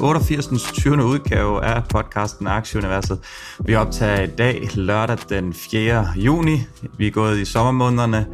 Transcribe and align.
88. 0.00 0.72
20. 0.72 1.04
udgave 1.04 1.64
af 1.64 1.84
podcasten 1.88 2.46
Aktieuniverset. 2.46 3.18
Vi 3.64 3.74
optager 3.74 4.22
i 4.22 4.26
dag 4.26 4.68
lørdag 4.74 5.18
den 5.28 5.54
4. 5.54 6.06
juni. 6.16 6.60
Vi 6.98 7.06
er 7.06 7.10
gået 7.10 7.38
i 7.38 7.44
sommermånederne. 7.44 8.26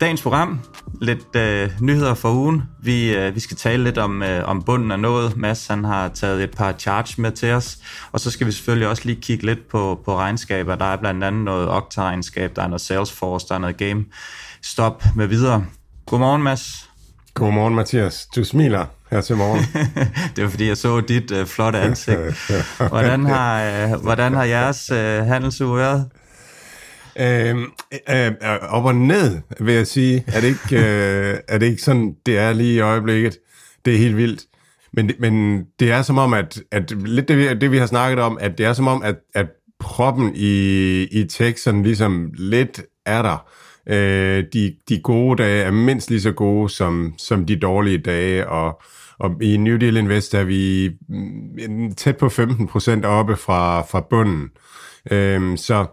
Dagens 0.00 0.22
program, 0.22 0.60
lidt 1.00 1.36
øh, 1.36 1.70
nyheder 1.80 2.14
for 2.14 2.32
ugen. 2.32 2.62
Vi, 2.82 3.16
øh, 3.16 3.34
vi 3.34 3.40
skal 3.40 3.56
tale 3.56 3.84
lidt 3.84 3.98
om, 3.98 4.22
øh, 4.22 4.48
om 4.48 4.62
bunden 4.62 4.90
af 4.90 5.00
noget. 5.00 5.36
Mads 5.36 5.66
han 5.66 5.84
har 5.84 6.08
taget 6.08 6.42
et 6.42 6.50
par 6.50 6.72
charge 6.72 7.22
med 7.22 7.32
til 7.32 7.52
os. 7.52 7.78
Og 8.12 8.20
så 8.20 8.30
skal 8.30 8.46
vi 8.46 8.52
selvfølgelig 8.52 8.88
også 8.88 9.02
lige 9.04 9.20
kigge 9.20 9.46
lidt 9.46 9.68
på, 9.68 10.00
på 10.04 10.16
regnskaber. 10.16 10.74
Der 10.74 10.84
er 10.84 10.96
blandt 10.96 11.24
andet 11.24 11.44
noget 11.44 11.68
Okta-regnskab, 11.68 12.56
der 12.56 12.62
er 12.62 12.68
noget 12.68 12.80
Salesforce, 12.80 13.48
der 13.48 13.54
er 13.54 13.58
noget 13.58 13.76
Game 13.76 14.04
Stop 14.62 15.04
med 15.16 15.26
videre. 15.26 15.64
Godmorgen, 16.06 16.42
Mads. 16.42 16.90
Godmorgen, 17.34 17.74
Mathias. 17.74 18.26
Du 18.36 18.44
smiler 18.44 18.86
her 19.14 19.20
til 19.20 19.36
morgen. 19.36 19.64
det 20.36 20.44
var 20.44 20.50
fordi, 20.50 20.68
jeg 20.68 20.76
så 20.76 21.00
dit 21.00 21.30
øh, 21.30 21.46
flotte 21.46 21.78
ansigt. 21.78 22.18
Hvordan 22.88 23.24
har, 23.26 23.62
øh, 23.64 24.02
hvordan 24.02 24.34
har 24.34 24.44
jeres 24.44 24.90
øh, 24.90 25.26
handelsuge 25.26 25.78
været? 25.78 26.08
øhm, 27.20 27.64
øh, 28.10 28.26
øh, 28.26 28.32
op 28.68 28.84
og 28.84 28.94
ned, 28.94 29.40
vil 29.60 29.74
jeg 29.74 29.86
sige. 29.86 30.24
Er 30.26 30.40
det, 30.40 30.48
ikke, 30.48 30.76
øh, 30.76 31.38
er 31.48 31.58
det 31.58 31.66
ikke 31.66 31.82
sådan, 31.82 32.14
det 32.26 32.38
er 32.38 32.52
lige 32.52 32.74
i 32.74 32.80
øjeblikket? 32.80 33.38
Det 33.84 33.94
er 33.94 33.98
helt 33.98 34.16
vildt. 34.16 34.42
Men, 34.92 35.10
men 35.18 35.64
det 35.80 35.90
er 35.92 36.02
som 36.02 36.18
om, 36.18 36.34
at, 36.34 36.60
at 36.72 36.90
lidt 36.90 37.28
det, 37.28 37.38
vi- 37.38 37.54
det, 37.54 37.70
vi 37.70 37.78
har 37.78 37.86
snakket 37.86 38.18
om, 38.18 38.38
at 38.40 38.58
det 38.58 38.66
er 38.66 38.72
som 38.72 38.88
om, 38.88 39.02
at, 39.02 39.16
at 39.34 39.46
proppen 39.80 40.32
i, 40.34 41.02
i 41.02 41.26
sådan 41.56 41.82
ligesom 41.82 42.30
lidt 42.38 42.82
er 43.06 43.22
der. 43.22 43.46
Øh, 43.88 44.44
de, 44.52 44.74
de 44.88 45.00
gode 45.00 45.42
dage 45.42 45.62
er 45.64 45.70
mindst 45.70 46.10
lige 46.10 46.20
så 46.20 46.32
gode 46.32 46.68
som, 46.70 47.14
som 47.18 47.46
de 47.46 47.56
dårlige 47.56 47.98
dage, 47.98 48.48
og, 48.48 48.82
og 49.18 49.42
i 49.42 49.56
New 49.56 49.76
Deal 49.76 49.96
Invest 49.96 50.34
er 50.34 50.44
vi 50.44 50.90
mm, 51.08 51.94
tæt 51.94 52.16
på 52.16 52.26
15% 52.26 53.06
oppe 53.06 53.36
fra, 53.36 53.82
fra 53.82 54.06
bunden. 54.10 54.50
Øhm, 55.10 55.56
så 55.56 55.86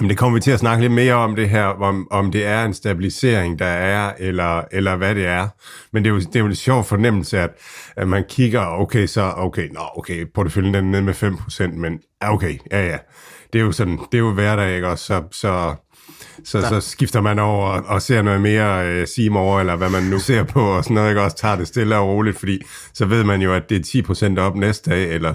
men 0.00 0.10
det 0.10 0.18
kommer 0.18 0.36
vi 0.36 0.40
til 0.40 0.50
at 0.50 0.58
snakke 0.58 0.82
lidt 0.82 0.92
mere 0.92 1.14
om 1.14 1.36
det 1.36 1.48
her, 1.48 1.64
om, 1.64 2.08
om 2.10 2.32
det 2.32 2.46
er 2.46 2.64
en 2.64 2.74
stabilisering, 2.74 3.58
der 3.58 3.66
er, 3.66 4.12
eller, 4.18 4.62
eller 4.72 4.96
hvad 4.96 5.14
det 5.14 5.26
er. 5.26 5.48
Men 5.92 6.04
det 6.04 6.10
er 6.10 6.14
jo, 6.14 6.20
det 6.20 6.36
er 6.36 6.40
jo 6.40 6.46
en 6.46 6.54
sjov 6.54 6.84
fornemmelse, 6.84 7.38
at, 7.38 7.50
at 7.96 8.08
man 8.08 8.24
kigger, 8.28 8.66
okay, 8.66 9.06
så, 9.06 9.32
okay, 9.36 9.68
nå, 9.68 9.80
okay, 9.96 10.26
porteføljen 10.34 10.74
den 10.74 10.94
er 10.94 11.00
ned 11.00 11.00
med 11.00 11.14
5%, 11.14 11.66
men 11.66 12.00
ja, 12.22 12.34
okay, 12.34 12.58
ja, 12.70 12.86
ja. 12.86 12.98
Det 13.52 13.58
er 13.58 13.64
jo 13.64 13.72
sådan, 13.72 13.98
det 14.12 14.18
er 14.18 14.22
jo 14.22 14.32
hverdag, 14.32 14.74
ikke 14.74 14.88
også? 14.88 15.04
Så, 15.04 15.22
så, 15.32 15.74
så, 16.44 16.60
så 16.60 16.80
skifter 16.80 17.20
man 17.20 17.38
over 17.38 17.66
og 17.66 18.02
ser 18.02 18.22
noget 18.22 18.40
mere 18.40 18.88
øh, 18.88 19.08
Seymour, 19.08 19.60
eller 19.60 19.76
hvad 19.76 19.90
man 19.90 20.02
nu 20.02 20.18
ser 20.18 20.42
på, 20.42 20.60
og 20.60 20.84
sådan 20.84 20.94
noget, 20.94 21.08
ikke 21.08 21.22
også 21.22 21.36
tager 21.36 21.56
det 21.56 21.68
stille 21.68 21.96
og 21.96 22.08
roligt, 22.08 22.38
fordi 22.38 22.58
så 22.94 23.04
ved 23.04 23.24
man 23.24 23.42
jo, 23.42 23.54
at 23.54 23.62
det 23.68 23.94
er 23.94 24.36
10% 24.36 24.40
op 24.40 24.56
næste 24.56 24.90
dag, 24.90 25.12
eller 25.12 25.32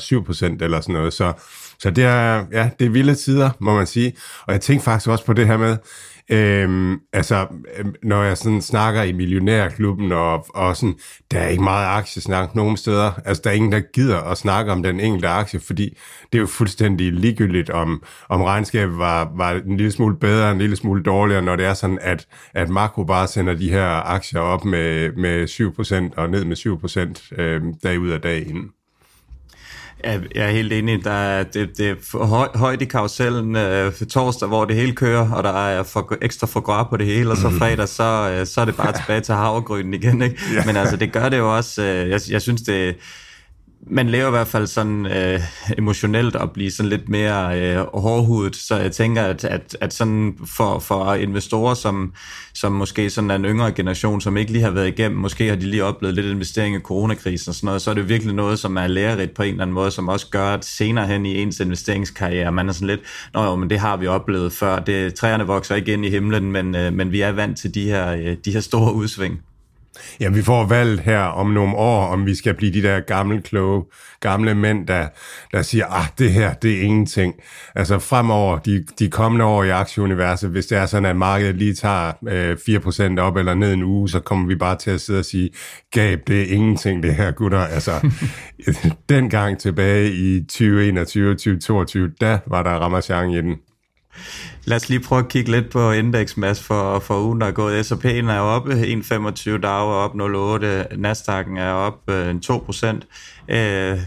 7% 0.60 0.64
eller 0.64 0.82
sådan 0.82 0.94
noget. 0.94 1.14
Så, 1.14 1.34
så 1.80 1.90
det 1.90 2.04
er, 2.04 2.46
ja, 2.52 2.70
det 2.80 2.86
er 2.86 2.90
vilde 2.90 3.16
tider, 3.16 3.50
må 3.60 3.76
man 3.76 3.88
sige. 3.88 4.14
Og 4.48 4.54
jeg 4.54 4.62
tænkte 4.62 4.84
faktisk 4.84 5.10
også 5.10 5.26
på 5.26 5.34
det 5.34 5.48
her 5.48 5.58
med, 5.58 5.78
Øhm, 6.32 7.00
altså, 7.14 7.48
øhm, 7.78 7.96
når 8.04 8.24
jeg 8.24 8.38
sådan 8.38 8.62
snakker 8.62 9.04
i 9.04 9.12
millionærklubben, 9.12 10.12
og, 10.12 10.46
og 10.56 10.78
sådan, 10.78 10.96
der 11.32 11.40
er 11.40 11.48
ikke 11.48 11.64
meget 11.64 11.88
aktiesnak 11.98 12.56
nogen 12.56 12.78
steder. 12.78 13.12
Altså, 13.26 13.42
der 13.44 13.50
er 13.50 13.54
ingen, 13.54 13.72
der 13.72 13.80
gider 13.80 14.22
at 14.22 14.38
snakke 14.38 14.72
om 14.72 14.84
den 14.84 15.00
enkelte 15.00 15.28
aktie, 15.28 15.60
fordi 15.60 15.98
det 16.32 16.38
er 16.38 16.42
jo 16.42 16.48
fuldstændig 16.48 17.14
ligegyldigt, 17.14 17.70
om, 17.70 18.04
om 18.30 18.42
regnskabet 18.42 18.98
var, 18.98 19.32
var 19.36 19.52
en 19.52 19.78
lille 19.78 19.92
smule 19.92 20.18
bedre, 20.18 20.52
en 20.52 20.58
lille 20.58 20.76
smule 20.76 21.04
dårligere, 21.04 21.42
når 21.42 21.56
det 21.56 21.66
er 21.66 21.74
sådan, 21.74 22.00
at, 22.02 22.28
at 22.54 22.70
makro 22.70 23.04
bare 23.04 23.28
sender 23.28 23.54
de 23.54 23.70
her 23.72 23.88
aktier 23.88 24.42
op 24.42 24.66
med, 24.66 25.12
med 25.12 25.48
7% 26.14 26.22
og 26.22 26.30
ned 26.30 26.46
med 26.46 26.58
7% 27.36 27.42
øhm, 27.42 27.74
dag 27.84 28.00
ud 28.00 28.10
af 28.10 28.22
dag 28.22 28.48
inden. 28.48 28.70
Jeg 30.04 30.22
er 30.36 30.50
helt 30.50 30.74
enig. 30.74 31.04
Der 31.04 31.12
er, 31.12 31.44
det, 31.44 31.78
det 31.78 31.90
er 31.90 32.26
høj, 32.26 32.48
højt 32.56 32.82
i 32.82 32.86
karusellen 32.86 33.56
øh, 33.56 33.94
for 33.94 34.06
torsdag, 34.06 34.48
hvor 34.48 34.66
det 34.66 34.76
hele 34.76 34.96
kører, 34.96 35.32
og 35.32 35.44
der 35.44 35.68
er 35.68 35.84
for, 35.84 36.18
ekstra 36.22 36.48
for 36.48 36.88
på 36.90 36.98
det 36.98 37.06
hele, 37.06 37.32
og 37.32 37.38
så 37.38 37.50
fredag, 37.50 37.88
så, 37.88 38.30
øh, 38.34 38.48
så 38.48 38.62
er 38.62 38.66
det 38.66 38.76
bare 38.76 38.94
tilbage 39.00 39.22
til 39.22 39.34
havregrynen 39.36 39.94
igen. 39.94 40.22
Ikke? 40.22 40.36
Ja. 40.54 40.66
Men 40.66 40.78
altså, 40.78 40.96
det 40.96 41.12
gør 41.12 41.30
det 41.30 41.38
jo 41.38 41.56
også. 41.56 41.82
Øh, 41.84 42.10
jeg, 42.10 42.22
jeg 42.30 42.42
synes, 42.42 42.62
det 42.62 42.96
man 43.88 44.10
lever 44.10 44.28
i 44.28 44.30
hvert 44.30 44.48
fald 44.48 44.68
sådan 44.68 45.06
øh, 45.06 45.40
emotionelt 45.78 46.36
at 46.36 46.52
blive 46.52 46.72
sådan 46.72 46.90
lidt 46.90 47.10
mere 47.10 47.60
øh, 47.60 47.86
hårdhudet, 47.94 48.56
så 48.56 48.76
jeg 48.76 48.92
tænker, 48.92 49.24
at, 49.24 49.44
at, 49.44 49.78
at 49.82 49.94
sådan 49.94 50.38
for, 50.46 50.80
for 50.80 51.14
investorer, 51.14 51.74
som, 51.74 52.14
som 52.54 52.72
måske 52.72 53.10
sådan 53.10 53.32
er 53.32 53.36
en 53.36 53.46
yngre 53.46 53.72
generation, 53.72 54.22
som 54.22 54.38
ikke 54.38 54.52
lige 54.52 54.64
har 54.64 54.72
været 54.72 54.88
igennem, 54.88 55.20
måske 55.20 55.50
har 55.50 55.56
de 55.56 55.66
lige 55.66 55.84
oplevet 55.84 56.16
lidt 56.16 56.26
investering 56.26 56.76
i 56.76 56.80
coronakrisen 56.80 57.50
og 57.50 57.56
sådan 57.56 57.66
noget, 57.66 57.82
så 57.82 57.90
er 57.90 57.96
det 57.96 58.10
virkelig 58.10 58.36
noget, 58.36 58.60
som 58.60 58.78
er 58.78 58.88
lærerigt 58.88 59.34
på 59.34 59.44
en 59.44 59.50
eller 59.50 59.62
anden 59.62 59.74
måde, 59.74 59.92
som 59.92 60.08
også 60.08 60.28
gør, 60.30 60.54
at 60.54 60.66
senere 60.66 61.08
hen 61.08 61.26
i 61.26 61.42
ens 61.42 61.60
investeringskarriere, 61.60 62.52
man 62.52 62.70
er 62.70 62.74
sådan 62.74 62.88
lidt, 62.88 63.02
nå 63.34 63.44
jo, 63.44 63.56
men 63.56 63.70
det 63.70 63.80
har 63.80 63.98
vi 63.98 64.08
oplevet 64.08 64.54
før, 64.54 64.80
det, 64.80 65.14
træerne 65.14 65.48
vokser 65.48 65.76
ikke 65.76 65.94
ind 65.94 66.06
i 66.06 66.10
himlen, 66.10 66.52
men, 66.52 66.76
øh, 66.76 66.94
men 66.94 67.12
vi 67.12 67.22
er 67.22 67.32
vant 67.32 67.58
til 67.58 67.74
de 67.74 67.84
her, 67.84 68.12
øh, 68.12 68.38
de 68.46 68.52
her 68.52 68.60
store 68.60 68.94
udsving. 68.94 69.42
Ja, 70.20 70.30
vi 70.30 70.42
får 70.42 70.66
valget 70.66 71.00
her 71.00 71.20
om 71.20 71.50
nogle 71.50 71.76
år, 71.76 72.06
om 72.06 72.26
vi 72.26 72.36
skal 72.36 72.54
blive 72.54 72.74
de 72.74 72.84
der 72.84 73.00
gamle, 73.00 73.42
kloge, 73.42 73.84
gamle 74.20 74.56
mænd, 74.56 74.88
der, 74.88 75.08
der 75.54 75.62
siger, 75.62 75.86
ah, 75.86 76.06
det 76.18 76.32
her, 76.32 76.54
det 76.54 76.78
er 76.78 76.82
ingenting. 76.82 77.34
Altså 77.76 78.00
fremover, 78.00 78.58
de, 78.58 78.86
de 79.00 79.10
kommende 79.10 79.46
år 79.46 79.64
i 79.64 79.70
aktieuniverset, 79.70 80.50
hvis 80.50 80.66
det 80.66 80.78
er 80.78 80.86
sådan, 80.86 81.06
at 81.06 81.16
markedet 81.16 81.56
lige 81.56 81.74
tager 81.74 82.12
øh, 82.28 82.58
4% 83.18 83.20
op 83.20 83.38
eller 83.38 83.54
ned 83.54 83.74
en 83.74 83.84
uge, 83.84 84.10
så 84.10 84.20
kommer 84.20 84.48
vi 84.48 84.56
bare 84.56 84.76
til 84.76 84.92
at 84.92 85.02
sidde 85.02 85.20
og 85.20 85.26
sige, 85.26 85.50
Gab, 85.92 86.20
det 86.28 86.42
er 86.42 86.56
ingenting 86.56 87.04
det 87.04 87.16
her, 87.16 87.32
gutter. 87.32 87.60
Altså, 87.60 88.12
dengang 89.10 89.60
tilbage 89.60 90.12
i 90.12 90.42
2021 90.42 91.34
2022, 91.34 92.12
der 92.22 92.40
var 92.48 92.64
der 92.64 92.72
Ramachan 92.72 93.30
i 93.32 93.42
den. 93.42 93.56
Lad 94.66 94.76
os 94.76 94.90
lige 94.90 95.00
prøve 95.00 95.20
at 95.20 95.28
kigge 95.28 95.52
lidt 95.52 95.70
på 95.70 95.92
indeksmass 95.92 96.64
for, 96.64 97.00
for 97.00 97.22
ugen, 97.22 97.42
der 97.42 97.48
er 97.48 97.52
gået. 97.52 97.86
S&P'en 97.86 98.32
er 98.32 98.40
oppe 98.40 98.74
1,25, 98.74 99.50
Dow 99.50 99.62
er 99.64 99.96
op 99.96 100.12
0,8, 100.12 100.96
Nasdaq'en 100.96 101.60
er 101.60 101.72
op 101.72 102.10
øh, 102.10 102.36
2%, 102.46 103.56
øh, 103.56 104.00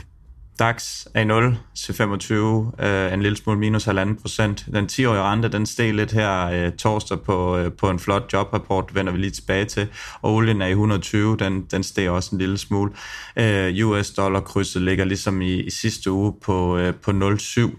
DAX 0.58 1.06
er 1.14 1.20
i 1.20 1.24
0 1.24 1.56
til 1.74 1.94
25, 1.94 2.72
øh, 2.78 3.12
en 3.12 3.22
lille 3.22 3.36
smule 3.36 3.58
minus 3.58 3.88
1,5 3.88 4.20
procent. 4.20 4.66
Den 4.72 4.84
10-årige 4.84 5.22
rente, 5.22 5.48
den 5.48 5.66
steg 5.66 5.94
lidt 5.94 6.12
her 6.12 6.46
øh, 6.46 6.72
torsdag 6.72 7.20
på, 7.20 7.56
øh, 7.56 7.72
på 7.72 7.90
en 7.90 7.98
flot 7.98 8.32
jobrapport, 8.32 8.94
vender 8.94 9.12
vi 9.12 9.18
lige 9.18 9.30
tilbage 9.30 9.64
til. 9.64 9.88
Og 10.22 10.34
olien 10.34 10.62
er 10.62 10.66
i 10.66 10.70
120, 10.70 11.36
den, 11.36 11.66
den 11.70 11.82
steg 11.82 12.10
også 12.10 12.30
en 12.32 12.38
lille 12.38 12.58
smule. 12.58 12.92
Øh, 13.36 13.86
US 13.86 14.10
dollar 14.10 14.40
krydset 14.40 14.82
ligger 14.82 15.04
ligesom 15.04 15.42
i, 15.42 15.60
i 15.60 15.70
sidste 15.70 16.10
uge 16.10 16.34
på, 16.44 16.76
øh, 16.78 16.94
på 16.94 17.10
0,7. 17.10 17.70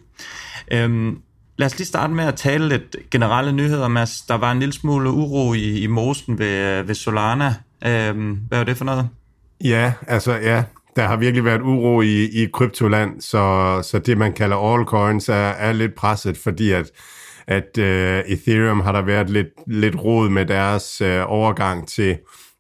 Øhm, 0.72 1.18
Lad 1.64 1.72
os 1.72 1.78
lige 1.78 1.88
starte 1.88 2.14
med 2.14 2.24
at 2.24 2.36
tale 2.36 2.70
lidt 2.70 2.96
generelle 3.12 3.52
nyheder, 3.52 3.88
Mads. 3.88 4.22
Der 4.22 4.36
var 4.36 4.52
en 4.52 4.60
lille 4.60 4.74
smule 4.74 5.10
uro 5.10 5.54
i, 5.54 5.80
i 5.80 5.88
mosen 5.88 6.40
ved, 6.40 6.84
ved 6.84 6.96
Solana. 6.96 7.56
Øhm, 7.86 8.40
hvad 8.48 8.58
var 8.58 8.66
det 8.66 8.78
for 8.78 8.86
noget? 8.86 9.10
Ja, 9.64 9.94
altså 10.08 10.34
ja, 10.34 10.64
der 10.96 11.08
har 11.08 11.18
virkelig 11.18 11.46
været 11.46 11.62
uro 11.62 12.02
i, 12.02 12.44
i 12.44 12.48
kryptoland, 12.54 13.22
så, 13.22 13.80
så 13.84 14.00
det 14.00 14.18
man 14.18 14.34
kalder 14.34 14.74
altcoins 14.74 15.30
er, 15.30 15.34
er 15.34 15.74
lidt 15.74 15.96
presset, 15.96 16.38
fordi 16.38 16.72
at, 16.72 16.92
at 17.48 17.78
uh, 17.78 18.32
Ethereum 18.32 18.80
har 18.80 18.92
der 18.92 19.02
været 19.02 19.30
lidt, 19.30 19.48
lidt 19.68 19.96
rod 19.96 20.30
med 20.30 20.46
deres 20.46 21.02
uh, 21.02 21.32
overgang 21.32 21.88
til, 21.88 22.18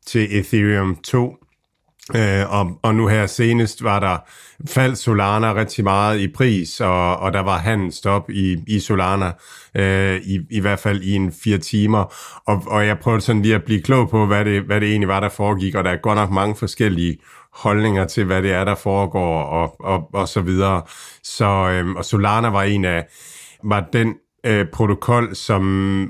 til 0.07 0.39
Ethereum 0.39 0.95
2. 0.95 1.36
Øh, 2.16 2.54
og, 2.54 2.80
og 2.82 2.96
nu 2.96 3.08
her 3.08 3.26
senest 3.26 3.84
var 3.84 4.00
der 4.00 4.18
faldt 4.68 4.98
Solana 4.98 5.54
rigtig 5.54 5.84
meget 5.84 6.20
i 6.20 6.28
pris, 6.28 6.82
og, 6.82 7.18
og 7.18 7.34
der 7.34 7.40
var 7.40 7.58
handelsstop 7.58 8.30
i, 8.30 8.58
i 8.68 8.80
Solana, 8.80 9.32
øh, 9.76 10.22
i, 10.24 10.40
i 10.52 10.60
hvert 10.60 10.80
fald 10.80 11.02
i 11.02 11.14
en 11.14 11.34
fire 11.44 11.58
timer. 11.58 12.14
Og, 12.46 12.64
og 12.68 12.88
jeg 12.88 13.00
prøvede 13.00 13.22
sådan 13.22 13.42
lige 13.42 13.56
at 13.56 13.64
blive 13.64 13.82
klog 13.82 14.10
på, 14.10 14.26
hvad 14.26 14.46
det, 14.46 14.62
hvad 14.62 14.82
det 14.82 14.90
egentlig 14.90 15.08
var, 15.08 15.20
der 15.20 15.30
foregik, 15.30 15.76
og 15.76 15.84
der 15.84 15.92
er 15.92 15.98
godt 15.98 16.18
nok 16.18 16.32
mange 16.32 16.56
forskellige 16.56 17.18
holdninger 17.54 18.06
til, 18.06 18.26
hvad 18.26 18.42
det 18.42 18.52
er, 18.52 18.64
der 18.64 18.76
foregår, 18.76 19.42
og, 19.44 19.82
og, 19.82 20.10
og 20.14 20.28
så 20.28 20.42
videre. 20.42 20.82
Så, 21.24 21.46
øh, 21.46 21.96
og 21.96 22.06
Solana 22.06 22.50
var 22.50 22.64
en 22.64 22.86
af, 22.86 23.06
var 23.64 23.86
den 23.94 24.16
øh, 24.44 24.66
protokol, 24.74 25.36
som 25.36 25.62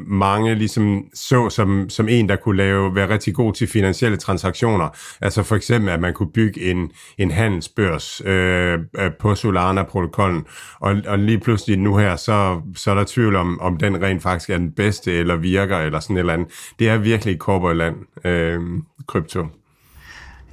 mange 0.08 0.56
ligesom 0.56 1.06
så 1.14 1.50
som, 1.50 1.90
som 1.90 2.10
en, 2.10 2.30
der 2.30 2.36
kunne 2.36 2.58
lave, 2.58 2.96
være 2.96 3.10
rigtig 3.10 3.36
god 3.36 3.54
til 3.54 3.68
finansielle 3.68 4.18
transaktioner. 4.18 4.90
Altså 5.22 5.44
for 5.44 5.56
eksempel, 5.56 5.90
at 5.90 6.00
man 6.00 6.14
kunne 6.14 6.32
bygge 6.32 6.62
en, 6.72 6.92
en 7.18 7.32
handelsbørs 7.32 8.22
øh, 8.26 8.80
øh, 9.00 9.12
på 9.20 9.36
Solana-protokollen, 9.36 10.46
og, 10.80 10.96
og 11.08 11.20
lige 11.20 11.40
pludselig 11.40 11.80
nu 11.80 11.98
her, 11.98 12.16
så, 12.16 12.62
så 12.76 12.92
er 12.92 12.96
der 12.96 13.04
tvivl 13.08 13.36
om, 13.36 13.60
om 13.62 13.78
den 13.78 14.02
rent 14.02 14.24
faktisk 14.24 14.50
er 14.50 14.58
den 14.58 14.72
bedste, 14.72 15.12
eller 15.12 15.36
virker, 15.36 15.78
eller 15.78 16.00
sådan 16.00 16.16
et 16.16 16.20
eller 16.20 16.34
andet. 16.34 16.48
Det 16.80 16.90
er 16.90 16.98
virkelig 16.98 17.34
et 17.34 17.76
land, 17.76 17.96
øh, 18.26 18.60
krypto. 19.08 19.48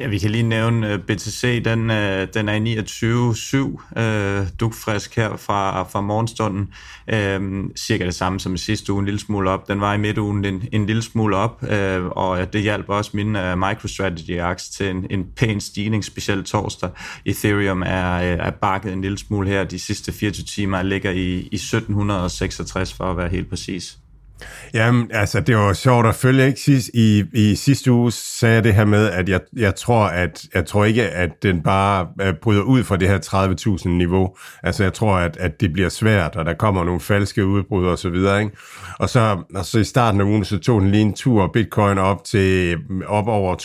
Ja, 0.01 0.09
vi 0.09 0.19
kan 0.19 0.31
lige 0.31 0.43
nævne 0.43 0.89
øh, 0.89 0.95
uh, 0.95 1.01
BTC, 1.01 1.65
den, 1.65 1.81
uh, 1.91 1.97
den 2.35 2.49
er 2.49 2.53
i 2.53 2.75
29.7, 2.75 3.57
uh, 3.57 4.03
øh, 4.03 4.47
dugfrisk 4.61 5.17
her 5.17 5.37
fra, 5.37 5.83
fra 5.83 6.01
morgenstunden. 6.01 6.73
Uh, 7.13 7.71
cirka 7.77 8.05
det 8.05 8.15
samme 8.15 8.41
som 8.41 8.55
i 8.55 8.59
sidste 8.59 8.93
uge, 8.93 9.01
en 9.01 9.05
lille 9.05 9.21
smule 9.21 9.51
op. 9.51 9.69
Den 9.69 9.81
var 9.81 9.95
i 9.95 9.99
midtugen 9.99 10.45
en, 10.45 10.69
en 10.73 10.87
lille 10.87 11.03
smule 11.03 11.37
op, 11.37 11.63
uh, 11.63 12.07
og 12.07 12.53
det 12.53 12.63
hjalp 12.63 12.89
også 12.89 13.11
min 13.15 13.37
uh, 13.37 13.43
MicroStrategy-aks 13.43 14.69
til 14.69 14.91
en, 14.91 15.07
en 15.11 15.27
pæn 15.37 15.61
stigning, 15.61 16.05
specielt 16.05 16.47
torsdag. 16.47 16.91
Ethereum 17.25 17.83
er, 17.83 18.17
uh, 18.17 18.47
er 18.47 18.51
bakket 18.51 18.93
en 18.93 19.03
lille 19.03 19.19
smule 19.19 19.49
her 19.49 19.65
de 19.65 19.79
sidste 19.79 20.13
24 20.13 20.45
timer, 20.45 20.83
ligger 20.83 21.11
i, 21.11 21.31
i 21.31 21.57
1766 21.57 22.93
for 22.93 23.05
at 23.05 23.17
være 23.17 23.29
helt 23.29 23.49
præcis. 23.49 23.99
Jamen, 24.75 25.11
altså, 25.13 25.41
det 25.41 25.57
var 25.57 25.73
sjovt 25.73 26.07
at 26.07 26.15
følge, 26.15 26.47
ikke? 26.47 26.61
Sidst, 26.61 26.91
i, 26.95 27.25
I 27.33 27.55
sidste 27.55 27.93
uge 27.93 28.13
sagde 28.13 28.55
jeg 28.55 28.65
det 28.65 28.75
her 28.75 28.85
med, 28.85 29.11
at 29.11 29.29
jeg, 29.29 29.41
jeg 29.57 29.75
tror, 29.75 30.05
at 30.05 30.45
jeg 30.55 30.67
tror 30.67 30.85
ikke, 30.85 31.09
at 31.09 31.43
den 31.43 31.63
bare 31.63 32.07
øh, 32.21 32.35
bryder 32.43 32.63
ud 32.63 32.85
fra 32.85 32.97
det 32.97 33.09
her 33.09 33.19
30.000 33.79 33.89
niveau. 33.89 34.37
Altså, 34.63 34.83
jeg 34.83 34.93
tror, 34.93 35.17
at, 35.17 35.37
at 35.37 35.61
det 35.61 35.73
bliver 35.73 35.89
svært, 35.89 36.37
og 36.37 36.45
der 36.45 36.55
kommer 36.55 36.85
nogle 36.85 37.01
falske 37.01 37.47
udbrud 37.47 37.87
og 37.87 37.99
så 37.99 38.09
videre, 38.09 38.43
ikke? 38.43 38.57
Og 38.99 39.09
så, 39.09 39.43
og 39.55 39.65
så 39.65 39.79
i 39.79 39.85
starten 39.85 40.21
af 40.21 40.25
ugen, 40.25 40.45
så 40.45 40.59
tog 40.59 40.81
den 40.81 40.91
lige 40.91 41.03
en 41.03 41.15
tur 41.15 41.51
Bitcoin 41.53 41.99
op 41.99 42.25
til 42.25 42.77
op 43.07 43.29
over 43.29 43.57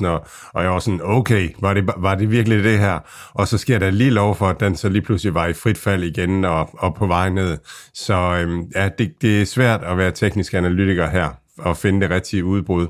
32.000, 0.00 0.06
og, 0.06 0.26
og 0.52 0.62
jeg 0.62 0.70
var 0.70 0.78
sådan, 0.78 1.00
okay, 1.02 1.50
var 1.60 1.74
det, 1.74 1.90
var 1.96 2.14
det 2.14 2.30
virkelig 2.30 2.64
det 2.64 2.78
her? 2.78 2.98
Og 3.34 3.48
så 3.48 3.58
sker 3.58 3.78
der 3.78 3.90
lige 3.90 4.10
lov 4.10 4.36
for, 4.36 4.46
at 4.46 4.60
den 4.60 4.76
så 4.76 4.88
lige 4.88 5.02
pludselig 5.02 5.34
var 5.34 5.46
i 5.46 5.52
frit 5.52 5.78
fald 5.78 6.02
igen 6.02 6.44
og, 6.44 6.70
og 6.72 6.94
på 6.94 7.06
vej 7.06 7.28
ned. 7.28 7.58
Så 7.94 8.14
øhm, 8.14 8.62
ja, 8.74 8.88
det, 8.98 9.12
det 9.22 9.42
er 9.42 9.46
svært 9.46 9.80
at 9.88 9.98
være 9.98 10.10
teknisk 10.10 10.54
analytiker 10.54 11.08
her 11.10 11.28
og 11.58 11.76
finde 11.76 12.00
det 12.00 12.10
rigtige 12.10 12.44
udbrud. 12.44 12.86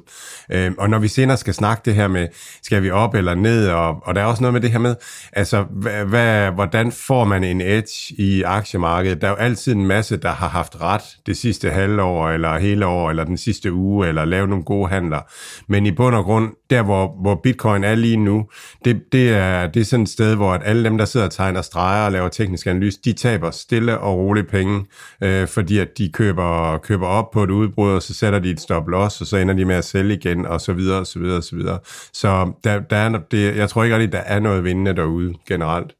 Øh, 0.50 0.72
og 0.78 0.90
når 0.90 0.98
vi 0.98 1.08
senere 1.08 1.36
skal 1.36 1.54
snakke 1.54 1.82
det 1.84 1.94
her 1.94 2.08
med, 2.08 2.28
skal 2.62 2.82
vi 2.82 2.90
op 2.90 3.14
eller 3.14 3.34
ned, 3.34 3.68
og, 3.68 4.06
og 4.06 4.14
der 4.14 4.20
er 4.20 4.24
også 4.24 4.42
noget 4.42 4.52
med 4.52 4.60
det 4.60 4.70
her 4.70 4.78
med, 4.78 4.94
altså, 5.32 5.62
hvad, 5.70 6.04
hvad, 6.04 6.50
hvordan 6.50 6.92
får 6.92 7.24
man 7.24 7.44
en 7.44 7.60
edge 7.60 8.14
i 8.18 8.42
aktiemarkedet? 8.42 9.20
Der 9.20 9.26
er 9.26 9.30
jo 9.30 9.36
altid 9.36 9.74
en 9.74 9.86
masse, 9.86 10.16
der 10.16 10.30
har 10.30 10.48
haft 10.48 10.80
ret 10.80 11.02
det 11.26 11.36
sidste 11.36 11.70
halvår, 11.70 12.30
eller 12.30 12.58
hele 12.58 12.86
år, 12.86 13.10
eller 13.10 13.24
den 13.24 13.36
sidste 13.36 13.72
uge, 13.72 14.08
eller 14.08 14.24
lavet 14.24 14.48
nogle 14.48 14.64
gode 14.64 14.88
handler. 14.88 15.20
Men 15.68 15.86
i 15.86 15.90
bund 15.90 16.14
og 16.14 16.24
grund, 16.24 16.52
der 16.70 16.82
hvor, 16.82 17.16
hvor 17.20 17.40
bitcoin 17.42 17.84
er 17.84 17.94
lige 17.94 18.16
nu, 18.16 18.46
det, 18.84 19.02
det, 19.12 19.30
er, 19.30 19.66
det 19.66 19.80
er 19.80 19.84
sådan 19.84 20.02
et 20.02 20.08
sted, 20.08 20.34
hvor 20.36 20.52
at 20.52 20.62
alle 20.64 20.84
dem, 20.84 20.98
der 20.98 21.04
sidder 21.04 21.26
og 21.26 21.32
tegner 21.32 21.62
streger 21.62 22.06
og 22.06 22.12
laver 22.12 22.28
teknisk 22.28 22.66
analyse, 22.66 22.98
de 23.04 23.12
taber 23.12 23.50
stille 23.50 23.98
og 23.98 24.16
roligt 24.16 24.48
penge, 24.48 24.86
øh, 25.22 25.48
fordi 25.48 25.78
at 25.78 25.98
de 25.98 26.12
køber, 26.12 26.78
køber 26.78 27.06
op 27.06 27.30
på 27.30 27.42
et 27.42 27.50
udbrud, 27.50 27.92
og 27.92 28.02
så 28.02 28.14
sætter 28.14 28.38
de 28.38 28.50
et 28.50 28.60
stop 28.60 28.88
loss, 28.88 29.20
og 29.20 29.26
så 29.26 29.36
ender 29.36 29.54
de 29.54 29.64
med 29.64 29.74
at 29.74 29.84
sælge 29.84 30.14
igen, 30.14 30.46
og 30.46 30.60
så 30.60 30.72
videre, 30.72 30.98
og 30.98 31.06
så 31.06 31.18
videre, 31.18 31.36
og 31.36 31.44
så 31.44 31.56
videre. 31.56 31.78
Så 32.12 32.52
der, 32.64 32.80
der 32.80 32.96
er, 32.96 33.18
det, 33.30 33.56
jeg 33.56 33.68
tror 33.70 33.84
ikke 33.84 33.96
rigtig, 33.96 34.12
der 34.12 34.18
er 34.18 34.40
noget 34.40 34.64
vindende 34.64 34.96
derude 34.96 35.34
generelt. 35.48 35.97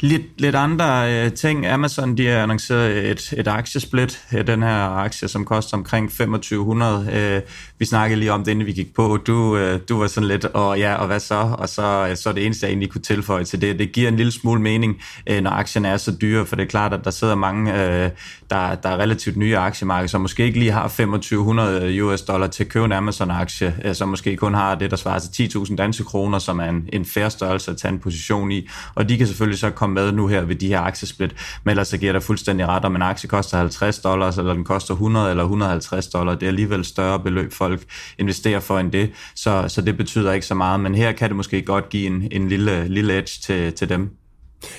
Lidt, 0.00 0.40
lidt 0.40 0.54
andre 0.54 1.12
øh, 1.12 1.32
ting. 1.32 1.66
Amazon 1.66 2.16
de 2.16 2.26
har 2.26 2.42
annonceret 2.42 3.10
et, 3.10 3.34
et 3.36 3.48
aktiesplit. 3.48 4.24
Øh, 4.34 4.46
den 4.46 4.62
her 4.62 4.96
aktie, 4.96 5.28
som 5.28 5.44
koster 5.44 5.76
omkring 5.76 6.10
2500. 6.10 7.08
Øh, 7.12 7.42
vi 7.78 7.84
snakkede 7.84 8.20
lige 8.20 8.32
om 8.32 8.44
det, 8.44 8.50
inden 8.50 8.66
vi 8.66 8.72
gik 8.72 8.94
på. 8.94 9.18
Du, 9.26 9.56
øh, 9.56 9.80
du 9.88 9.98
var 9.98 10.06
sådan 10.06 10.28
lidt, 10.28 10.44
og 10.44 10.78
ja, 10.78 10.94
og 10.94 11.06
hvad 11.06 11.20
så? 11.20 11.54
Og 11.58 11.68
så, 11.68 12.06
øh, 12.10 12.16
så 12.16 12.28
er 12.28 12.32
det 12.32 12.46
eneste, 12.46 12.66
jeg 12.66 12.70
egentlig 12.70 12.90
kunne 12.90 13.02
tilføje 13.02 13.44
til 13.44 13.60
det. 13.60 13.78
Det 13.78 13.92
giver 13.92 14.08
en 14.08 14.16
lille 14.16 14.32
smule 14.32 14.60
mening, 14.60 15.02
øh, 15.26 15.40
når 15.40 15.50
aktien 15.50 15.84
er 15.84 15.96
så 15.96 16.12
dyre, 16.20 16.46
for 16.46 16.56
det 16.56 16.62
er 16.62 16.68
klart, 16.68 16.92
at 16.92 17.04
der 17.04 17.10
sidder 17.10 17.34
mange, 17.34 17.72
øh, 17.74 18.10
der, 18.50 18.74
der 18.74 18.88
er 18.88 18.96
relativt 18.96 19.36
nye 19.36 19.56
aktiemarked, 19.56 20.08
som 20.08 20.20
måske 20.20 20.44
ikke 20.44 20.58
lige 20.58 20.72
har 20.72 20.88
2500 20.88 22.02
US 22.02 22.22
dollar 22.22 22.46
til 22.46 22.64
at 22.64 22.70
købe 22.70 22.84
en 22.84 22.92
Amazon-aktie, 22.92 23.74
øh, 23.84 23.94
som 23.94 24.08
måske 24.08 24.36
kun 24.36 24.54
har 24.54 24.74
det, 24.74 24.90
der 24.90 24.96
svarer 24.96 25.18
til 25.18 25.48
10.000 25.56 25.76
danske 25.76 26.04
kroner, 26.04 26.38
som 26.38 26.58
er 26.58 26.68
en, 26.68 26.88
en 26.92 27.04
færre 27.04 27.30
størrelse 27.30 27.70
at 27.70 27.76
tage 27.76 27.92
en 27.92 27.98
position 27.98 28.52
i. 28.52 28.68
Og 28.94 29.08
de 29.08 29.18
kan 29.18 29.26
selvfølgelig 29.26 29.58
så 29.58 29.70
komme 29.70 29.87
komme 29.88 30.04
med 30.04 30.12
nu 30.12 30.26
her 30.26 30.44
ved 30.44 30.56
de 30.56 30.68
her 30.68 30.80
aktiesplit, 30.80 31.34
men 31.64 31.70
ellers 31.70 31.88
så 31.88 31.98
giver 31.98 32.12
der 32.12 32.20
fuldstændig 32.20 32.66
ret, 32.66 32.84
om 32.84 32.96
en 32.96 33.02
aktie 33.02 33.28
koster 33.28 33.58
50 33.58 33.98
dollars, 33.98 34.38
eller 34.38 34.54
den 34.54 34.64
koster 34.64 34.94
100 34.94 35.30
eller 35.30 35.44
150 35.44 36.06
dollars. 36.06 36.38
Det 36.38 36.46
er 36.46 36.50
alligevel 36.50 36.84
større 36.84 37.20
beløb, 37.20 37.52
folk 37.52 37.80
investerer 38.18 38.60
for 38.60 38.78
end 38.78 38.92
det, 38.92 39.10
så, 39.34 39.64
så 39.68 39.80
det 39.80 39.96
betyder 39.96 40.32
ikke 40.32 40.46
så 40.46 40.54
meget, 40.54 40.80
men 40.80 40.94
her 40.94 41.12
kan 41.12 41.28
det 41.28 41.36
måske 41.36 41.62
godt 41.62 41.88
give 41.88 42.06
en, 42.06 42.28
en 42.30 42.48
lille, 42.48 42.88
lille 42.88 43.18
edge 43.18 43.32
til, 43.42 43.72
til 43.72 43.88
dem. 43.88 44.10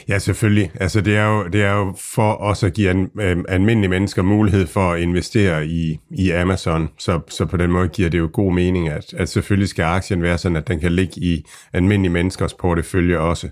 Ja, 0.07 0.19
selvfølgelig. 0.19 0.71
Altså, 0.75 1.01
det 1.01 1.15
er 1.15 1.25
jo, 1.25 1.47
det 1.47 1.63
er 1.63 1.73
jo 1.73 1.95
for 2.13 2.31
også 2.31 2.65
at 2.65 2.73
give 2.73 2.89
an, 2.89 3.09
øh, 3.21 3.37
almindelige 3.49 3.89
mennesker 3.89 4.21
mulighed 4.21 4.67
for 4.67 4.91
at 4.91 5.01
investere 5.01 5.67
i, 5.67 5.99
i 6.11 6.31
Amazon, 6.31 6.89
så, 6.97 7.19
så 7.29 7.45
på 7.45 7.57
den 7.57 7.71
måde 7.71 7.87
giver 7.87 8.09
det 8.09 8.17
jo 8.17 8.29
god 8.33 8.53
mening, 8.53 8.89
at, 8.89 9.13
at 9.13 9.29
selvfølgelig 9.29 9.69
skal 9.69 9.83
aktien 9.83 10.21
være 10.21 10.37
sådan, 10.37 10.55
at 10.55 10.67
den 10.67 10.79
kan 10.79 10.91
ligge 10.91 11.21
i 11.21 11.45
almindelige 11.73 12.13
menneskers 12.13 12.53
portefølje 12.53 13.17
også. 13.17 13.49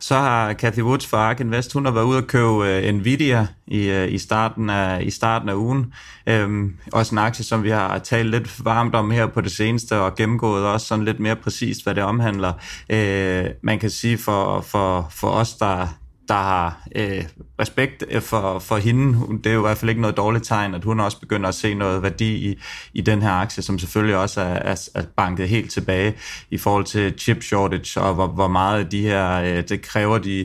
Så 0.00 0.14
har 0.14 0.52
Cathy 0.54 0.82
Woods 0.82 1.06
fra 1.06 1.18
Ark 1.18 1.40
Invest, 1.40 1.72
hun 1.72 1.84
har 1.84 1.92
været 1.92 2.04
ude 2.04 2.18
og 2.18 2.26
købe 2.26 2.68
øh, 2.68 2.94
Nvidia 2.94 3.46
i, 3.66 3.90
øh, 3.90 4.12
i, 4.12 4.18
starten 4.18 4.70
af, 4.70 5.02
i 5.02 5.10
starten 5.10 5.48
af 5.48 5.54
ugen. 5.54 5.92
Øhm, 6.26 6.76
også 6.92 7.14
en 7.14 7.18
aktie, 7.18 7.44
som 7.44 7.62
vi 7.62 7.70
har 7.70 7.98
talt 7.98 8.30
lidt 8.30 8.64
varmt 8.64 8.94
om 8.94 9.10
her 9.10 9.26
på 9.26 9.40
det 9.40 9.52
seneste, 9.52 10.00
og 10.00 10.14
gennemgået 10.14 10.66
også 10.66 10.86
sådan 10.86 11.04
lidt 11.04 11.20
mere 11.20 11.36
præcist, 11.36 11.84
hvad 11.84 11.94
det 11.94 12.02
omhandler. 12.02 12.52
Øh, 12.90 13.46
man 13.62 13.78
kan 13.78 13.90
sige 13.90 14.18
for, 14.18 14.60
for, 14.60 15.08
for 15.10 15.28
os, 15.28 15.54
der, 15.54 15.86
der 16.28 16.34
har 16.34 16.82
øh, 16.96 17.24
respekt 17.60 18.04
øh, 18.10 18.22
for, 18.22 18.58
for 18.58 18.76
hende. 18.76 19.38
Det 19.44 19.50
er 19.50 19.54
jo 19.54 19.60
i 19.60 19.66
hvert 19.66 19.78
fald 19.78 19.88
ikke 19.88 20.00
noget 20.00 20.16
dårligt 20.16 20.44
tegn, 20.44 20.74
at 20.74 20.84
hun 20.84 21.00
også 21.00 21.20
begynder 21.20 21.48
at 21.48 21.54
se 21.54 21.74
noget 21.74 22.02
værdi 22.02 22.50
i, 22.50 22.58
i 22.94 23.00
den 23.00 23.22
her 23.22 23.30
aktie, 23.30 23.62
som 23.62 23.78
selvfølgelig 23.78 24.16
også 24.16 24.40
er, 24.40 24.44
er, 24.44 24.88
er 24.94 25.02
banket 25.16 25.48
helt 25.48 25.70
tilbage 25.70 26.14
i 26.50 26.58
forhold 26.58 26.84
til 26.84 27.14
chip 27.18 27.42
shortage, 27.42 28.00
og 28.00 28.14
hvor, 28.14 28.26
hvor 28.26 28.48
meget 28.48 28.92
de 28.92 29.02
her, 29.02 29.32
øh, 29.32 29.62
det 29.68 29.82
kræver 29.82 30.18
de 30.18 30.40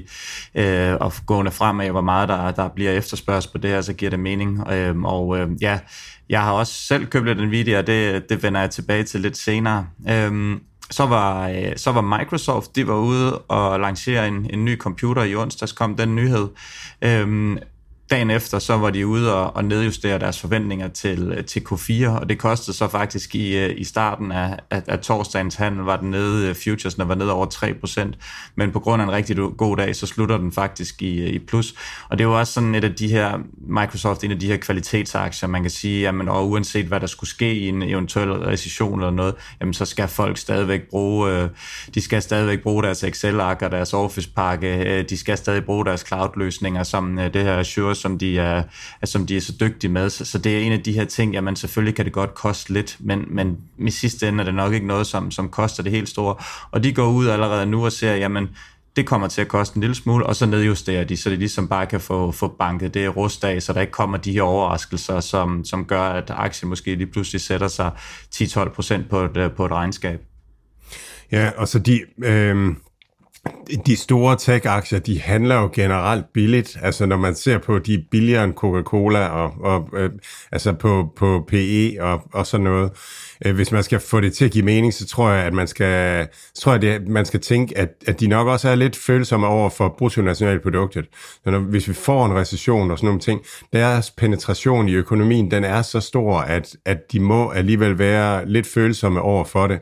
øh, 0.56 0.94
at 1.02 1.24
gående 1.26 1.52
fremad, 1.52 1.90
hvor 1.90 2.02
meget 2.02 2.30
der, 2.30 2.52
der 2.52 2.68
bliver 2.68 2.92
efterspørgsel 2.92 3.52
på 3.52 3.58
det 3.58 3.70
her, 3.70 3.82
så 3.82 3.94
giver 3.94 4.10
det 4.10 4.20
mening. 4.20 4.72
Øh, 4.72 5.02
og 5.04 5.38
øh, 5.38 5.50
ja, 5.62 5.80
jeg 6.30 6.42
har 6.42 6.52
også 6.52 6.74
selv 6.74 7.06
købt 7.06 7.26
lidt 7.26 7.38
Nvidia, 7.38 7.80
og 7.80 7.88
det, 7.88 8.30
det 8.30 8.44
vender 8.44 8.60
jeg 8.60 8.70
tilbage 8.70 9.04
til 9.04 9.22
lidt 9.22 9.38
senere. 9.38 9.88
Øh, 10.10 10.58
så 10.92 11.06
var, 11.06 11.50
øh, 11.50 11.72
så 11.76 11.92
var 11.92 12.18
Microsoft, 12.18 12.76
de 12.76 12.88
var 12.88 12.96
ude 12.96 13.38
og 13.40 13.80
lancere 13.80 14.28
en, 14.28 14.50
en 14.54 14.66
ny 14.66 14.78
computer 14.78 15.24
i 15.24 15.36
onsdags, 15.36 15.72
kom 15.72 15.96
den 15.96 16.16
nyhed. 16.16 16.48
Øhm, 17.02 17.58
dagen 18.14 18.30
efter, 18.30 18.60
så 18.60 18.78
var 18.78 18.90
de 18.90 19.08
ude 19.08 19.36
og, 19.36 19.56
og 19.56 19.66
nedjustere 19.66 20.20
deres 20.20 20.40
forventninger 20.40 20.88
til, 20.88 21.44
til 21.48 21.60
Q4, 21.60 22.08
og 22.08 22.30
det 22.30 22.40
kostede 22.40 22.78
så 22.78 22.88
faktisk 22.88 23.36
i, 23.36 23.58
øh, 23.58 23.74
i 23.78 23.84
starten 23.84 24.32
af, 24.32 24.60
af, 24.70 24.82
af 24.88 25.00
torsdagens 25.00 25.56
handel, 25.56 25.84
var 25.84 25.98
den 25.98 26.12
nede, 26.12 26.50
øh, 26.50 26.56
futuresne 26.56 27.08
var 27.08 27.16
nede 27.16 27.32
over 27.32 27.46
3%, 27.46 28.14
men 28.56 28.72
på 28.72 28.80
grund 28.80 29.02
af 29.02 29.06
en 29.06 29.12
rigtig 29.12 29.38
god 29.58 29.78
dag, 29.78 29.96
så 29.96 30.08
slutter 30.08 30.38
den 30.38 30.52
faktisk 30.52 31.02
i, 31.02 31.22
øh, 31.22 31.30
i 31.30 31.40
plus. 31.40 31.74
Og 32.10 32.18
det 32.18 32.28
var 32.28 32.34
også 32.34 32.54
sådan 32.54 32.76
et 32.76 32.84
af 32.84 32.94
de 32.96 33.08
her, 33.08 33.40
Microsoft, 33.68 34.24
en 34.24 34.32
af 34.32 34.40
de 34.40 34.48
her 34.48 34.58
kvalitetsaktier, 34.58 35.50
man 35.50 35.62
kan 35.62 35.72
sige, 35.72 36.02
jamen, 36.02 36.30
og 36.30 36.50
uanset 36.50 36.86
hvad 36.86 37.00
der 37.00 37.08
skulle 37.08 37.30
ske 37.30 37.56
i 37.56 37.68
en 37.68 37.84
eventuel 37.84 38.32
recession 38.32 39.00
eller 39.00 39.12
noget, 39.12 39.36
jamen, 39.62 39.74
så 39.74 39.86
skal 39.86 40.08
folk 40.08 40.38
stadigvæk 40.38 40.82
bruge, 40.90 41.50
de 41.94 42.02
skal 42.02 42.22
stadigvæk 42.22 42.64
bruge 42.64 42.84
deres 42.84 43.04
Excel-ark 43.04 43.62
og 43.62 43.72
deres 43.72 43.94
Office-pakke, 43.94 45.04
de 45.04 45.18
skal 45.18 45.38
stadig 45.38 45.66
bruge 45.66 45.86
deres 45.86 46.04
cloud-løsninger, 46.08 46.84
som 46.84 47.20
det 47.34 47.44
her 47.44 47.58
Azure 47.58 47.96
som 48.04 48.18
de 48.18 48.40
er, 48.40 48.64
som 49.04 49.28
de 49.28 49.38
er 49.38 49.42
så 49.42 49.54
dygtige 49.60 49.92
med. 49.92 50.10
Så, 50.10 50.26
så 50.26 50.38
det 50.38 50.58
er 50.58 50.60
en 50.60 50.72
af 50.72 50.84
de 50.84 50.94
her 50.94 51.06
ting, 51.06 51.34
jamen 51.34 51.56
selvfølgelig 51.56 51.96
kan 51.96 52.06
det 52.06 52.14
godt 52.14 52.34
koste 52.36 52.74
lidt, 52.74 52.98
men, 53.00 53.26
men 53.28 53.58
i 53.78 53.92
sidste 53.92 54.28
ende 54.28 54.42
er 54.42 54.46
det 54.46 54.56
nok 54.56 54.74
ikke 54.74 54.88
noget, 54.88 55.08
som, 55.08 55.32
som 55.32 55.50
koster 55.50 55.84
det 55.84 55.92
helt 55.92 56.10
store. 56.10 56.36
Og 56.72 56.84
de 56.84 56.94
går 56.94 57.08
ud 57.08 57.28
allerede 57.28 57.66
nu 57.66 57.86
og 57.86 57.92
ser, 57.92 58.16
jamen 58.16 58.50
det 58.96 59.06
kommer 59.06 59.28
til 59.28 59.42
at 59.42 59.48
koste 59.48 59.78
en 59.78 59.82
lille 59.82 59.96
smule, 59.96 60.26
og 60.26 60.36
så 60.36 60.46
nedjusterer 60.46 61.04
de, 61.04 61.18
så 61.18 61.30
de 61.30 61.36
ligesom 61.36 61.68
bare 61.68 61.86
kan 61.86 62.02
få, 62.02 62.32
få 62.32 62.48
banket 62.48 62.94
det 62.94 63.16
rust 63.16 63.44
af, 63.44 63.64
så 63.64 63.74
der 63.74 63.82
ikke 63.82 63.92
kommer 63.92 64.18
de 64.18 64.32
her 64.32 64.42
overraskelser, 64.42 65.20
som, 65.20 65.66
som 65.66 65.86
gør, 65.86 66.02
at 66.02 66.30
aktien 66.30 66.70
måske 66.70 66.96
lige 66.96 67.08
pludselig 67.08 67.42
sætter 67.42 67.68
sig 67.68 67.92
10-12% 68.36 69.08
på 69.10 69.20
et, 69.20 69.38
øh, 69.38 69.52
på 69.52 69.66
et 69.66 69.72
regnskab. 69.72 70.22
Ja, 71.32 71.52
og 71.58 71.68
så 71.68 71.80
de, 71.80 72.02
øh, 72.24 72.76
de 73.86 73.96
store 73.96 74.36
tech-aktier, 74.36 75.00
de 75.00 75.22
handler 75.22 75.56
jo 75.56 75.70
generelt 75.74 76.26
billigt. 76.34 76.78
Altså 76.82 77.06
når 77.06 77.18
man 77.18 77.36
ser 77.36 77.58
på 77.58 77.80
de 77.80 78.06
billigere 78.12 78.44
end 78.44 78.54
Coca-Cola 78.54 79.28
og, 79.28 79.54
og 79.62 79.90
øh, 79.94 80.10
altså 80.52 80.74
på, 80.74 81.14
på 81.16 81.46
PE 81.48 81.98
og, 82.00 82.22
og 82.34 82.48
sådan 82.48 82.64
noget. 82.64 82.92
Øh, 83.46 83.56
hvis 83.56 83.72
man 83.72 83.84
skal 83.84 84.00
få 84.00 84.20
det 84.20 84.34
til 84.34 84.46
at 84.46 84.52
give 84.52 84.66
mening, 84.66 84.94
så 84.94 85.08
tror 85.08 85.30
jeg, 85.30 85.46
at 85.46 85.54
man 85.54 85.68
skal, 85.68 86.28
så 86.54 86.62
tror 86.62 86.72
jeg, 86.72 86.82
det, 86.82 87.08
man 87.08 87.26
skal 87.26 87.40
tænke, 87.40 87.78
at, 87.78 87.90
at 88.08 88.20
de 88.20 88.28
nok 88.28 88.48
også 88.48 88.70
er 88.70 88.76
lidt 88.76 88.96
følsomme 88.96 89.48
over 89.48 89.70
for 89.70 89.96
bruttonationalproduktet. 89.98 91.06
Så 91.44 91.52
når, 91.52 91.60
hvis 91.60 91.88
vi 91.88 91.94
får 91.94 92.26
en 92.26 92.36
recession 92.36 92.92
og 92.92 92.98
sådan 92.98 93.08
nogle 93.08 93.22
ting, 93.22 93.42
deres 93.74 94.12
penetration 94.12 94.90
i 94.90 94.94
økonomien, 94.94 95.52
den 95.52 95.64
er 95.64 95.82
så 95.82 96.00
stor, 96.00 96.38
at, 96.38 96.76
at 96.86 97.12
de 97.12 97.20
må 97.20 97.50
alligevel 97.50 98.00
være 98.00 98.50
lidt 98.50 98.68
følsomme 98.68 99.22
over 99.22 99.44
for 99.44 99.68
det. 99.68 99.80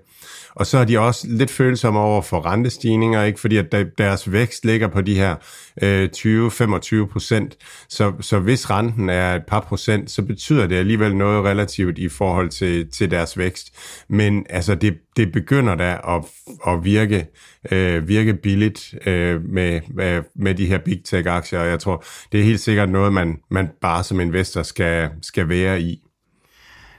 Og 0.55 0.65
så 0.65 0.77
er 0.77 0.85
de 0.85 0.99
også 0.99 1.27
lidt 1.29 1.51
følsomme 1.51 1.99
over 1.99 2.21
for 2.21 2.45
rentestigninger, 2.45 3.23
ikke? 3.23 3.39
fordi 3.39 3.57
at 3.57 3.75
deres 3.97 4.31
vækst 4.31 4.65
ligger 4.65 4.87
på 4.87 5.01
de 5.01 5.15
her 5.15 5.35
øh, 5.81 6.09
20-25 6.17 7.11
procent. 7.11 7.57
Så, 7.89 8.13
så 8.19 8.39
hvis 8.39 8.69
renten 8.69 9.09
er 9.09 9.35
et 9.35 9.43
par 9.47 9.59
procent, 9.59 10.11
så 10.11 10.21
betyder 10.21 10.67
det 10.67 10.75
alligevel 10.75 11.15
noget 11.15 11.43
relativt 11.43 11.97
i 11.97 12.09
forhold 12.09 12.49
til, 12.49 12.91
til 12.91 13.11
deres 13.11 13.37
vækst. 13.37 13.67
Men 14.09 14.45
altså, 14.49 14.75
det, 14.75 14.97
det 15.17 15.31
begynder 15.31 15.75
da 15.75 15.99
at, 16.07 16.23
at 16.67 16.83
virke, 16.83 17.27
øh, 17.71 18.07
virke 18.07 18.33
billigt 18.33 18.93
øh, 19.05 19.41
med, 19.43 19.81
med, 19.89 20.23
med 20.35 20.55
de 20.55 20.65
her 20.65 20.77
big 20.77 21.03
tech-aktier, 21.05 21.59
og 21.59 21.67
jeg 21.67 21.79
tror, 21.79 22.03
det 22.31 22.39
er 22.39 22.43
helt 22.43 22.59
sikkert 22.59 22.89
noget, 22.89 23.13
man, 23.13 23.37
man 23.49 23.69
bare 23.81 24.03
som 24.03 24.19
investor 24.19 24.63
skal, 24.63 25.09
skal 25.21 25.49
være 25.49 25.81
i 25.81 26.01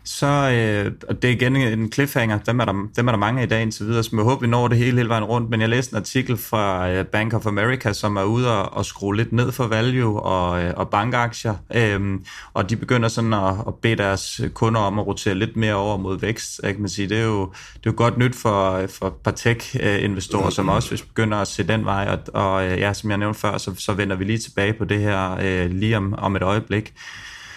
så 0.04 0.26
øh, 0.26 0.92
og 1.08 1.22
det 1.22 1.30
er 1.30 1.32
igen 1.32 1.56
en 1.56 1.92
cliffhanger, 1.92 2.38
dem 2.38 2.60
er, 2.60 2.64
der, 2.64 2.88
dem 2.96 3.08
er 3.08 3.12
der 3.12 3.18
mange 3.18 3.42
i 3.42 3.46
dag 3.46 3.62
indtil 3.62 3.86
videre, 3.86 4.02
så 4.02 4.10
jeg 4.12 4.22
håber, 4.22 4.40
vi 4.40 4.46
når 4.46 4.68
det 4.68 4.78
hele 4.78 4.96
hele 4.96 5.08
vejen 5.08 5.24
rundt, 5.24 5.50
men 5.50 5.60
jeg 5.60 5.68
læste 5.68 5.92
en 5.92 5.96
artikel 5.96 6.36
fra 6.36 6.90
øh, 6.90 7.06
Bank 7.06 7.34
of 7.34 7.46
America, 7.46 7.92
som 7.92 8.16
er 8.16 8.24
ude 8.24 8.58
og, 8.58 8.76
og 8.76 8.84
skrue 8.84 9.16
lidt 9.16 9.32
ned 9.32 9.52
for 9.52 9.66
value 9.66 10.20
og, 10.20 10.62
øh, 10.62 10.72
og 10.76 10.88
bankaktier, 10.88 11.54
øh, 11.74 12.18
og 12.54 12.70
de 12.70 12.76
begynder 12.76 13.08
sådan 13.08 13.32
at, 13.32 13.54
at 13.66 13.74
bede 13.74 13.96
deres 13.96 14.40
kunder 14.54 14.80
om 14.80 14.98
at 14.98 15.06
rotere 15.06 15.34
lidt 15.34 15.56
mere 15.56 15.74
over 15.74 15.96
mod 15.96 16.20
vækst, 16.20 16.60
jeg 16.62 16.72
kan 16.72 16.80
man 16.80 16.88
sige. 16.88 17.08
Det 17.08 17.18
er 17.18 17.24
jo, 17.24 17.40
det 17.74 17.86
er 17.86 17.90
jo 17.90 17.94
godt 17.96 18.18
nyt 18.18 18.34
for, 18.34 18.86
for 18.86 19.18
par 19.24 19.30
tech-investorer, 19.30 20.50
som 20.50 20.68
også 20.68 20.88
hvis 20.88 21.02
begynder 21.02 21.38
at 21.38 21.48
se 21.48 21.62
den 21.62 21.84
vej, 21.84 22.08
og, 22.08 22.42
og 22.42 22.66
øh, 22.66 22.78
ja, 22.78 22.92
som 22.92 23.10
jeg 23.10 23.18
nævnte 23.18 23.40
før, 23.40 23.58
så, 23.58 23.74
så 23.78 23.92
vender 23.92 24.16
vi 24.16 24.24
lige 24.24 24.38
tilbage 24.38 24.72
på 24.72 24.84
det 24.84 25.00
her 25.00 25.36
øh, 25.42 25.70
lige 25.70 25.96
om, 25.96 26.14
om 26.18 26.36
et 26.36 26.42
øjeblik. 26.42 26.94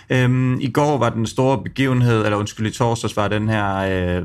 Øhm, 0.09 0.59
I 0.59 0.71
går 0.71 0.97
var 0.97 1.09
den 1.09 1.25
store 1.25 1.63
begivenhed, 1.63 2.25
eller 2.25 2.37
undskyld, 2.37 2.67
i 2.67 2.71
torsdags 2.71 3.17
var 3.17 3.27
den 3.27 3.49
her, 3.49 3.75
øh, 3.75 4.23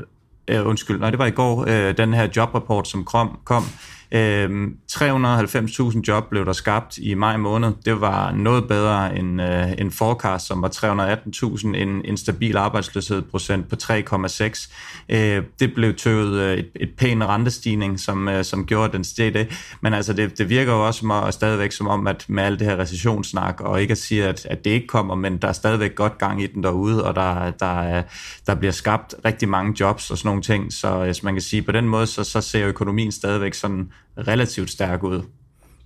øh, 0.49 0.67
undskyld, 0.67 1.01
nej, 1.01 1.11
det 1.11 1.19
var 1.19 1.27
i 1.27 1.31
går, 1.31 1.65
øh, 1.69 1.97
den 1.97 2.15
her 2.15 2.29
jobrapport, 2.37 2.89
som 2.89 3.05
kom, 3.05 3.39
kom. 3.45 3.65
Øhm, 4.13 4.77
390.000 4.93 6.03
job 6.09 6.31
blev 6.31 6.47
der 6.47 6.53
skabt 6.53 6.99
i 6.99 7.15
maj 7.15 7.37
måned. 7.37 7.73
Det 7.85 8.01
var 8.01 8.33
noget 8.33 8.69
bedre 8.69 9.19
end 9.19 9.43
øh, 9.43 9.73
en 9.79 9.91
forecast, 9.91 10.47
som 10.47 10.63
var 10.63 10.69
318.000, 10.69 11.67
en, 11.67 12.05
en 12.05 12.17
stabil 12.17 12.57
arbejdsløshed 12.57 13.23
procent 13.23 13.69
på 13.69 13.77
3,6. 13.83 14.73
Øh, 15.09 15.43
det 15.61 15.75
blev 15.75 15.95
tøvet 15.95 16.41
øh, 16.41 16.59
et, 16.59 16.71
et 16.75 16.91
pæn 16.99 17.25
rentestigning, 17.25 18.01
som, 18.01 18.29
øh, 18.29 18.45
som 18.45 18.67
gjorde 18.67 18.93
den 18.93 19.05
steg 19.05 19.35
det. 19.35 19.77
Men 19.81 19.95
altså, 19.95 20.13
det, 20.13 20.39
det 20.39 20.49
virker 20.49 20.73
jo 20.73 20.87
også 20.87 21.01
som, 21.01 21.11
og 21.11 21.35
stadigvæk 21.35 21.73
som 21.73 21.89
om, 21.89 22.07
at 22.07 22.25
med 22.29 22.43
alt 22.43 22.61
det 22.61 22.67
her 22.67 22.79
recessionssnak, 22.79 23.61
og 23.61 23.83
ikke 23.83 23.93
at 23.93 23.99
sige, 23.99 24.29
at, 24.29 24.47
at 24.51 24.65
det 24.65 24.71
ikke 24.71 24.87
kommer, 24.87 25.15
men 25.15 25.37
der 25.37 25.49
er 25.49 25.53
stadigvæk 25.53 25.95
godt 25.95 26.19
gang 26.19 26.43
i 26.43 26.47
den 26.47 26.63
derude, 26.63 27.05
og 27.05 27.15
der, 27.15 27.51
der, 27.51 27.97
øh, 27.97 28.03
der 28.47 28.55
bliver 28.55 28.73
skabt 28.73 29.15
rigtig 29.25 29.49
mange 29.49 29.75
jobs 29.81 30.11
og 30.11 30.19
sådan 30.19 30.29
nogle 30.29 30.43
ting. 30.43 30.73
Så 30.73 30.97
øh, 30.97 31.05
hvis 31.05 31.23
man 31.23 31.35
kan 31.35 31.43
sige, 31.43 31.63
på 31.63 31.73
den 31.73 31.89
måde, 31.89 32.07
så, 32.07 32.25
så 32.25 32.41
ser 32.41 32.69
økonomien 32.69 33.13
stadigvæk 33.13 33.55
sådan 33.55 33.89
relativt 34.29 34.71
stærk 34.71 35.03
ud. 35.03 35.23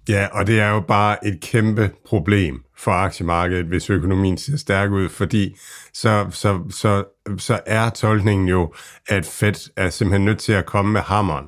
Ja, 0.09 0.27
og 0.33 0.47
det 0.47 0.61
er 0.61 0.71
jo 0.71 0.81
bare 0.81 1.27
et 1.27 1.41
kæmpe 1.41 1.91
problem 2.07 2.63
for 2.77 2.91
aktiemarkedet, 2.91 3.67
hvis 3.67 3.91
økonomien 3.91 4.39
ser 4.39 4.57
stærk 4.57 4.91
ud, 4.91 5.09
fordi 5.09 5.57
så, 5.95 6.27
så, 6.31 6.61
så, 6.71 7.05
så 7.39 7.61
er 7.67 7.91
tolkningen 7.91 8.49
jo, 8.49 8.75
at 9.09 9.27
Fed 9.27 9.71
er 9.77 9.91
simpelthen 9.91 10.25
nødt 10.25 10.39
til 10.39 10.53
at 10.53 10.67
komme 10.67 10.93
med 10.93 11.01
hammeren 11.01 11.47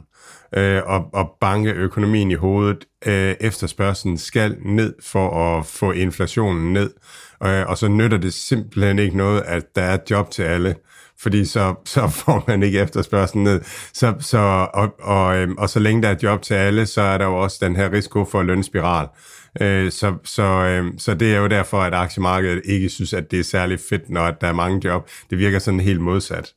øh, 0.56 0.82
og, 0.86 1.10
og 1.12 1.36
banke 1.40 1.70
økonomien 1.70 2.30
i 2.30 2.34
hovedet. 2.34 2.84
Øh, 3.06 3.34
efterspørgselen 3.40 4.18
skal 4.18 4.56
ned 4.64 4.94
for 5.02 5.58
at 5.58 5.66
få 5.66 5.92
inflationen 5.92 6.72
ned, 6.72 6.90
øh, 7.44 7.66
og 7.66 7.78
så 7.78 7.88
nytter 7.88 8.18
det 8.18 8.34
simpelthen 8.34 8.98
ikke 8.98 9.16
noget, 9.16 9.42
at 9.42 9.64
der 9.76 9.82
er 9.82 9.98
job 10.10 10.30
til 10.30 10.42
alle 10.42 10.74
fordi 11.18 11.44
så, 11.44 11.74
så 11.84 12.08
får 12.24 12.44
man 12.48 12.62
ikke 12.62 12.80
efterspørgselen 12.80 13.44
ned. 13.44 13.60
Så, 13.92 14.14
så, 14.20 14.68
og, 14.74 14.94
og, 15.00 15.36
øhm, 15.36 15.56
og 15.58 15.70
så 15.70 15.78
længe 15.78 16.02
der 16.02 16.08
er 16.08 16.16
job 16.22 16.42
til 16.42 16.54
alle, 16.54 16.86
så 16.86 17.00
er 17.00 17.18
der 17.18 17.24
jo 17.24 17.36
også 17.36 17.58
den 17.60 17.76
her 17.76 17.92
risiko 17.92 18.24
for 18.24 18.42
lønspiral. 18.42 19.08
Øh, 19.60 19.92
så, 19.92 20.14
så, 20.24 20.42
øhm, 20.42 20.98
så 20.98 21.14
det 21.14 21.34
er 21.34 21.38
jo 21.38 21.46
derfor, 21.46 21.82
at 21.82 21.94
aktiemarkedet 21.94 22.62
ikke 22.64 22.88
synes, 22.88 23.12
at 23.12 23.30
det 23.30 23.40
er 23.40 23.44
særlig 23.44 23.80
fedt, 23.88 24.10
når 24.10 24.30
der 24.30 24.46
er 24.46 24.52
mange 24.52 24.88
job. 24.88 25.08
Det 25.30 25.38
virker 25.38 25.58
sådan 25.58 25.80
helt 25.80 26.00
modsat. 26.00 26.52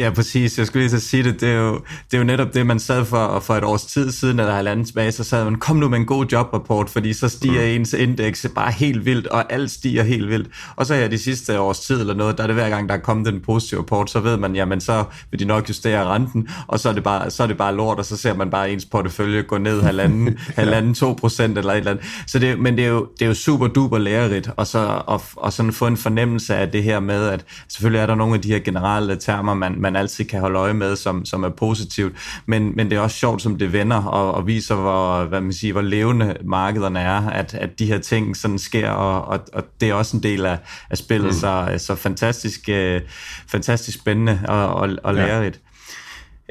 Ja, 0.00 0.10
præcis. 0.10 0.58
Jeg 0.58 0.66
skulle 0.66 0.82
lige 0.82 1.00
så 1.00 1.08
sige 1.08 1.22
det. 1.22 1.40
Det 1.40 1.48
er, 1.48 1.54
jo, 1.54 1.74
det 2.10 2.14
er 2.14 2.18
jo 2.18 2.24
netop 2.24 2.54
det, 2.54 2.66
man 2.66 2.78
sad 2.78 3.04
for, 3.04 3.40
for 3.40 3.54
et 3.54 3.64
års 3.64 3.84
tid 3.84 4.10
siden, 4.10 4.40
eller 4.40 4.52
halvanden 4.54 4.84
tilbage, 4.84 5.12
så 5.12 5.24
sad 5.24 5.44
man, 5.44 5.54
kom 5.54 5.76
nu 5.76 5.88
med 5.88 5.98
en 5.98 6.06
god 6.06 6.26
jobrapport, 6.32 6.90
fordi 6.90 7.12
så 7.12 7.28
stiger 7.28 7.60
mm. 7.60 7.80
ens 7.80 7.92
indeks 7.92 8.46
bare 8.54 8.72
helt 8.72 9.04
vildt, 9.04 9.26
og 9.26 9.52
alt 9.52 9.70
stiger 9.70 10.02
helt 10.02 10.28
vildt. 10.28 10.48
Og 10.76 10.86
så 10.86 10.94
her 10.94 11.08
de 11.08 11.18
sidste 11.18 11.60
års 11.60 11.80
tid 11.80 12.00
eller 12.00 12.14
noget, 12.14 12.36
der 12.36 12.42
er 12.42 12.46
det 12.46 12.56
hver 12.56 12.68
gang, 12.68 12.88
der 12.88 12.94
er 12.94 12.98
kommet 12.98 13.28
en 13.28 13.40
positiv 13.40 13.78
rapport, 13.78 14.10
så 14.10 14.20
ved 14.20 14.36
man, 14.36 14.56
jamen 14.56 14.80
så 14.80 15.04
vil 15.30 15.40
de 15.40 15.44
nok 15.44 15.68
justere 15.68 16.04
renten, 16.04 16.48
og 16.66 16.80
så 16.80 16.88
er 16.88 16.92
det 16.92 17.02
bare, 17.02 17.30
så 17.30 17.42
er 17.42 17.46
det 17.46 17.56
bare 17.56 17.74
lort, 17.74 17.98
og 17.98 18.04
så 18.04 18.16
ser 18.16 18.34
man 18.34 18.50
bare 18.50 18.72
ens 18.72 18.84
portefølje 18.84 19.42
gå 19.42 19.58
ned 19.58 19.82
halvanden, 19.82 20.38
halvanden 20.56 20.94
to 20.94 21.16
procent 21.20 21.58
eller 21.58 21.72
et 21.72 21.78
eller 21.78 21.90
andet. 21.90 22.04
Så 22.26 22.38
det, 22.38 22.58
men 22.58 22.76
det 22.76 22.84
er, 22.84 22.88
jo, 22.88 23.08
det 23.18 23.24
er 23.24 23.28
jo 23.28 23.34
super 23.34 23.66
duper 23.66 23.98
lærerigt, 23.98 24.50
og, 24.56 24.66
så, 24.66 25.02
og, 25.06 25.22
og 25.36 25.52
sådan 25.52 25.72
få 25.72 25.86
en 25.86 25.96
fornemmelse 25.96 26.56
af 26.56 26.68
det 26.68 26.82
her 26.82 27.00
med, 27.00 27.28
at 27.28 27.44
selvfølgelig 27.68 28.00
er 28.00 28.06
der 28.06 28.14
nogle 28.14 28.34
af 28.34 28.40
de 28.40 28.48
her 28.48 28.58
generelle 28.58 29.16
termer, 29.16 29.54
man, 29.54 29.74
man 29.78 29.89
man 29.92 29.96
altid 30.00 30.24
kan 30.24 30.40
holde 30.40 30.58
øje 30.58 30.74
med, 30.74 30.96
som, 30.96 31.24
som 31.24 31.44
er 31.44 31.48
positivt. 31.48 32.42
Men, 32.46 32.76
men 32.76 32.90
det 32.90 32.96
er 32.96 33.00
også 33.00 33.16
sjovt, 33.16 33.42
som 33.42 33.58
det 33.58 33.72
vender 33.72 34.02
og, 34.02 34.34
og 34.34 34.46
viser, 34.46 34.74
hvor, 34.74 35.24
hvad 35.24 35.40
man 35.40 35.52
siger, 35.52 35.72
hvor 35.72 35.82
levende 35.82 36.36
markederne 36.44 37.00
er, 37.00 37.26
at, 37.26 37.54
at 37.54 37.78
de 37.78 37.86
her 37.86 37.98
ting 37.98 38.36
sådan 38.36 38.58
sker, 38.58 38.90
og, 38.90 39.24
og, 39.24 39.40
og 39.52 39.64
det 39.80 39.88
er 39.88 39.94
også 39.94 40.16
en 40.16 40.22
del 40.22 40.46
af, 40.46 40.58
af 40.90 40.98
spillet, 40.98 41.28
mm. 41.28 41.38
så, 41.38 41.74
så 41.78 41.94
fantastisk, 41.94 42.60
uh, 42.68 43.00
fantastisk 43.48 43.98
spændende 43.98 44.40
og, 44.48 44.74
og, 44.74 44.88
og 45.02 45.14
lærerigt. 45.14 45.60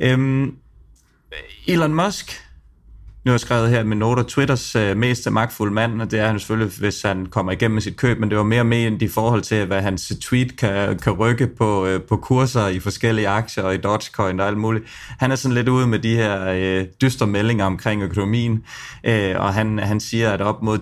Ja. 0.01 0.12
Øhm, 0.12 0.55
Elon 1.67 1.93
Musk, 1.93 2.49
nu 3.26 3.30
har 3.32 3.34
jeg 3.34 3.40
skrevet 3.40 3.70
her 3.70 3.84
med 3.84 3.98
noter, 3.98 4.24
Twitters 4.24 4.76
øh, 4.76 4.98
mest 4.98 5.32
magtfulde 5.32 5.74
mand, 5.74 6.02
og 6.02 6.12
det 6.12 6.20
er 6.20 6.28
han 6.28 6.40
selvfølgelig, 6.40 6.74
hvis 6.80 7.02
han 7.02 7.26
kommer 7.26 7.52
igennem 7.52 7.74
med 7.74 7.82
sit 7.82 7.98
køb, 7.98 8.20
men 8.20 8.30
det 8.30 8.38
var 8.38 8.44
mere 8.44 8.64
med 8.64 8.88
end 8.88 9.02
i 9.02 9.08
forhold 9.08 9.42
til, 9.42 9.66
hvad 9.66 9.82
hans 9.82 10.14
tweet 10.22 10.58
kan, 10.58 11.00
kan 11.00 11.14
rykke 11.14 11.48
på, 11.48 11.86
øh, 11.86 12.02
på 12.02 12.18
kurser 12.18 12.68
i 12.68 12.80
forskellige 12.80 13.28
aktier 13.28 13.64
og 13.64 13.76
i 13.76 13.78
Dogecoin 13.78 14.40
og 14.40 14.48
alt 14.48 14.58
muligt. 14.58 14.86
Han 15.20 15.32
er 15.32 15.36
sådan 15.36 15.56
lidt 15.56 15.70
ude 15.70 15.88
med 15.88 16.00
de 16.00 16.16
her 16.16 16.50
øh, 16.50 16.86
dystre 17.02 17.28
meldinger 17.28 17.66
omkring 17.66 18.04
økonomien, 18.04 18.64
øh, 19.04 19.36
og 19.38 19.54
han, 19.54 19.80
han 19.80 20.00
siger, 20.00 20.32
at 20.32 20.42
op 20.42 20.64
mod 20.64 20.80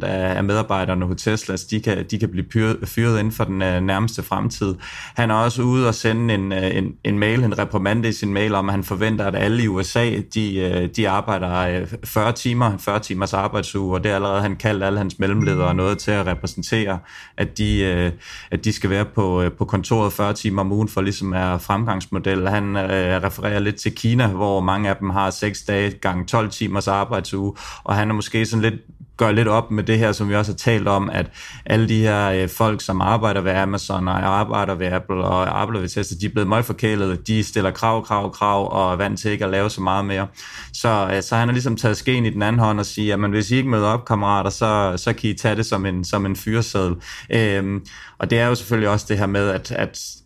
10% 0.00 0.04
af, 0.06 0.36
af 0.36 0.44
medarbejderne 0.44 1.06
hos 1.06 1.22
Tesla, 1.22 1.56
de 1.70 1.80
kan, 1.80 2.04
de 2.10 2.18
kan 2.18 2.28
blive 2.28 2.46
fyret, 2.52 2.76
fyret 2.84 3.18
inden 3.18 3.32
for 3.32 3.44
den 3.44 3.62
øh, 3.62 3.80
nærmeste 3.80 4.22
fremtid. 4.22 4.74
Han 5.16 5.30
er 5.30 5.34
også 5.34 5.62
ude 5.62 5.88
og 5.88 5.94
sende 5.94 6.34
en, 6.34 6.52
øh, 6.52 6.76
en, 6.76 6.92
en 7.04 7.18
mail, 7.18 7.44
en 7.44 7.58
reprimande 7.58 8.08
i 8.08 8.12
sin 8.12 8.34
mail, 8.34 8.54
om 8.54 8.68
at 8.68 8.72
han 8.72 8.84
forventer, 8.84 9.26
at 9.26 9.34
alle 9.34 9.62
i 9.62 9.68
USA, 9.68 10.10
de, 10.34 10.56
øh, 10.56 10.88
de 10.96 11.08
arbejder 11.08 11.59
40 12.04 12.32
timer, 12.32 12.78
40 12.78 13.00
timers 13.00 13.34
arbejdsuge, 13.34 13.94
og 13.94 14.04
det 14.04 14.10
er 14.10 14.14
allerede, 14.14 14.42
han 14.42 14.56
kaldt 14.56 14.84
alle 14.84 14.98
hans 14.98 15.18
mellemledere 15.18 15.74
noget 15.74 15.98
til 15.98 16.10
at 16.10 16.26
repræsentere, 16.26 16.98
at 17.36 17.58
de, 17.58 17.80
øh, 17.80 18.12
at 18.50 18.64
de 18.64 18.72
skal 18.72 18.90
være 18.90 19.04
på, 19.04 19.42
øh, 19.42 19.52
på 19.52 19.64
kontoret 19.64 20.12
40 20.12 20.34
timer 20.34 20.62
om 20.62 20.72
ugen 20.72 20.88
for 20.88 21.00
ligesom 21.00 21.32
er 21.32 21.58
fremgangsmodel. 21.58 22.48
Han 22.48 22.76
øh, 22.76 23.22
refererer 23.22 23.58
lidt 23.58 23.76
til 23.76 23.94
Kina, 23.94 24.26
hvor 24.26 24.60
mange 24.60 24.88
af 24.88 24.96
dem 24.96 25.10
har 25.10 25.30
6 25.30 25.62
dage 25.62 25.90
gange 25.90 26.26
12 26.26 26.50
timers 26.50 26.88
arbejdsuge, 26.88 27.54
og 27.84 27.94
han 27.94 28.10
er 28.10 28.14
måske 28.14 28.46
sådan 28.46 28.62
lidt 28.62 28.80
gør 29.20 29.32
lidt 29.32 29.48
op 29.48 29.70
med 29.70 29.84
det 29.84 29.98
her, 29.98 30.12
som 30.12 30.28
vi 30.28 30.34
også 30.34 30.52
har 30.52 30.56
talt 30.56 30.88
om, 30.88 31.10
at 31.10 31.26
alle 31.66 31.88
de 31.88 32.00
her 32.00 32.30
øh, 32.30 32.48
folk, 32.48 32.80
som 32.80 33.00
arbejder 33.00 33.40
ved 33.40 33.52
Amazon 33.52 34.08
og 34.08 34.26
arbejder 34.40 34.74
ved 34.74 34.86
Apple 34.86 35.16
og 35.16 35.60
arbejder 35.60 35.80
ved 35.80 35.88
Tesla, 35.88 36.16
de 36.20 36.26
er 36.26 36.30
blevet 36.30 36.48
meget 36.48 36.64
forkælet. 36.64 37.26
De 37.26 37.44
stiller 37.44 37.70
krav, 37.70 38.04
krav, 38.06 38.32
krav 38.32 38.72
og 38.72 38.92
er 38.92 38.96
vant 38.96 39.20
til 39.20 39.30
ikke 39.30 39.44
at 39.44 39.50
lave 39.50 39.70
så 39.70 39.80
meget 39.80 40.04
mere. 40.04 40.26
Så, 40.72 41.10
øh, 41.12 41.22
så 41.22 41.36
han 41.36 41.48
har 41.48 41.52
ligesom 41.52 41.76
taget 41.76 41.96
skeen 41.96 42.26
i 42.26 42.30
den 42.30 42.42
anden 42.42 42.60
hånd 42.60 42.80
og 42.80 42.86
siger, 42.86 43.24
at 43.24 43.30
hvis 43.30 43.50
I 43.50 43.56
ikke 43.56 43.68
møder 43.68 43.88
op, 43.88 44.04
kammerater, 44.04 44.50
så, 44.50 44.92
så 44.96 45.12
kan 45.12 45.30
I 45.30 45.34
tage 45.34 45.56
det 45.56 45.66
som 45.66 45.86
en, 45.86 46.04
som 46.04 46.26
en 46.26 46.36
fyreseddel. 46.36 46.96
Øh, 47.30 47.80
og 48.18 48.30
det 48.30 48.38
er 48.38 48.46
jo 48.46 48.54
selvfølgelig 48.54 48.88
også 48.88 49.06
det 49.08 49.18
her 49.18 49.26
med, 49.26 49.48
at, 49.48 49.72
at 49.72 50.19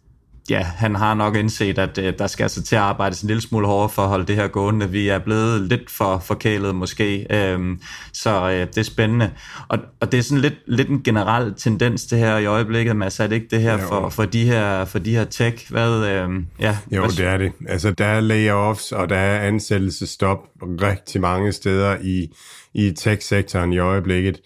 ja, 0.50 0.62
han 0.62 0.94
har 0.94 1.14
nok 1.14 1.36
indset, 1.36 1.78
at 1.78 1.98
øh, 1.98 2.12
der 2.18 2.26
skal 2.26 2.44
altså 2.44 2.62
til 2.62 2.76
at 2.76 2.82
arbejdes 2.82 3.22
en 3.22 3.26
lille 3.26 3.40
smule 3.40 3.66
hårdere 3.66 3.88
for 3.88 4.02
at 4.02 4.08
holde 4.08 4.26
det 4.26 4.36
her 4.36 4.48
gående. 4.48 4.90
Vi 4.90 5.08
er 5.08 5.18
blevet 5.18 5.60
lidt 5.60 5.90
for 5.90 6.18
forkælet 6.18 6.74
måske, 6.74 7.26
øhm, 7.30 7.80
så 8.12 8.50
øh, 8.50 8.66
det 8.66 8.78
er 8.78 8.82
spændende. 8.82 9.30
Og, 9.68 9.78
og 10.00 10.12
det 10.12 10.18
er 10.18 10.22
sådan 10.22 10.42
lidt, 10.42 10.54
lidt 10.66 10.88
en 10.88 11.02
generel 11.02 11.54
tendens 11.54 12.06
det 12.06 12.18
her 12.18 12.38
i 12.38 12.46
øjeblikket, 12.46 12.96
Mads, 12.96 13.20
er 13.20 13.26
det 13.26 13.34
ikke 13.34 13.48
det 13.50 13.60
her 13.60 13.78
for, 13.78 14.08
for, 14.08 14.24
de 14.24 14.44
her 14.44 14.84
for 14.84 14.98
de 14.98 15.10
her 15.10 15.24
tech? 15.24 15.70
Hvad, 15.70 16.06
øh, 16.06 16.30
ja, 16.60 16.76
Jo, 16.90 17.00
hvad, 17.00 17.10
det 17.10 17.26
er 17.26 17.36
det. 17.36 17.52
Altså, 17.68 17.90
der 17.90 18.06
er 18.06 18.20
layoffs, 18.20 18.92
og 18.92 19.08
der 19.08 19.16
er 19.16 19.46
ansættelsestop 19.46 20.38
rigtig 20.62 21.20
mange 21.20 21.52
steder 21.52 21.96
i, 22.02 22.28
i 22.74 22.92
tech-sektoren 22.92 23.72
i 23.72 23.78
øjeblikket. 23.78 24.40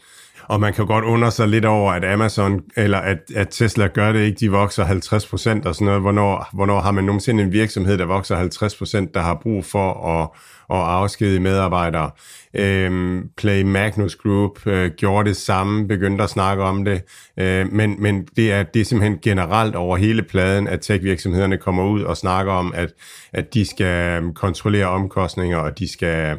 Og 0.48 0.60
man 0.60 0.72
kan 0.72 0.86
godt 0.86 1.04
undre 1.04 1.30
sig 1.30 1.48
lidt 1.48 1.64
over, 1.64 1.92
at 1.92 2.04
Amazon, 2.04 2.60
eller 2.76 2.98
at, 2.98 3.18
at 3.36 3.48
Tesla 3.50 3.86
gør 3.86 4.12
det 4.12 4.20
ikke, 4.20 4.40
de 4.40 4.50
vokser 4.50 4.84
50 4.84 5.26
procent 5.26 5.66
og 5.66 5.74
sådan 5.74 5.86
noget. 5.86 6.00
Hvornår, 6.00 6.48
hvornår 6.52 6.80
har 6.80 6.90
man 6.90 7.04
nogensinde 7.04 7.42
en 7.42 7.52
virksomhed, 7.52 7.98
der 7.98 8.04
vokser 8.04 8.36
50 8.36 8.76
procent, 8.76 9.14
der 9.14 9.20
har 9.20 9.38
brug 9.42 9.64
for 9.64 10.06
at, 10.06 10.28
at 10.76 10.82
afskedige 10.84 11.40
medarbejdere? 11.40 12.10
Øhm, 12.54 13.28
Play 13.36 13.62
Magnus 13.62 14.16
Group 14.16 14.66
øh, 14.66 14.90
gjorde 14.90 15.28
det 15.28 15.36
samme, 15.36 15.88
begyndte 15.88 16.24
at 16.24 16.30
snakke 16.30 16.62
om 16.62 16.84
det, 16.84 17.02
øh, 17.38 17.72
men, 17.72 18.02
men 18.02 18.28
det, 18.36 18.52
er, 18.52 18.62
det 18.62 18.80
er 18.80 18.84
simpelthen 18.84 19.18
generelt 19.22 19.76
over 19.76 19.96
hele 19.96 20.22
pladen, 20.22 20.68
at 20.68 20.80
tech-virksomhederne 20.80 21.56
kommer 21.56 21.84
ud 21.84 22.02
og 22.02 22.16
snakker 22.16 22.52
om, 22.52 22.72
at, 22.76 22.92
at 23.32 23.54
de 23.54 23.66
skal 23.66 24.22
kontrollere 24.34 24.86
omkostninger, 24.86 25.58
og 25.58 25.78
de 25.78 25.92
skal, 25.92 26.36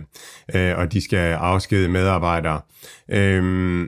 øh, 0.56 0.78
og 0.78 0.94
de 0.94 1.02
skal 1.02 1.34
afskedige 1.34 1.90
medarbejdere. 1.90 2.62
Øhm, 3.10 3.88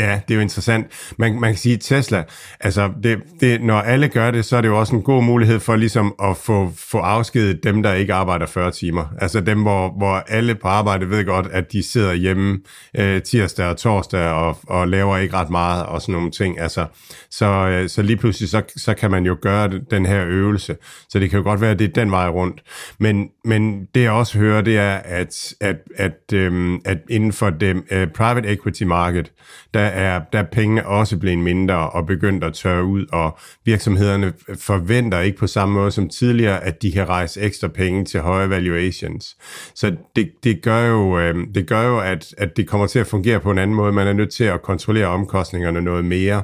Ja, 0.00 0.20
det 0.28 0.34
er 0.34 0.34
jo 0.34 0.40
interessant. 0.40 0.86
Man, 1.18 1.40
man 1.40 1.50
kan 1.50 1.58
sige, 1.58 1.74
at 1.74 1.80
Tesla, 1.80 2.24
altså 2.60 2.92
det, 3.02 3.18
det, 3.40 3.62
når 3.62 3.80
alle 3.80 4.08
gør 4.08 4.30
det, 4.30 4.44
så 4.44 4.56
er 4.56 4.60
det 4.60 4.68
jo 4.68 4.78
også 4.78 4.96
en 4.96 5.02
god 5.02 5.22
mulighed 5.22 5.60
for 5.60 5.76
ligesom 5.76 6.14
at 6.22 6.36
få, 6.36 6.72
få 6.76 6.98
afskedet 6.98 7.64
dem, 7.64 7.82
der 7.82 7.92
ikke 7.92 8.14
arbejder 8.14 8.46
40 8.46 8.70
timer. 8.70 9.04
Altså 9.18 9.40
dem, 9.40 9.62
hvor, 9.62 9.94
hvor 9.98 10.14
alle 10.28 10.54
på 10.54 10.68
arbejde 10.68 11.10
ved 11.10 11.24
godt, 11.24 11.46
at 11.52 11.72
de 11.72 11.82
sidder 11.82 12.12
hjemme 12.12 12.58
øh, 12.98 13.22
tirsdag 13.22 13.66
og 13.66 13.76
torsdag 13.76 14.30
og, 14.30 14.58
og 14.66 14.88
laver 14.88 15.16
ikke 15.16 15.34
ret 15.34 15.50
meget 15.50 15.86
og 15.86 16.02
sådan 16.02 16.12
nogle 16.12 16.30
ting. 16.30 16.60
Altså, 16.60 16.86
så, 17.30 17.46
øh, 17.46 17.88
så 17.88 18.02
lige 18.02 18.16
pludselig, 18.16 18.48
så, 18.48 18.62
så 18.76 18.94
kan 18.94 19.10
man 19.10 19.26
jo 19.26 19.36
gøre 19.42 19.70
den 19.90 20.06
her 20.06 20.24
øvelse. 20.26 20.76
Så 21.08 21.18
det 21.18 21.30
kan 21.30 21.36
jo 21.36 21.42
godt 21.42 21.60
være, 21.60 21.70
at 21.70 21.78
det 21.78 21.88
er 21.88 21.92
den 21.92 22.10
vej 22.10 22.28
rundt. 22.28 22.62
Men, 22.98 23.28
men 23.44 23.86
det 23.94 24.02
jeg 24.02 24.12
også 24.12 24.38
hører, 24.38 24.62
det 24.62 24.78
er, 24.78 24.94
at, 24.94 25.54
at, 25.60 25.76
at, 25.96 26.32
øh, 26.32 26.78
at 26.84 26.98
inden 27.10 27.32
for 27.32 27.50
det 27.50 27.82
øh, 27.90 28.08
private 28.08 28.48
equity 28.48 28.82
market, 28.82 29.32
der 29.74 29.85
er, 29.86 30.20
der 30.32 30.38
er 30.38 30.46
pengene 30.52 30.86
også 30.86 31.16
blevet 31.16 31.38
mindre 31.38 31.90
og 31.90 32.06
begyndt 32.06 32.44
at 32.44 32.54
tørre 32.54 32.84
ud, 32.84 33.06
og 33.12 33.38
virksomhederne 33.64 34.32
forventer 34.60 35.20
ikke 35.20 35.38
på 35.38 35.46
samme 35.46 35.74
måde 35.74 35.90
som 35.90 36.08
tidligere, 36.08 36.64
at 36.64 36.82
de 36.82 36.92
kan 36.92 37.08
rejse 37.08 37.40
ekstra 37.40 37.68
penge 37.68 38.04
til 38.04 38.20
høje 38.20 38.50
valuations. 38.50 39.36
Så 39.74 39.96
det, 40.16 40.30
det 40.44 40.62
gør 40.62 40.86
jo, 40.86 41.18
øh, 41.18 41.34
det 41.54 41.66
gør 41.66 41.82
jo 41.82 41.98
at, 41.98 42.34
at 42.38 42.56
det 42.56 42.68
kommer 42.68 42.86
til 42.86 42.98
at 42.98 43.06
fungere 43.06 43.40
på 43.40 43.50
en 43.50 43.58
anden 43.58 43.76
måde. 43.76 43.92
Man 43.92 44.06
er 44.06 44.12
nødt 44.12 44.30
til 44.30 44.44
at 44.44 44.62
kontrollere 44.62 45.06
omkostningerne 45.06 45.80
noget 45.80 46.04
mere. 46.04 46.42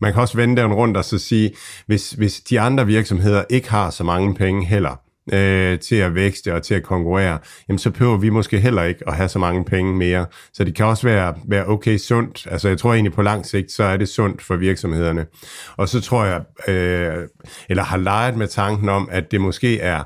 Man 0.00 0.12
kan 0.12 0.22
også 0.22 0.36
vende 0.36 0.62
den 0.62 0.72
rundt 0.72 0.96
og 0.96 1.04
så 1.04 1.18
sige, 1.18 1.50
hvis, 1.86 2.10
hvis 2.10 2.40
de 2.40 2.60
andre 2.60 2.86
virksomheder 2.86 3.44
ikke 3.50 3.70
har 3.70 3.90
så 3.90 4.04
mange 4.04 4.34
penge 4.34 4.66
heller, 4.66 5.11
øh, 5.32 5.78
til 5.78 5.96
at 5.96 6.14
vækste 6.14 6.54
og 6.54 6.62
til 6.62 6.74
at 6.74 6.82
konkurrere, 6.82 7.38
jamen 7.68 7.78
så 7.78 7.90
behøver 7.90 8.16
vi 8.16 8.30
måske 8.30 8.60
heller 8.60 8.82
ikke 8.82 9.08
at 9.08 9.16
have 9.16 9.28
så 9.28 9.38
mange 9.38 9.64
penge 9.64 9.96
mere. 9.96 10.26
Så 10.52 10.64
det 10.64 10.74
kan 10.74 10.86
også 10.86 11.06
være, 11.06 11.34
være 11.44 11.68
okay 11.68 11.96
sundt. 11.98 12.46
Altså 12.50 12.68
jeg 12.68 12.78
tror 12.78 12.94
egentlig 12.94 13.12
på 13.12 13.22
lang 13.22 13.46
sigt, 13.46 13.72
så 13.72 13.84
er 13.84 13.96
det 13.96 14.08
sundt 14.08 14.42
for 14.42 14.56
virksomhederne. 14.56 15.26
Og 15.76 15.88
så 15.88 16.00
tror 16.00 16.24
jeg, 16.24 16.42
øh, 16.68 17.28
eller 17.68 17.82
har 17.82 17.96
leget 17.96 18.36
med 18.36 18.48
tanken 18.48 18.88
om, 18.88 19.08
at 19.12 19.30
det 19.30 19.40
måske 19.40 19.80
er 19.80 20.02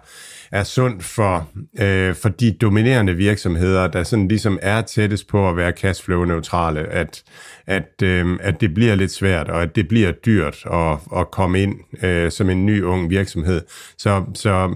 er 0.52 0.64
sundt 0.64 1.04
for, 1.04 1.48
øh, 1.80 2.14
for 2.14 2.28
de 2.28 2.52
dominerende 2.52 3.14
virksomheder, 3.14 3.86
der 3.86 4.02
sådan 4.02 4.28
ligesom 4.28 4.58
er 4.62 4.80
tættest 4.80 5.28
på 5.28 5.48
at 5.48 5.56
være 5.56 5.72
cashflow-neutrale, 5.72 6.80
at, 6.80 7.22
at, 7.66 8.02
øh, 8.02 8.38
at 8.40 8.60
det 8.60 8.74
bliver 8.74 8.94
lidt 8.94 9.12
svært, 9.12 9.48
og 9.48 9.62
at 9.62 9.76
det 9.76 9.88
bliver 9.88 10.12
dyrt 10.12 10.64
at, 10.72 10.98
at 11.16 11.30
komme 11.30 11.62
ind 11.62 12.04
øh, 12.04 12.30
som 12.30 12.50
en 12.50 12.66
ny 12.66 12.82
ung 12.82 13.10
virksomhed. 13.10 13.62
Så, 13.98 14.24
så 14.34 14.74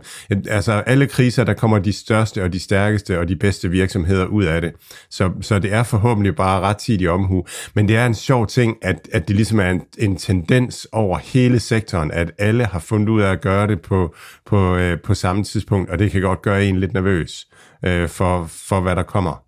altså 0.48 0.72
alle 0.72 1.06
kriser, 1.06 1.44
der 1.44 1.54
kommer 1.54 1.78
de 1.78 1.92
største 1.92 2.42
og 2.42 2.52
de 2.52 2.60
stærkeste 2.60 3.18
og 3.18 3.28
de 3.28 3.36
bedste 3.36 3.70
virksomheder 3.70 4.26
ud 4.26 4.44
af 4.44 4.60
det. 4.60 4.72
Så, 5.10 5.30
så 5.40 5.58
det 5.58 5.72
er 5.72 5.82
forhåbentlig 5.82 6.36
bare 6.36 6.60
ret 6.60 6.76
tidig 6.76 7.10
omhu. 7.10 7.46
Men 7.74 7.88
det 7.88 7.96
er 7.96 8.06
en 8.06 8.14
sjov 8.14 8.46
ting, 8.46 8.76
at, 8.82 9.08
at 9.12 9.28
det 9.28 9.36
ligesom 9.36 9.60
er 9.60 9.70
en, 9.70 9.82
en 9.98 10.16
tendens 10.16 10.86
over 10.92 11.18
hele 11.18 11.60
sektoren, 11.60 12.10
at 12.10 12.30
alle 12.38 12.66
har 12.66 12.78
fundet 12.78 13.08
ud 13.08 13.20
af 13.20 13.32
at 13.32 13.40
gøre 13.40 13.66
det 13.66 13.80
på, 13.80 14.14
på, 14.46 14.76
øh, 14.76 15.00
på 15.00 15.14
samme 15.14 15.44
tidspunkt, 15.60 15.90
og 15.90 15.98
det 15.98 16.10
kan 16.10 16.20
godt 16.20 16.42
gøre 16.42 16.64
en 16.64 16.80
lidt 16.80 16.92
nervøs 16.92 17.46
øh, 17.84 18.08
for, 18.08 18.46
for, 18.46 18.80
hvad 18.80 18.96
der 18.96 19.02
kommer. 19.02 19.44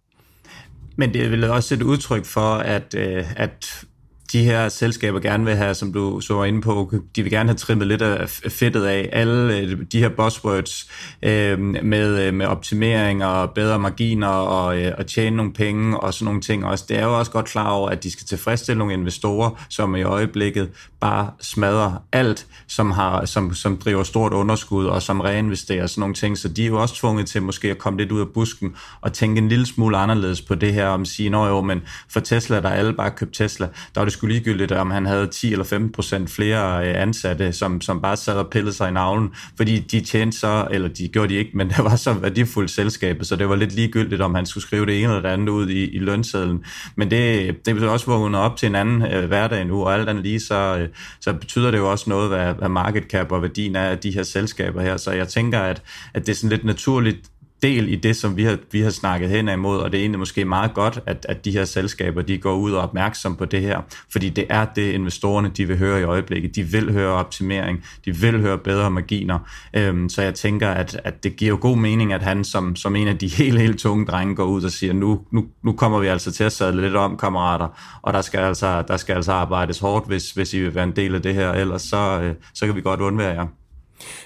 Men 0.96 1.14
det 1.14 1.24
er 1.24 1.28
vel 1.28 1.44
også 1.44 1.74
et 1.74 1.82
udtryk 1.82 2.24
for, 2.24 2.54
at, 2.54 2.94
øh, 2.94 3.24
at 3.36 3.84
de 4.32 4.44
her 4.44 4.68
selskaber 4.68 5.20
gerne 5.20 5.44
vil 5.44 5.56
have, 5.56 5.74
som 5.74 5.92
du 5.92 6.20
så 6.20 6.34
var 6.34 6.44
inde 6.44 6.60
på, 6.60 6.92
de 7.16 7.22
vil 7.22 7.32
gerne 7.32 7.48
have 7.48 7.56
trimmet 7.56 7.86
lidt 7.86 8.02
af 8.02 8.28
fedtet 8.28 8.84
af. 8.84 9.08
Alle 9.12 9.58
øh, 9.58 9.76
de 9.92 9.98
her 9.98 10.08
buzzwords 10.08 10.90
øh, 11.22 11.58
med, 11.58 12.26
øh, 12.26 12.34
med 12.34 12.46
optimering 12.46 13.24
og 13.24 13.50
bedre 13.50 13.78
marginer 13.78 14.28
og, 14.28 14.80
øh, 14.80 14.92
og 14.98 15.06
tjene 15.06 15.36
nogle 15.36 15.52
penge 15.52 16.00
og 16.00 16.14
sådan 16.14 16.24
nogle 16.24 16.40
ting 16.40 16.64
også. 16.64 16.84
Det 16.88 16.98
er 16.98 17.04
jo 17.04 17.18
også 17.18 17.30
godt 17.30 17.46
klar 17.46 17.70
over, 17.70 17.90
at 17.90 18.02
de 18.02 18.10
skal 18.10 18.26
tilfredsstille 18.26 18.78
nogle 18.78 18.94
investorer, 18.94 19.64
som 19.68 19.96
i 19.96 20.02
øjeblikket 20.02 20.70
bare 21.00 21.30
smadrer 21.40 21.92
alt, 22.12 22.46
som, 22.68 22.90
har, 22.90 23.24
som, 23.24 23.54
som 23.54 23.76
driver 23.76 24.02
stort 24.02 24.32
underskud 24.32 24.86
og 24.86 25.02
som 25.02 25.20
reinvesterer 25.20 25.86
sådan 25.86 26.00
nogle 26.00 26.14
ting. 26.14 26.38
Så 26.38 26.48
de 26.48 26.62
er 26.62 26.66
jo 26.66 26.80
også 26.80 26.94
tvunget 26.94 27.26
til 27.26 27.42
måske 27.42 27.70
at 27.70 27.78
komme 27.78 27.98
lidt 27.98 28.12
ud 28.12 28.20
af 28.20 28.28
busken 28.34 28.74
og 29.00 29.12
tænke 29.12 29.38
en 29.38 29.48
lille 29.48 29.66
smule 29.66 29.96
anderledes 29.96 30.42
på 30.42 30.54
det 30.54 30.74
her, 30.74 30.86
om 30.86 31.02
at 31.02 31.08
sige, 31.08 31.30
nå 31.30 31.46
jo, 31.46 31.60
men 31.60 31.82
for 32.10 32.20
Tesla, 32.20 32.60
der 32.60 32.68
alle 32.68 32.92
bare 32.92 33.10
købt 33.10 33.34
Tesla, 33.34 33.68
der 33.94 34.00
er 34.00 34.04
det 34.04 34.12
sgu 34.22 34.26
ligegyldigt, 34.26 34.72
om 34.72 34.90
han 34.90 35.06
havde 35.06 35.26
10 35.26 35.52
eller 35.52 35.64
15 35.64 35.92
procent 35.92 36.30
flere 36.30 36.88
øh, 36.88 37.02
ansatte, 37.02 37.52
som, 37.52 37.80
som 37.80 38.00
bare 38.00 38.16
sad 38.16 38.34
og 38.34 38.50
pillede 38.50 38.72
sig 38.72 38.88
i 38.88 38.92
navlen, 38.92 39.30
fordi 39.56 39.78
de 39.78 40.00
tjente 40.00 40.38
så, 40.38 40.68
eller 40.70 40.88
de 40.88 41.08
gjorde 41.08 41.28
de 41.28 41.34
ikke, 41.34 41.50
men 41.58 41.68
det 41.68 41.78
var 41.78 41.96
så 41.96 42.12
værdifuldt 42.12 42.70
selskabet, 42.70 43.26
så 43.26 43.36
det 43.36 43.48
var 43.48 43.56
lidt 43.56 43.72
ligegyldigt, 43.74 44.20
om 44.20 44.34
han 44.34 44.46
skulle 44.46 44.64
skrive 44.64 44.86
det 44.86 45.02
ene 45.02 45.08
eller 45.08 45.22
det 45.22 45.28
andet 45.28 45.48
ud 45.48 45.68
i, 45.68 45.90
i 45.90 45.98
lønsedlen. 45.98 46.64
Men 46.96 47.10
det, 47.10 47.66
det 47.66 47.82
er 47.82 47.88
også 47.88 48.06
vågnet 48.06 48.40
op 48.40 48.56
til 48.56 48.66
en 48.66 48.74
anden 48.74 49.12
øh, 49.12 49.24
hverdag 49.24 49.66
nu, 49.66 49.82
og 49.84 49.94
alt 49.94 50.08
andet 50.08 50.24
lige, 50.24 50.40
så, 50.40 50.76
øh, 50.80 50.88
så 51.20 51.32
betyder 51.32 51.70
det 51.70 51.78
jo 51.78 51.90
også 51.90 52.10
noget, 52.10 52.28
hvad, 52.28 52.54
hvad 52.54 52.68
market 52.68 53.04
cap 53.04 53.32
og 53.32 53.42
værdien 53.42 53.76
er 53.76 53.88
af 53.88 53.98
de 53.98 54.10
her 54.10 54.22
selskaber 54.22 54.82
her. 54.82 54.96
Så 54.96 55.10
jeg 55.10 55.28
tænker, 55.28 55.60
at, 55.60 55.82
at 56.14 56.26
det 56.26 56.32
er 56.32 56.36
sådan 56.36 56.50
lidt 56.50 56.64
naturligt 56.64 57.31
del 57.62 57.88
i 57.88 57.96
det, 57.96 58.16
som 58.16 58.36
vi 58.36 58.44
har, 58.44 58.58
vi 58.70 58.80
har 58.80 58.90
snakket 58.90 59.30
hen 59.30 59.48
imod, 59.48 59.78
og 59.78 59.92
det 59.92 59.98
er 59.98 60.02
egentlig 60.02 60.18
måske 60.18 60.44
meget 60.44 60.74
godt, 60.74 61.00
at, 61.06 61.26
at 61.28 61.44
de 61.44 61.50
her 61.50 61.64
selskaber, 61.64 62.22
de 62.22 62.38
går 62.38 62.54
ud 62.54 62.72
og 62.72 62.78
er 62.78 62.82
opmærksom 62.82 63.36
på 63.36 63.44
det 63.44 63.60
her, 63.60 63.80
fordi 64.12 64.28
det 64.28 64.46
er 64.48 64.64
det, 64.64 64.92
investorerne, 64.92 65.50
de 65.56 65.68
vil 65.68 65.78
høre 65.78 66.00
i 66.00 66.04
øjeblikket. 66.04 66.56
De 66.56 66.62
vil 66.62 66.92
høre 66.92 67.12
optimering, 67.12 67.84
de 68.04 68.16
vil 68.16 68.40
høre 68.40 68.58
bedre 68.58 68.90
marginer, 68.90 69.38
øhm, 69.74 70.08
så 70.08 70.22
jeg 70.22 70.34
tænker, 70.34 70.70
at, 70.70 71.00
at 71.04 71.24
det 71.24 71.36
giver 71.36 71.48
jo 71.48 71.58
god 71.60 71.76
mening, 71.76 72.12
at 72.12 72.22
han 72.22 72.44
som, 72.44 72.76
som 72.76 72.96
en 72.96 73.08
af 73.08 73.18
de 73.18 73.28
helt, 73.42 73.60
helt 73.60 73.78
tunge 73.78 74.06
drenge 74.06 74.34
går 74.34 74.44
ud 74.44 74.62
og 74.62 74.70
siger, 74.70 74.92
nu, 74.92 75.20
nu, 75.30 75.44
nu 75.64 75.72
kommer 75.72 75.98
vi 75.98 76.06
altså 76.06 76.32
til 76.32 76.44
at 76.44 76.52
sadle 76.52 76.82
lidt 76.82 76.96
om, 76.96 77.16
kammerater, 77.16 77.98
og 78.02 78.12
der 78.12 78.20
skal 78.20 78.40
altså, 78.40 78.82
der 78.88 78.96
skal 78.96 79.14
altså 79.14 79.32
arbejdes 79.32 79.78
hårdt, 79.78 80.06
hvis, 80.06 80.30
hvis 80.30 80.54
I 80.54 80.60
vil 80.60 80.74
være 80.74 80.84
en 80.84 80.96
del 80.96 81.14
af 81.14 81.22
det 81.22 81.34
her, 81.34 81.52
ellers 81.52 81.82
så, 81.82 82.20
øh, 82.22 82.34
så 82.54 82.66
kan 82.66 82.76
vi 82.76 82.80
godt 82.80 83.00
undvære 83.00 83.34
jer. 83.34 83.61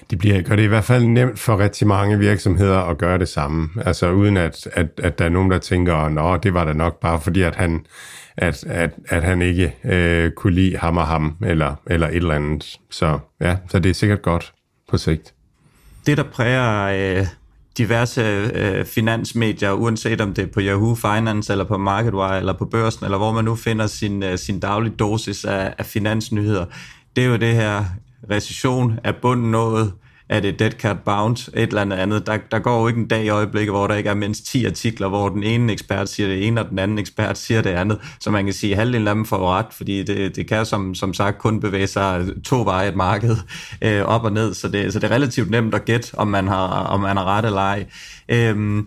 Det 0.09 0.19
bliver, 0.19 0.41
gør 0.41 0.55
det 0.55 0.63
i 0.63 0.67
hvert 0.67 0.83
fald 0.83 1.03
nemt 1.03 1.39
for 1.39 1.59
rigtig 1.59 1.87
mange 1.87 2.19
virksomheder 2.19 2.79
at 2.79 2.97
gøre 2.97 3.17
det 3.17 3.29
samme. 3.29 3.69
Altså 3.85 4.11
uden 4.11 4.37
at, 4.37 4.67
at, 4.73 4.87
at 4.97 5.19
der 5.19 5.25
er 5.25 5.29
nogen, 5.29 5.51
der 5.51 5.57
tænker, 5.57 6.09
nå, 6.09 6.37
det 6.37 6.53
var 6.53 6.65
da 6.65 6.73
nok 6.73 6.99
bare 6.99 7.21
fordi, 7.21 7.41
at 7.41 7.55
han, 7.55 7.85
at, 8.37 8.63
at, 8.63 8.91
at 9.09 9.23
han 9.23 9.41
ikke 9.41 9.75
øh, 9.85 10.31
kunne 10.31 10.53
lide 10.53 10.77
ham 10.77 10.97
og 10.97 11.07
ham, 11.07 11.37
eller, 11.45 11.75
eller 11.87 12.07
et 12.07 12.15
eller 12.15 12.35
andet. 12.35 12.77
Så 12.91 13.19
ja, 13.41 13.57
så 13.69 13.79
det 13.79 13.89
er 13.89 13.93
sikkert 13.93 14.21
godt 14.21 14.53
på 14.89 14.97
sigt. 14.97 15.33
Det, 16.05 16.17
der 16.17 16.23
præger 16.23 17.19
øh, 17.19 17.27
diverse 17.77 18.21
øh, 18.53 18.85
finansmedier, 18.85 19.71
uanset 19.71 20.21
om 20.21 20.33
det 20.33 20.43
er 20.43 20.47
på 20.47 20.59
Yahoo 20.61 20.95
Finance, 20.95 21.53
eller 21.53 21.65
på 21.65 21.77
MarketWire, 21.77 22.37
eller 22.37 22.53
på 22.53 22.65
børsen, 22.65 23.05
eller 23.05 23.17
hvor 23.17 23.31
man 23.31 23.45
nu 23.45 23.55
finder 23.55 23.87
sin, 23.87 24.23
øh, 24.23 24.37
sin 24.37 24.59
daglige 24.59 24.95
dosis 24.95 25.45
af, 25.45 25.73
af 25.77 25.85
finansnyheder, 25.85 26.65
det 27.15 27.23
er 27.23 27.27
jo 27.27 27.35
det 27.35 27.53
her 27.55 27.85
recession, 28.31 28.99
er 29.03 29.11
bunden 29.21 29.51
nået, 29.51 29.93
er 30.29 30.39
det 30.39 30.59
dead 30.59 30.71
cat 30.71 30.99
bounce, 31.05 31.51
et 31.55 31.67
eller 31.67 31.81
andet 31.81 31.97
andet. 31.97 32.27
Der, 32.27 32.37
der 32.51 32.59
går 32.59 32.81
jo 32.81 32.87
ikke 32.87 32.99
en 32.99 33.07
dag 33.07 33.25
i 33.25 33.29
øjeblikket, 33.29 33.73
hvor 33.73 33.87
der 33.87 33.95
ikke 33.95 34.09
er 34.09 34.13
mindst 34.13 34.45
10 34.45 34.65
artikler, 34.65 35.07
hvor 35.07 35.29
den 35.29 35.43
ene 35.43 35.73
ekspert 35.73 36.09
siger 36.09 36.29
det 36.29 36.47
ene, 36.47 36.61
og 36.61 36.69
den 36.69 36.79
anden 36.79 36.97
ekspert 36.97 37.37
siger 37.37 37.61
det 37.61 37.69
andet. 37.69 37.99
Så 38.19 38.31
man 38.31 38.45
kan 38.45 38.53
sige, 38.53 38.73
at 38.73 38.77
halvdelen 38.77 39.07
af 39.07 39.15
dem 39.15 39.25
får 39.25 39.53
ret, 39.53 39.65
fordi 39.71 40.03
det, 40.03 40.35
det 40.35 40.47
kan 40.47 40.65
som, 40.65 40.95
som 40.95 41.13
sagt 41.13 41.37
kun 41.37 41.59
bevæge 41.59 41.87
sig 41.87 42.25
to 42.43 42.63
veje 42.63 42.89
et 42.89 42.95
marked 42.95 43.37
øh, 43.81 44.01
op 44.01 44.23
og 44.23 44.33
ned. 44.33 44.53
Så 44.53 44.67
det, 44.67 44.93
så 44.93 44.99
det 44.99 45.11
er 45.11 45.15
relativt 45.15 45.49
nemt 45.49 45.75
at 45.75 45.85
gætte, 45.85 46.15
om 46.17 46.27
man 46.27 46.47
har, 46.47 46.67
om 46.67 46.99
man 46.99 47.17
har 47.17 47.25
ret 47.25 47.45
eller 47.45 47.61
ej. 47.61 47.85
Øh, 48.29 48.83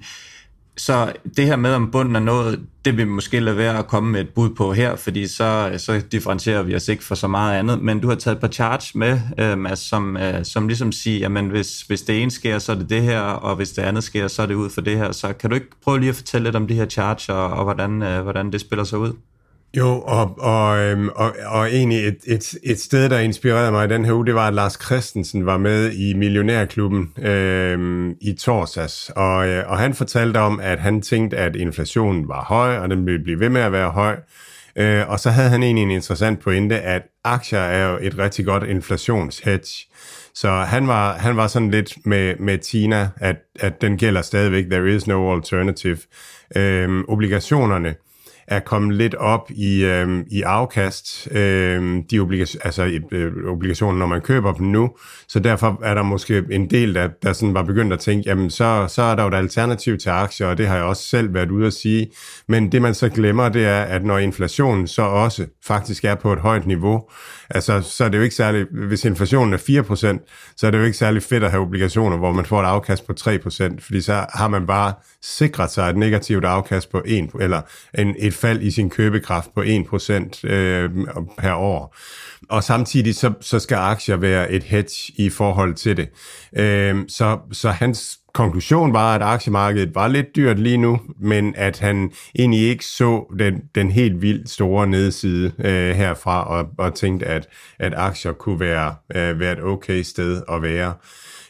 så 0.76 1.12
det 1.37 1.46
her 1.46 1.56
med, 1.56 1.74
om 1.74 1.90
bunden 1.90 2.16
er 2.16 2.20
noget, 2.20 2.61
det 2.85 2.96
vil 2.96 3.06
vi 3.06 3.11
måske 3.11 3.40
lade 3.40 3.56
være 3.56 3.78
at 3.78 3.87
komme 3.87 4.12
med 4.12 4.20
et 4.20 4.28
bud 4.28 4.50
på 4.50 4.72
her, 4.72 4.96
fordi 4.96 5.26
så, 5.26 5.74
så 5.78 6.02
differentierer 6.12 6.62
vi 6.62 6.74
os 6.74 6.88
ikke 6.88 7.04
for 7.04 7.14
så 7.14 7.28
meget 7.28 7.59
andet. 7.59 7.83
Men 7.83 8.00
du 8.00 8.09
har 8.09 8.14
taget 8.14 8.35
et 8.35 8.40
par 8.40 8.48
charts 8.48 8.94
med, 8.94 9.20
øh, 9.38 9.59
Mads, 9.59 9.78
som, 9.78 10.16
øh, 10.16 10.44
som 10.44 10.68
ligesom 10.68 10.92
siger, 10.92 11.38
at 11.38 11.44
hvis, 11.44 11.83
hvis 11.83 12.02
det 12.02 12.22
ene 12.22 12.30
sker, 12.30 12.59
så 12.59 12.72
er 12.72 12.76
det 12.76 12.90
det 12.90 13.02
her, 13.02 13.20
og 13.20 13.56
hvis 13.56 13.70
det 13.70 13.83
andet 13.83 14.04
sker, 14.04 14.28
så 14.28 14.42
er 14.42 14.46
det 14.46 14.54
ud 14.54 14.70
for 14.70 14.80
det 14.80 14.96
her. 14.96 15.12
Så 15.12 15.33
kan 15.33 15.50
du 15.50 15.54
ikke 15.54 15.70
prøve 15.85 15.98
lige 15.98 16.09
at 16.09 16.16
fortælle 16.16 16.44
lidt 16.44 16.56
om 16.56 16.66
de 16.66 16.74
her 16.74 16.87
charts, 16.87 17.28
og, 17.28 17.50
og 17.50 17.64
hvordan, 17.64 18.02
øh, 18.02 18.22
hvordan 18.22 18.52
det 18.52 18.61
spiller 18.61 18.85
sig 18.85 18.98
ud? 18.98 19.12
Jo, 19.76 20.00
og, 20.00 20.38
og, 20.38 20.78
øhm, 20.78 21.09
og, 21.09 21.35
og 21.46 21.68
egentlig 21.68 22.09
et, 22.09 22.18
et, 22.26 22.54
et 22.62 22.80
sted, 22.80 23.09
der 23.09 23.18
inspirerede 23.18 23.70
mig 23.70 23.85
i 23.85 23.88
den 23.88 24.04
her 24.04 24.12
uge, 24.12 24.26
det 24.26 24.35
var, 24.35 24.48
at 24.48 24.54
Lars 24.54 24.78
Christensen 24.85 25.46
var 25.46 25.59
med 25.59 25.92
i 25.92 26.14
Millionærklubben 26.14 27.12
øhm, 27.18 28.11
i 28.20 28.33
torsdags, 28.40 29.11
og, 29.16 29.48
øh, 29.48 29.70
og 29.70 29.78
han 29.78 29.94
fortalte 29.94 30.38
om, 30.38 30.61
at 30.61 30.78
han 30.78 31.02
tænkte, 31.02 31.37
at 31.37 31.56
inflationen 31.56 32.28
var 32.28 32.44
høj, 32.44 32.76
og 32.76 32.90
den 32.90 33.06
ville 33.06 33.24
blive 33.24 33.40
ved 33.40 33.48
med 33.48 33.61
at 33.61 33.72
være 33.72 33.90
høj, 33.90 34.16
øh, 34.76 35.09
og 35.09 35.20
så 35.20 35.30
havde 35.30 35.50
han 35.50 35.62
egentlig 35.62 35.83
en 35.83 35.90
interessant 35.90 36.40
pointe, 36.40 36.80
at 36.80 37.02
aktier 37.24 37.59
er 37.59 37.90
jo 37.90 37.98
et 38.02 38.18
rigtig 38.18 38.44
godt 38.44 38.62
inflationshedge, 38.62 39.87
så 40.35 40.50
han 40.50 40.87
var, 40.87 41.12
han 41.18 41.37
var 41.37 41.46
sådan 41.46 41.70
lidt 41.70 42.06
med, 42.06 42.35
med 42.38 42.59
Tina, 42.59 43.09
at, 43.16 43.37
at 43.61 43.80
den 43.80 43.96
gælder 43.96 44.22
stadigvæk, 44.22 44.64
there 44.70 44.94
is 44.94 45.06
no 45.06 45.35
alternative. 45.35 45.98
Øhm, 46.56 47.04
obligationerne, 47.09 47.94
er 48.50 48.60
kommet 48.60 48.96
lidt 48.96 49.14
op 49.14 49.50
i, 49.50 49.84
øh, 49.84 50.24
i 50.30 50.42
afkast, 50.42 51.28
øh, 51.30 52.02
de 52.10 52.20
obligationer, 52.20 52.64
altså 52.64 53.00
øh, 53.12 53.32
obligationer, 53.46 53.98
når 53.98 54.06
man 54.06 54.20
køber 54.20 54.52
dem 54.52 54.66
nu. 54.66 54.90
Så 55.28 55.38
derfor 55.40 55.80
er 55.82 55.94
der 55.94 56.02
måske 56.02 56.44
en 56.50 56.70
del, 56.70 56.94
der, 56.94 57.08
der 57.22 57.32
sådan 57.32 57.54
var 57.54 57.62
begyndt 57.62 57.92
at 57.92 58.00
tænke, 58.00 58.28
jamen 58.28 58.50
så, 58.50 58.86
så 58.88 59.02
er 59.02 59.14
der 59.14 59.22
jo 59.22 59.28
et 59.28 59.34
alternativ 59.34 59.98
til 59.98 60.10
aktier, 60.10 60.46
og 60.46 60.58
det 60.58 60.66
har 60.66 60.76
jeg 60.76 60.84
også 60.84 61.02
selv 61.02 61.34
været 61.34 61.50
ude 61.50 61.66
at 61.66 61.72
sige. 61.72 62.10
Men 62.48 62.72
det 62.72 62.82
man 62.82 62.94
så 62.94 63.08
glemmer, 63.08 63.48
det 63.48 63.64
er, 63.66 63.80
at 63.80 64.04
når 64.04 64.18
inflationen 64.18 64.86
så 64.86 65.02
også 65.02 65.46
faktisk 65.66 66.04
er 66.04 66.14
på 66.14 66.32
et 66.32 66.38
højt 66.38 66.66
niveau, 66.66 67.02
altså 67.50 67.80
så 67.80 68.04
er 68.04 68.08
det 68.08 68.18
jo 68.18 68.22
ikke 68.22 68.34
særlig, 68.34 68.66
hvis 68.70 69.04
inflationen 69.04 69.54
er 69.54 69.58
4%, 69.58 70.54
så 70.56 70.66
er 70.66 70.70
det 70.70 70.78
jo 70.78 70.84
ikke 70.84 70.98
særlig 70.98 71.22
fedt 71.22 71.44
at 71.44 71.50
have 71.50 71.62
obligationer, 71.62 72.16
hvor 72.16 72.32
man 72.32 72.44
får 72.44 72.60
et 72.60 72.66
afkast 72.66 73.06
på 73.06 73.12
3%, 73.20 73.80
fordi 73.80 74.00
så 74.00 74.26
har 74.34 74.48
man 74.48 74.66
bare 74.66 74.92
sikret 75.22 75.70
sig 75.70 75.90
et 75.90 75.96
negativt 75.96 76.44
afkast 76.44 76.90
på 76.92 77.02
1, 77.04 77.30
eller 77.40 77.60
en, 77.98 78.14
et 78.18 78.34
fald 78.40 78.62
i 78.62 78.70
sin 78.70 78.90
købekraft 78.90 79.55
på 79.55 79.62
1% 79.62 80.48
øh, 80.48 80.90
per 81.38 81.55
år. 81.55 81.96
Og 82.48 82.64
samtidig 82.64 83.14
så, 83.14 83.33
så 83.40 83.59
skal 83.59 83.74
aktier 83.74 84.16
være 84.16 84.53
et 84.53 84.62
hedge 84.62 85.12
i 85.16 85.31
forhold 85.31 85.74
til 85.74 85.96
det. 85.96 86.09
Øh, 86.57 86.96
så, 87.09 87.38
så 87.53 87.70
hans 87.70 88.18
konklusion 88.35 88.92
var, 88.92 89.14
at 89.14 89.22
aktiemarkedet 89.22 89.94
var 89.94 90.09
lidt 90.09 90.37
dyrt 90.37 90.59
lige 90.59 90.76
nu, 90.76 91.00
men 91.20 91.55
at 91.57 91.79
han 91.79 92.12
egentlig 92.38 92.61
ikke 92.61 92.85
så 92.85 93.35
den, 93.38 93.62
den 93.74 93.90
helt 93.90 94.22
vildt 94.22 94.50
store 94.50 94.87
nedside 94.87 95.53
øh, 95.59 95.96
herfra, 95.96 96.48
og, 96.48 96.68
og 96.79 96.94
tænkte, 96.94 97.26
at, 97.26 97.48
at 97.79 97.94
aktier 97.96 98.33
kunne 98.33 98.61
være, 98.61 98.94
øh, 99.14 99.40
være 99.40 99.53
et 99.53 99.62
okay 99.62 100.03
sted 100.03 100.42
at 100.48 100.62
være. 100.62 100.94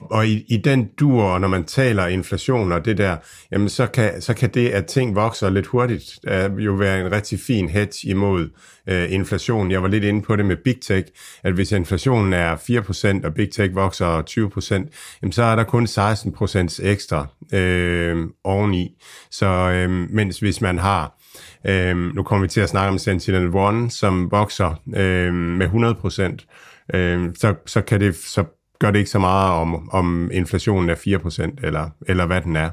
Og 0.00 0.26
i, 0.26 0.44
i 0.48 0.56
den 0.56 0.88
dur, 1.00 1.38
når 1.38 1.48
man 1.48 1.64
taler 1.64 2.06
inflation 2.06 2.72
og 2.72 2.84
det 2.84 2.98
der, 2.98 3.16
jamen 3.52 3.68
så 3.68 3.86
kan, 3.86 4.22
så 4.22 4.34
kan 4.34 4.50
det, 4.54 4.68
at 4.68 4.86
ting 4.86 5.14
vokser 5.14 5.50
lidt 5.50 5.66
hurtigt, 5.66 6.18
uh, 6.30 6.64
jo 6.64 6.72
være 6.72 7.00
en 7.00 7.12
rigtig 7.12 7.40
fin 7.40 7.68
hedge 7.68 8.08
imod 8.08 8.48
uh, 8.90 9.12
inflation. 9.12 9.70
Jeg 9.70 9.82
var 9.82 9.88
lidt 9.88 10.04
inde 10.04 10.22
på 10.22 10.36
det 10.36 10.46
med 10.46 10.56
Big 10.56 10.80
Tech, 10.82 11.08
at 11.42 11.52
hvis 11.52 11.72
inflationen 11.72 12.32
er 12.32 12.56
4%, 12.56 13.26
og 13.26 13.34
Big 13.34 13.52
Tech 13.52 13.74
vokser 13.74 14.22
20%, 14.30 14.74
jamen 15.22 15.32
så 15.32 15.42
er 15.42 15.56
der 15.56 15.64
kun 15.64 15.84
16% 15.84 16.86
ekstra 16.86 17.26
uh, 17.52 18.30
oveni. 18.44 19.02
Så 19.30 19.84
uh, 19.86 19.90
mens 19.90 20.38
hvis 20.38 20.60
man 20.60 20.78
har 20.78 21.20
Øhm, 21.66 22.12
nu 22.14 22.22
kommer 22.22 22.44
vi 22.46 22.48
til 22.48 22.60
at 22.60 22.68
snakke 22.68 22.88
om 22.88 22.98
Sentinel 22.98 23.54
One, 23.54 23.90
som 23.90 24.30
vokser 24.30 24.82
øhm, 24.96 25.34
med 25.34 25.66
100%, 25.66 26.96
øhm, 26.96 27.34
så, 27.34 27.54
så, 27.66 27.80
kan 27.80 28.00
det, 28.00 28.16
så 28.16 28.44
gør 28.80 28.90
det 28.90 28.98
ikke 28.98 29.10
så 29.10 29.18
meget 29.18 29.52
om, 29.52 29.88
om 29.92 30.30
inflationen 30.32 30.90
er 30.90 30.94
4% 30.94 31.66
eller, 31.66 31.90
eller 32.06 32.26
hvad 32.26 32.40
den 32.40 32.56
er. 32.56 32.70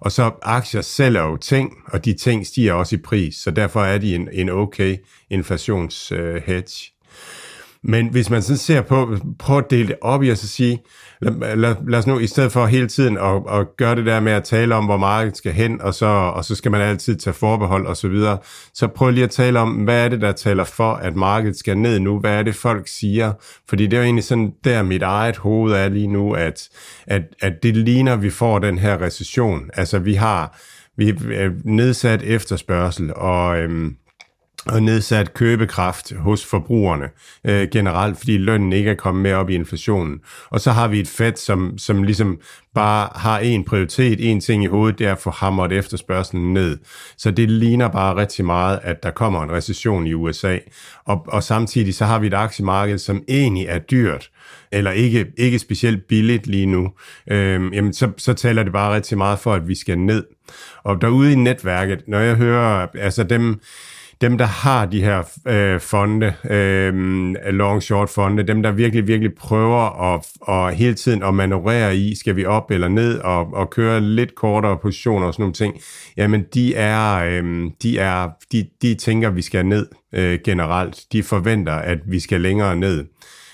Og 0.00 0.12
så 0.12 0.30
aktier 0.42 0.80
sælger 0.80 1.22
jo 1.22 1.36
ting, 1.36 1.72
og 1.86 2.04
de 2.04 2.12
ting 2.12 2.46
stiger 2.46 2.72
også 2.72 2.96
i 2.96 2.98
pris, 2.98 3.34
så 3.34 3.50
derfor 3.50 3.82
er 3.82 3.98
de 3.98 4.14
en, 4.14 4.28
en 4.32 4.48
okay 4.48 4.96
inflationshedge. 5.30 6.22
Øh, 6.22 6.42
hedge. 6.46 6.92
Men 7.82 8.08
hvis 8.08 8.30
man 8.30 8.42
sådan 8.42 8.58
ser 8.58 8.82
på, 8.82 9.16
prøv 9.38 9.58
at 9.58 9.70
dele 9.70 9.88
det 9.88 9.96
op 10.00 10.22
i 10.22 10.28
at 10.28 10.38
sige, 10.38 10.78
lad, 11.20 11.56
lad, 11.56 11.74
lad 11.88 11.98
os 11.98 12.06
nu 12.06 12.18
i 12.18 12.26
stedet 12.26 12.52
for 12.52 12.66
hele 12.66 12.88
tiden 12.88 13.18
at, 13.18 13.60
at 13.60 13.66
gøre 13.76 13.96
det 13.96 14.06
der 14.06 14.20
med 14.20 14.32
at 14.32 14.44
tale 14.44 14.74
om, 14.74 14.84
hvor 14.84 14.96
markedet 14.96 15.36
skal 15.36 15.52
hen, 15.52 15.80
og 15.80 15.94
så, 15.94 16.06
og 16.06 16.44
så 16.44 16.54
skal 16.54 16.70
man 16.70 16.80
altid 16.80 17.16
tage 17.16 17.34
forbehold 17.34 17.86
og 17.86 17.96
så 17.96 18.08
videre, 18.08 18.38
så 18.74 18.86
prøv 18.86 19.10
lige 19.10 19.24
at 19.24 19.30
tale 19.30 19.58
om, 19.58 19.70
hvad 19.72 20.04
er 20.04 20.08
det, 20.08 20.20
der 20.20 20.32
taler 20.32 20.64
for, 20.64 20.92
at 20.92 21.16
markedet 21.16 21.56
skal 21.56 21.78
ned 21.78 21.98
nu? 21.98 22.18
Hvad 22.18 22.32
er 22.32 22.42
det, 22.42 22.54
folk 22.54 22.88
siger? 22.88 23.32
Fordi 23.68 23.86
det 23.86 23.92
er 23.92 23.98
jo 23.98 24.04
egentlig 24.04 24.24
sådan, 24.24 24.52
der 24.64 24.82
mit 24.82 25.02
eget 25.02 25.36
hoved 25.36 25.72
er 25.72 25.88
lige 25.88 26.06
nu, 26.06 26.32
at, 26.32 26.68
at, 27.06 27.22
at 27.40 27.62
det 27.62 27.76
ligner, 27.76 28.12
at 28.12 28.22
vi 28.22 28.30
får 28.30 28.58
den 28.58 28.78
her 28.78 29.02
recession. 29.02 29.70
Altså 29.74 29.98
vi 29.98 30.14
har 30.14 30.58
vi 30.96 31.08
er 31.08 31.50
nedsat 31.64 32.22
efterspørgsel, 32.22 33.14
og 33.14 33.58
øhm, 33.58 33.96
og 34.66 34.82
nedsat 34.82 35.34
købekraft 35.34 36.12
hos 36.16 36.46
forbrugerne 36.46 37.08
øh, 37.44 37.68
generelt, 37.72 38.18
fordi 38.18 38.38
lønnen 38.38 38.72
ikke 38.72 38.90
er 38.90 38.94
kommet 38.94 39.22
med 39.22 39.32
op 39.32 39.50
i 39.50 39.54
inflationen. 39.54 40.20
Og 40.50 40.60
så 40.60 40.70
har 40.70 40.88
vi 40.88 41.00
et 41.00 41.08
Fed, 41.08 41.36
som, 41.36 41.78
som 41.78 42.02
ligesom 42.02 42.40
bare 42.74 43.08
har 43.14 43.38
en 43.38 43.64
prioritet, 43.64 44.30
en 44.30 44.40
ting 44.40 44.64
i 44.64 44.66
hovedet, 44.66 44.98
det 44.98 45.06
er 45.06 45.12
at 45.12 45.18
få 45.18 45.30
hammeret 45.30 45.72
efterspørgselen 45.72 46.54
ned. 46.54 46.78
Så 47.16 47.30
det 47.30 47.50
ligner 47.50 47.88
bare 47.88 48.16
rigtig 48.16 48.44
meget, 48.44 48.78
at 48.82 49.02
der 49.02 49.10
kommer 49.10 49.42
en 49.42 49.52
recession 49.52 50.06
i 50.06 50.14
USA. 50.14 50.58
Og, 51.04 51.24
og 51.28 51.42
samtidig 51.42 51.94
så 51.94 52.04
har 52.04 52.18
vi 52.18 52.26
et 52.26 52.34
aktiemarked, 52.34 52.98
som 52.98 53.22
egentlig 53.28 53.66
er 53.66 53.78
dyrt, 53.78 54.30
eller 54.72 54.90
ikke, 54.90 55.26
ikke 55.38 55.58
specielt 55.58 56.08
billigt 56.08 56.46
lige 56.46 56.66
nu. 56.66 56.92
Øh, 57.30 57.74
jamen 57.74 57.92
så, 57.92 58.10
så 58.16 58.34
taler 58.34 58.62
det 58.62 58.72
bare 58.72 58.94
rigtig 58.94 59.18
meget 59.18 59.38
for, 59.38 59.54
at 59.54 59.68
vi 59.68 59.74
skal 59.74 59.98
ned. 59.98 60.24
Og 60.82 61.00
derude 61.00 61.32
i 61.32 61.34
netværket, 61.34 62.02
når 62.08 62.18
jeg 62.18 62.36
hører, 62.36 62.86
altså 62.94 63.24
dem, 63.24 63.60
dem, 64.20 64.38
der 64.38 64.44
har 64.44 64.86
de 64.86 65.02
her 65.02 65.22
øh, 65.48 65.80
fonde, 65.80 66.34
øh, 66.50 66.94
long-short 67.52 68.10
fonde, 68.10 68.42
dem, 68.42 68.62
der 68.62 68.72
virkelig, 68.72 69.06
virkelig 69.06 69.34
prøver 69.34 70.14
at, 70.14 70.26
at 70.48 70.76
hele 70.76 70.94
tiden 70.94 71.22
at 71.22 71.34
manøvrere 71.34 71.96
i, 71.96 72.14
skal 72.14 72.36
vi 72.36 72.44
op 72.44 72.70
eller 72.70 72.88
ned, 72.88 73.18
og, 73.18 73.54
og 73.54 73.70
køre 73.70 74.00
lidt 74.00 74.34
kortere 74.34 74.78
positioner 74.82 75.26
og 75.26 75.34
sådan 75.34 75.42
nogle 75.42 75.54
ting, 75.54 75.80
jamen 76.16 76.44
de 76.54 76.74
er, 76.74 77.14
øh, 77.14 77.70
de 77.82 77.98
er, 77.98 78.28
de, 78.52 78.66
de 78.82 78.94
tænker, 78.94 79.30
vi 79.30 79.42
skal 79.42 79.66
ned 79.66 79.86
øh, 80.14 80.38
generelt. 80.44 81.00
De 81.12 81.22
forventer, 81.22 81.72
at 81.72 81.98
vi 82.06 82.20
skal 82.20 82.40
længere 82.40 82.76
ned. 82.76 83.04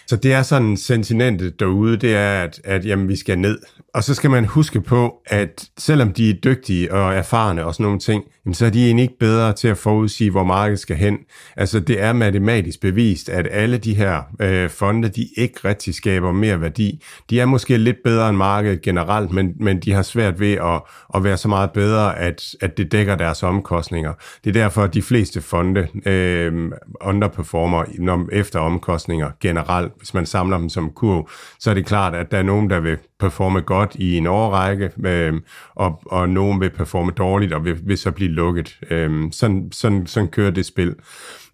Så 0.07 0.17
det 0.17 0.33
er 0.33 0.43
sådan 0.43 0.77
sentimentet 0.77 1.61
derude, 1.61 1.97
det 1.97 2.15
er, 2.17 2.43
at, 2.43 2.61
at 2.65 2.87
jamen, 2.87 3.09
vi 3.09 3.17
skal 3.17 3.39
ned. 3.39 3.59
Og 3.97 4.05
så 4.05 4.15
skal 4.15 4.31
man 4.31 4.45
huske 4.45 4.81
på, 4.81 5.15
at 5.27 5.69
selvom 5.79 6.13
de 6.13 6.31
er 6.31 6.35
dygtige 6.35 6.93
og 6.93 7.15
erfarne 7.15 7.65
og 7.65 7.75
sådan 7.75 7.85
nogle 7.85 7.99
ting, 7.99 8.25
jamen, 8.45 8.55
så 8.55 8.67
er 8.67 8.71
de 8.71 8.87
egentlig 8.87 9.03
ikke 9.03 9.19
bedre 9.19 9.53
til 9.53 9.69
at 9.69 9.79
forudsige, 9.79 10.31
hvor 10.31 10.45
markedet 10.45 10.81
skal 10.81 10.97
hen. 10.97 11.19
Altså 11.57 11.81
det 11.81 12.03
er 12.03 12.13
matematisk 12.13 12.81
bevist, 12.81 13.29
at 13.29 13.49
alle 13.51 13.79
de 13.79 13.95
her 13.95 14.23
øh, 14.41 14.71
fonde, 14.71 15.09
de 15.09 15.29
ikke 15.37 15.61
rigtig 15.65 15.95
skaber 15.95 16.33
mere 16.33 16.61
værdi. 16.61 17.05
De 17.31 17.41
er 17.41 17.47
måske 17.47 17.77
lidt 17.77 17.97
bedre 18.05 18.29
end 18.29 18.37
markedet 18.37 18.83
generelt, 18.83 19.33
men, 19.33 19.53
men 19.61 19.81
de 19.81 19.93
har 19.93 20.03
svært 20.03 20.41
ved 20.41 20.53
at, 20.53 20.83
at 21.15 21.25
være 21.25 21.37
så 21.37 21.49
meget 21.49 21.71
bedre, 21.71 22.19
at, 22.19 22.43
at 22.61 22.77
det 22.77 22.93
dækker 22.93 23.15
deres 23.15 23.43
omkostninger. 23.43 24.13
Det 24.45 24.57
er 24.57 24.63
derfor, 24.63 24.83
at 24.83 24.95
de 24.95 25.03
fleste 25.03 25.41
fonde 25.41 25.89
øh, 26.07 26.71
underperformer 27.01 27.85
når, 27.99 28.29
efter 28.33 28.61
omkostninger 28.61 29.31
generelt. 29.41 29.93
Hvis 29.99 30.15
man 30.15 30.27
samler 30.27 30.59
dem 30.59 30.69
som 30.69 30.91
kurv, 30.91 31.29
så 31.61 31.71
er 31.71 31.75
det 31.75 31.87
klart, 31.87 32.15
at 32.15 32.31
der 32.31 32.39
er 32.39 32.43
nogen, 32.43 32.71
der 32.71 32.81
vil 32.81 32.99
performe 33.21 33.61
godt 33.61 33.95
i 33.95 34.17
en 34.17 34.27
årrække, 34.27 34.91
øh, 35.05 35.35
og, 35.75 36.03
og 36.07 36.29
nogen 36.29 36.61
vil 36.61 36.71
performe 36.71 37.11
dårligt 37.11 37.53
og 37.53 37.65
vil, 37.65 37.81
vil 37.83 37.99
så 37.99 38.11
blive 38.11 38.31
lukket. 38.31 38.79
Øh, 38.91 39.33
sådan, 39.33 39.69
sådan, 39.73 40.07
sådan 40.07 40.29
kører 40.29 40.51
det 40.51 40.67
spil. 40.67 40.95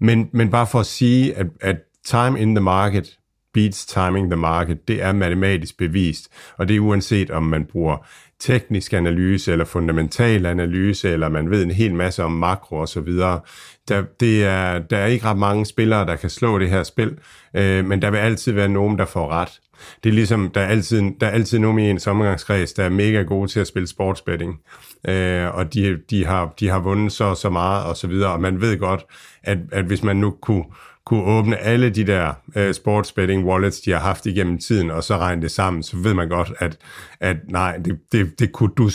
Men, 0.00 0.28
men 0.32 0.50
bare 0.50 0.66
for 0.66 0.80
at 0.80 0.86
sige, 0.86 1.34
at, 1.34 1.46
at 1.60 1.76
time 2.04 2.40
in 2.40 2.54
the 2.54 2.64
market 2.64 3.18
beats 3.54 3.86
timing 3.86 4.30
the 4.30 4.36
market, 4.36 4.88
det 4.88 5.02
er 5.02 5.12
matematisk 5.12 5.78
bevist, 5.78 6.28
og 6.58 6.68
det 6.68 6.76
er 6.76 6.80
uanset 6.80 7.30
om 7.30 7.42
man 7.42 7.64
bruger 7.64 8.06
teknisk 8.40 8.92
analyse 8.92 9.52
eller 9.52 9.64
fundamental 9.64 10.46
analyse, 10.46 11.10
eller 11.10 11.28
man 11.28 11.50
ved 11.50 11.62
en 11.62 11.70
hel 11.70 11.94
masse 11.94 12.24
om 12.24 12.32
makro 12.32 12.76
og 12.76 12.88
så 12.88 13.00
videre. 13.00 13.40
Der, 13.88 14.02
det 14.20 14.44
er, 14.44 14.78
der 14.78 14.96
er 14.96 15.06
ikke 15.06 15.24
ret 15.24 15.38
mange 15.38 15.66
spillere, 15.66 16.06
der 16.06 16.16
kan 16.16 16.30
slå 16.30 16.58
det 16.58 16.70
her 16.70 16.82
spil, 16.82 17.18
øh, 17.56 17.84
men 17.84 18.02
der 18.02 18.10
vil 18.10 18.18
altid 18.18 18.52
være 18.52 18.68
nogen, 18.68 18.98
der 18.98 19.04
får 19.04 19.28
ret. 19.28 19.60
Det 20.04 20.10
er 20.10 20.14
ligesom, 20.14 20.50
der 20.50 20.60
er 20.60 20.66
altid, 20.66 21.02
der 21.20 21.26
er 21.26 21.30
altid 21.30 21.58
nogen 21.58 21.78
i 21.78 21.90
en 21.90 22.00
omgangskreds, 22.06 22.72
der 22.72 22.84
er 22.84 22.88
mega 22.88 23.22
gode 23.22 23.48
til 23.48 23.60
at 23.60 23.66
spille 23.66 23.86
sportsbetting, 23.86 24.60
øh, 25.08 25.54
og 25.54 25.74
de, 25.74 25.98
de, 26.10 26.26
har, 26.26 26.54
de 26.60 26.68
har 26.68 26.78
vundet 26.78 27.12
så 27.12 27.34
så 27.34 27.50
meget 27.50 27.84
og 27.84 27.96
så 27.96 28.06
videre, 28.06 28.32
og 28.32 28.40
man 28.40 28.60
ved 28.60 28.78
godt, 28.78 29.04
at, 29.42 29.58
at 29.72 29.84
hvis 29.84 30.02
man 30.02 30.16
nu 30.16 30.30
kunne 30.30 30.64
kunne 31.06 31.22
åbne 31.22 31.58
alle 31.58 31.90
de 31.90 32.04
der 32.06 32.32
øh, 32.56 32.74
sportsbetting 32.74 33.44
wallets, 33.44 33.80
de 33.80 33.90
har 33.90 33.98
haft 33.98 34.26
igennem 34.26 34.58
tiden, 34.58 34.90
og 34.90 35.04
så 35.04 35.16
regne 35.16 35.42
det 35.42 35.50
sammen, 35.50 35.82
så 35.82 35.96
ved 35.96 36.14
man 36.14 36.28
godt, 36.28 36.52
at, 36.58 36.76
at 37.20 37.36
nej, 37.48 37.76
det, 37.76 37.98
det, 38.12 38.38
det, 38.38 38.52
kunne 38.52 38.70
du, 38.76 38.90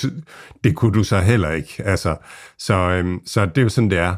det 0.64 0.76
kunne 0.76 0.94
du 0.94 1.04
så 1.04 1.20
heller 1.20 1.52
ikke. 1.52 1.84
Altså, 1.86 2.16
så, 2.58 2.74
øhm, 2.74 3.20
så 3.26 3.46
det 3.46 3.58
er 3.58 3.62
jo 3.62 3.70
sådan, 3.70 3.90
det 3.90 3.98
er. 3.98 4.16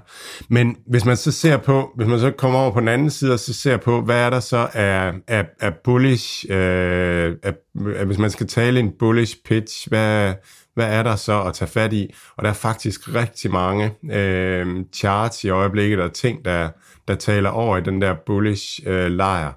Men 0.50 0.78
hvis 0.88 1.06
man 1.06 1.18
så 1.18 1.32
ser 1.32 1.58
på, 1.58 1.92
hvis 1.96 2.08
man 2.08 2.20
så 2.20 2.32
kommer 2.32 2.60
over 2.60 2.72
på 2.72 2.80
den 2.80 2.88
anden 2.88 3.10
side, 3.10 3.34
og 3.34 3.40
så 3.40 3.54
ser 3.54 3.78
på, 3.78 4.02
hvad 4.02 4.18
er 4.18 4.30
der 4.30 4.40
så 4.40 4.68
af, 4.74 5.14
af, 5.28 5.46
af 5.60 5.74
bullish, 5.84 6.46
øh, 6.50 7.36
af, 7.44 7.54
af, 7.96 8.06
hvis 8.06 8.18
man 8.18 8.32
skal 8.32 8.48
tale 8.48 8.80
en 8.80 8.92
bullish 9.00 9.38
pitch, 9.46 9.90
hvad, 9.90 10.34
hvad 10.80 10.94
er 10.94 11.04
der 11.04 11.16
så 11.16 11.42
at 11.42 11.54
tage 11.54 11.70
fat 11.70 11.94
i? 11.94 12.14
Og 12.38 12.44
der 12.44 12.50
er 12.50 12.54
faktisk 12.54 13.16
rigtig 13.16 13.52
mange 13.52 13.92
øh, 14.12 14.68
charts 14.94 15.44
i 15.44 15.50
øjeblikket 15.50 16.00
og 16.00 16.14
ting, 16.14 16.46
der, 16.46 16.70
der 17.08 17.16
taler 17.16 17.50
over 17.50 17.78
i 17.78 17.82
den 17.82 18.02
der 18.02 18.16
bullish 18.26 18.80
øh, 18.86 19.12
lejr. 19.12 19.52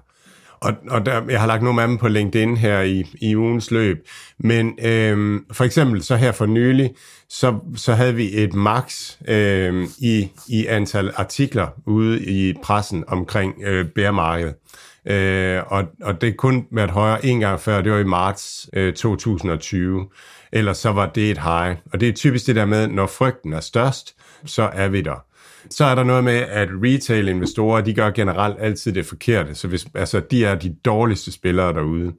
Og, 0.61 0.73
og 0.89 1.05
der, 1.05 1.21
jeg 1.29 1.39
har 1.39 1.47
lagt 1.47 1.63
nogle 1.63 1.81
af 1.81 1.87
dem 1.87 1.97
på 1.97 2.07
LinkedIn 2.07 2.57
her 2.57 2.81
i, 2.81 3.05
i 3.21 3.35
ugens 3.35 3.71
løb. 3.71 4.07
Men 4.39 4.79
øh, 4.85 5.41
for 5.51 5.63
eksempel 5.63 6.03
så 6.03 6.15
her 6.15 6.31
for 6.31 6.45
nylig, 6.45 6.91
så, 7.29 7.59
så 7.75 7.93
havde 7.93 8.15
vi 8.15 8.29
et 8.33 8.53
max 8.53 9.11
øh, 9.27 9.87
i, 9.99 10.31
i 10.49 10.65
antal 10.65 11.11
artikler 11.15 11.67
ude 11.85 12.23
i 12.23 12.53
pressen 12.63 13.03
omkring 13.07 13.53
øh, 13.63 13.85
bæremarkedet. 13.85 14.55
Øh, 15.05 15.61
og, 15.67 15.83
og 16.01 16.21
det 16.21 16.37
kun 16.37 16.65
været 16.71 16.91
højere 16.91 17.25
en 17.25 17.39
gang 17.39 17.59
før, 17.59 17.81
det 17.81 17.91
var 17.91 17.99
i 17.99 18.03
marts 18.03 18.69
øh, 18.73 18.93
2020 18.93 20.05
ellers 20.53 20.77
så 20.77 20.89
var 20.89 21.05
det 21.05 21.31
et 21.31 21.37
high. 21.37 21.77
Og 21.93 21.99
det 21.99 22.09
er 22.09 22.13
typisk 22.13 22.47
det 22.47 22.55
der 22.55 22.65
med, 22.65 22.87
når 22.87 23.07
frygten 23.07 23.53
er 23.53 23.59
størst, 23.59 24.15
så 24.45 24.69
er 24.73 24.87
vi 24.87 25.01
der. 25.01 25.25
Så 25.69 25.85
er 25.85 25.95
der 25.95 26.03
noget 26.03 26.23
med, 26.23 26.33
at 26.33 26.69
retail-investorer, 26.71 27.81
de 27.81 27.93
gør 27.93 28.09
generelt 28.09 28.57
altid 28.59 28.93
det 28.93 29.05
forkerte. 29.05 29.55
Så 29.55 29.67
hvis, 29.67 29.85
altså, 29.95 30.19
de 30.19 30.45
er 30.45 30.55
de 30.55 30.75
dårligste 30.85 31.31
spillere 31.31 31.73
derude. 31.73 32.13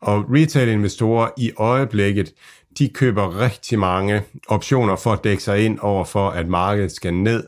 Og 0.00 0.24
retail-investorer 0.30 1.28
i 1.38 1.52
øjeblikket, 1.56 2.32
de 2.78 2.88
køber 2.88 3.40
rigtig 3.40 3.78
mange 3.78 4.22
optioner 4.48 4.96
for 4.96 5.12
at 5.12 5.24
dække 5.24 5.42
sig 5.42 5.64
ind 5.64 5.78
over 5.78 6.04
for, 6.04 6.30
at 6.30 6.48
markedet 6.48 6.92
skal 6.92 7.14
ned. 7.14 7.44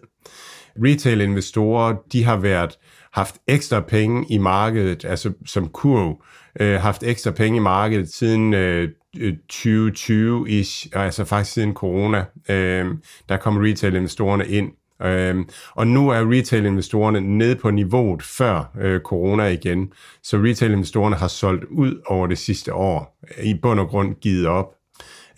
Retail-investorer, 0.85 1.95
de 2.13 2.25
har 2.25 2.37
været 2.37 2.79
haft 3.15 3.37
ekstra 3.47 3.81
penge 3.81 4.27
i 4.31 4.39
markedet, 4.39 5.05
altså 5.05 5.33
som 5.47 5.69
kurv, 5.69 6.23
øh, 6.61 6.81
haft 6.81 7.03
ekstra 7.03 7.31
penge 7.31 7.57
i 7.57 7.61
markedet 7.61 8.09
siden 8.09 8.55
øh, 8.55 8.89
2020-ish, 9.53 10.89
altså 10.93 11.25
faktisk 11.25 11.53
siden 11.53 11.75
corona, 11.75 12.25
øh, 12.49 12.87
der 13.29 13.37
kom 13.37 13.57
retail-investorerne 13.57 14.49
ind. 14.49 14.73
Øh, 15.03 15.37
og 15.71 15.87
nu 15.87 16.09
er 16.09 16.33
retail-investorerne 16.33 17.21
nede 17.21 17.57
på 17.57 17.71
niveauet 17.71 18.23
før 18.23 18.73
øh, 18.81 19.01
corona 19.01 19.47
igen, 19.47 19.93
så 20.23 20.37
retail-investorerne 20.37 21.17
har 21.17 21.29
solgt 21.29 21.65
ud 21.65 22.03
over 22.07 22.27
det 22.27 22.39
sidste 22.39 22.75
år, 22.75 23.19
i 23.43 23.55
bund 23.63 23.81
og 23.81 23.89
grund 23.89 24.15
givet 24.15 24.47
op. 24.47 24.75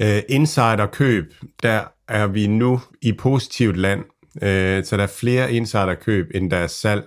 Øh, 0.02 0.22
insiderkøb, 0.28 1.34
der 1.62 1.84
er 2.08 2.26
vi 2.26 2.46
nu 2.46 2.80
i 3.02 3.12
positivt 3.12 3.76
land, 3.76 4.00
øh, 4.42 4.84
så 4.84 4.96
der 4.96 5.02
er 5.02 5.16
flere 5.20 5.52
insiderkøb, 5.52 6.30
end 6.34 6.50
der 6.50 6.56
er 6.56 6.66
salg, 6.66 7.04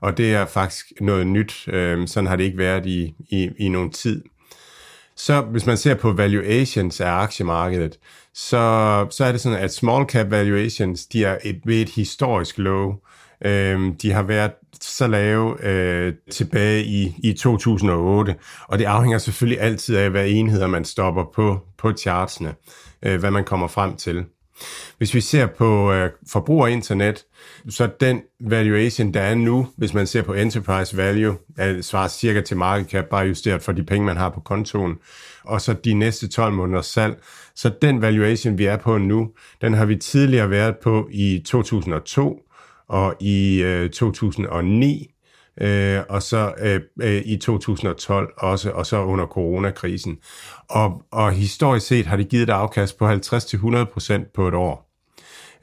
og 0.00 0.16
det 0.16 0.34
er 0.34 0.46
faktisk 0.46 0.92
noget 1.00 1.26
nyt. 1.26 1.68
Øh, 1.68 2.08
sådan 2.08 2.26
har 2.26 2.36
det 2.36 2.44
ikke 2.44 2.58
været 2.58 2.86
i, 2.86 3.14
i, 3.30 3.50
i 3.58 3.68
nogen 3.68 3.90
tid. 3.90 4.22
Så 5.16 5.40
hvis 5.40 5.66
man 5.66 5.76
ser 5.76 5.94
på 5.94 6.12
valuations 6.12 7.00
af 7.00 7.10
aktiemarkedet, 7.10 7.98
så, 8.34 9.06
så 9.10 9.24
er 9.24 9.32
det 9.32 9.40
sådan, 9.40 9.58
at 9.58 9.74
small 9.74 10.04
cap 10.04 10.30
valuations, 10.30 11.06
de 11.06 11.24
er 11.24 11.38
et, 11.44 11.60
ved 11.64 11.82
et 11.82 11.88
historisk 11.88 12.58
low. 12.58 12.94
Øhm, 13.44 13.96
de 13.96 14.12
har 14.12 14.22
været 14.22 14.52
så 14.80 15.06
lave 15.06 15.66
øh, 15.66 16.14
tilbage 16.30 16.84
i, 16.84 17.14
i 17.22 17.32
2008, 17.32 18.34
og 18.68 18.78
det 18.78 18.84
afhænger 18.84 19.18
selvfølgelig 19.18 19.60
altid 19.60 19.96
af, 19.96 20.10
hvad 20.10 20.28
enheder 20.28 20.66
man 20.66 20.84
stopper 20.84 21.24
på, 21.34 21.60
på 21.78 21.92
chartsene, 21.92 22.54
øh, 23.02 23.20
hvad 23.20 23.30
man 23.30 23.44
kommer 23.44 23.66
frem 23.66 23.96
til. 23.96 24.24
Hvis 24.98 25.14
vi 25.14 25.20
ser 25.20 25.46
på 25.46 25.92
øh, 25.92 26.10
forbrugerinternet, 26.32 27.24
så 27.68 27.88
den 28.00 28.22
valuation, 28.40 29.14
der 29.14 29.20
er 29.20 29.34
nu, 29.34 29.68
hvis 29.76 29.94
man 29.94 30.06
ser 30.06 30.22
på 30.22 30.34
enterprise 30.34 30.96
value, 30.96 31.36
er, 31.58 31.82
svarer 31.82 32.08
cirka 32.08 32.40
til 32.40 32.56
market 32.56 32.90
cap, 32.90 33.04
bare 33.04 33.26
justeret 33.26 33.62
for 33.62 33.72
de 33.72 33.84
penge, 33.84 34.06
man 34.06 34.16
har 34.16 34.30
på 34.30 34.40
kontoen, 34.40 34.96
og 35.44 35.60
så 35.60 35.72
de 35.72 35.94
næste 35.94 36.28
12 36.28 36.52
måneders 36.52 36.86
salg. 36.86 37.22
Så 37.54 37.70
den 37.82 38.02
valuation, 38.02 38.58
vi 38.58 38.64
er 38.64 38.76
på 38.76 38.98
nu, 38.98 39.30
den 39.60 39.74
har 39.74 39.84
vi 39.84 39.96
tidligere 39.96 40.50
været 40.50 40.76
på 40.82 41.08
i 41.12 41.42
2002 41.46 42.42
og 42.88 43.16
i 43.20 43.62
øh, 43.62 43.90
2009, 43.90 45.10
øh, 45.60 46.00
og 46.08 46.22
så 46.22 46.54
øh, 46.58 46.80
øh, 47.02 47.22
i 47.24 47.36
2012 47.36 48.32
også, 48.36 48.70
og 48.70 48.86
så 48.86 49.02
under 49.02 49.26
coronakrisen. 49.26 50.18
Og, 50.68 51.02
og 51.10 51.32
historisk 51.32 51.86
set 51.86 52.06
har 52.06 52.16
det 52.16 52.28
givet 52.28 52.42
et 52.42 52.50
afkast 52.50 52.98
på 52.98 53.08
50-100% 53.08 54.32
på 54.34 54.48
et 54.48 54.54
år. 54.54 54.88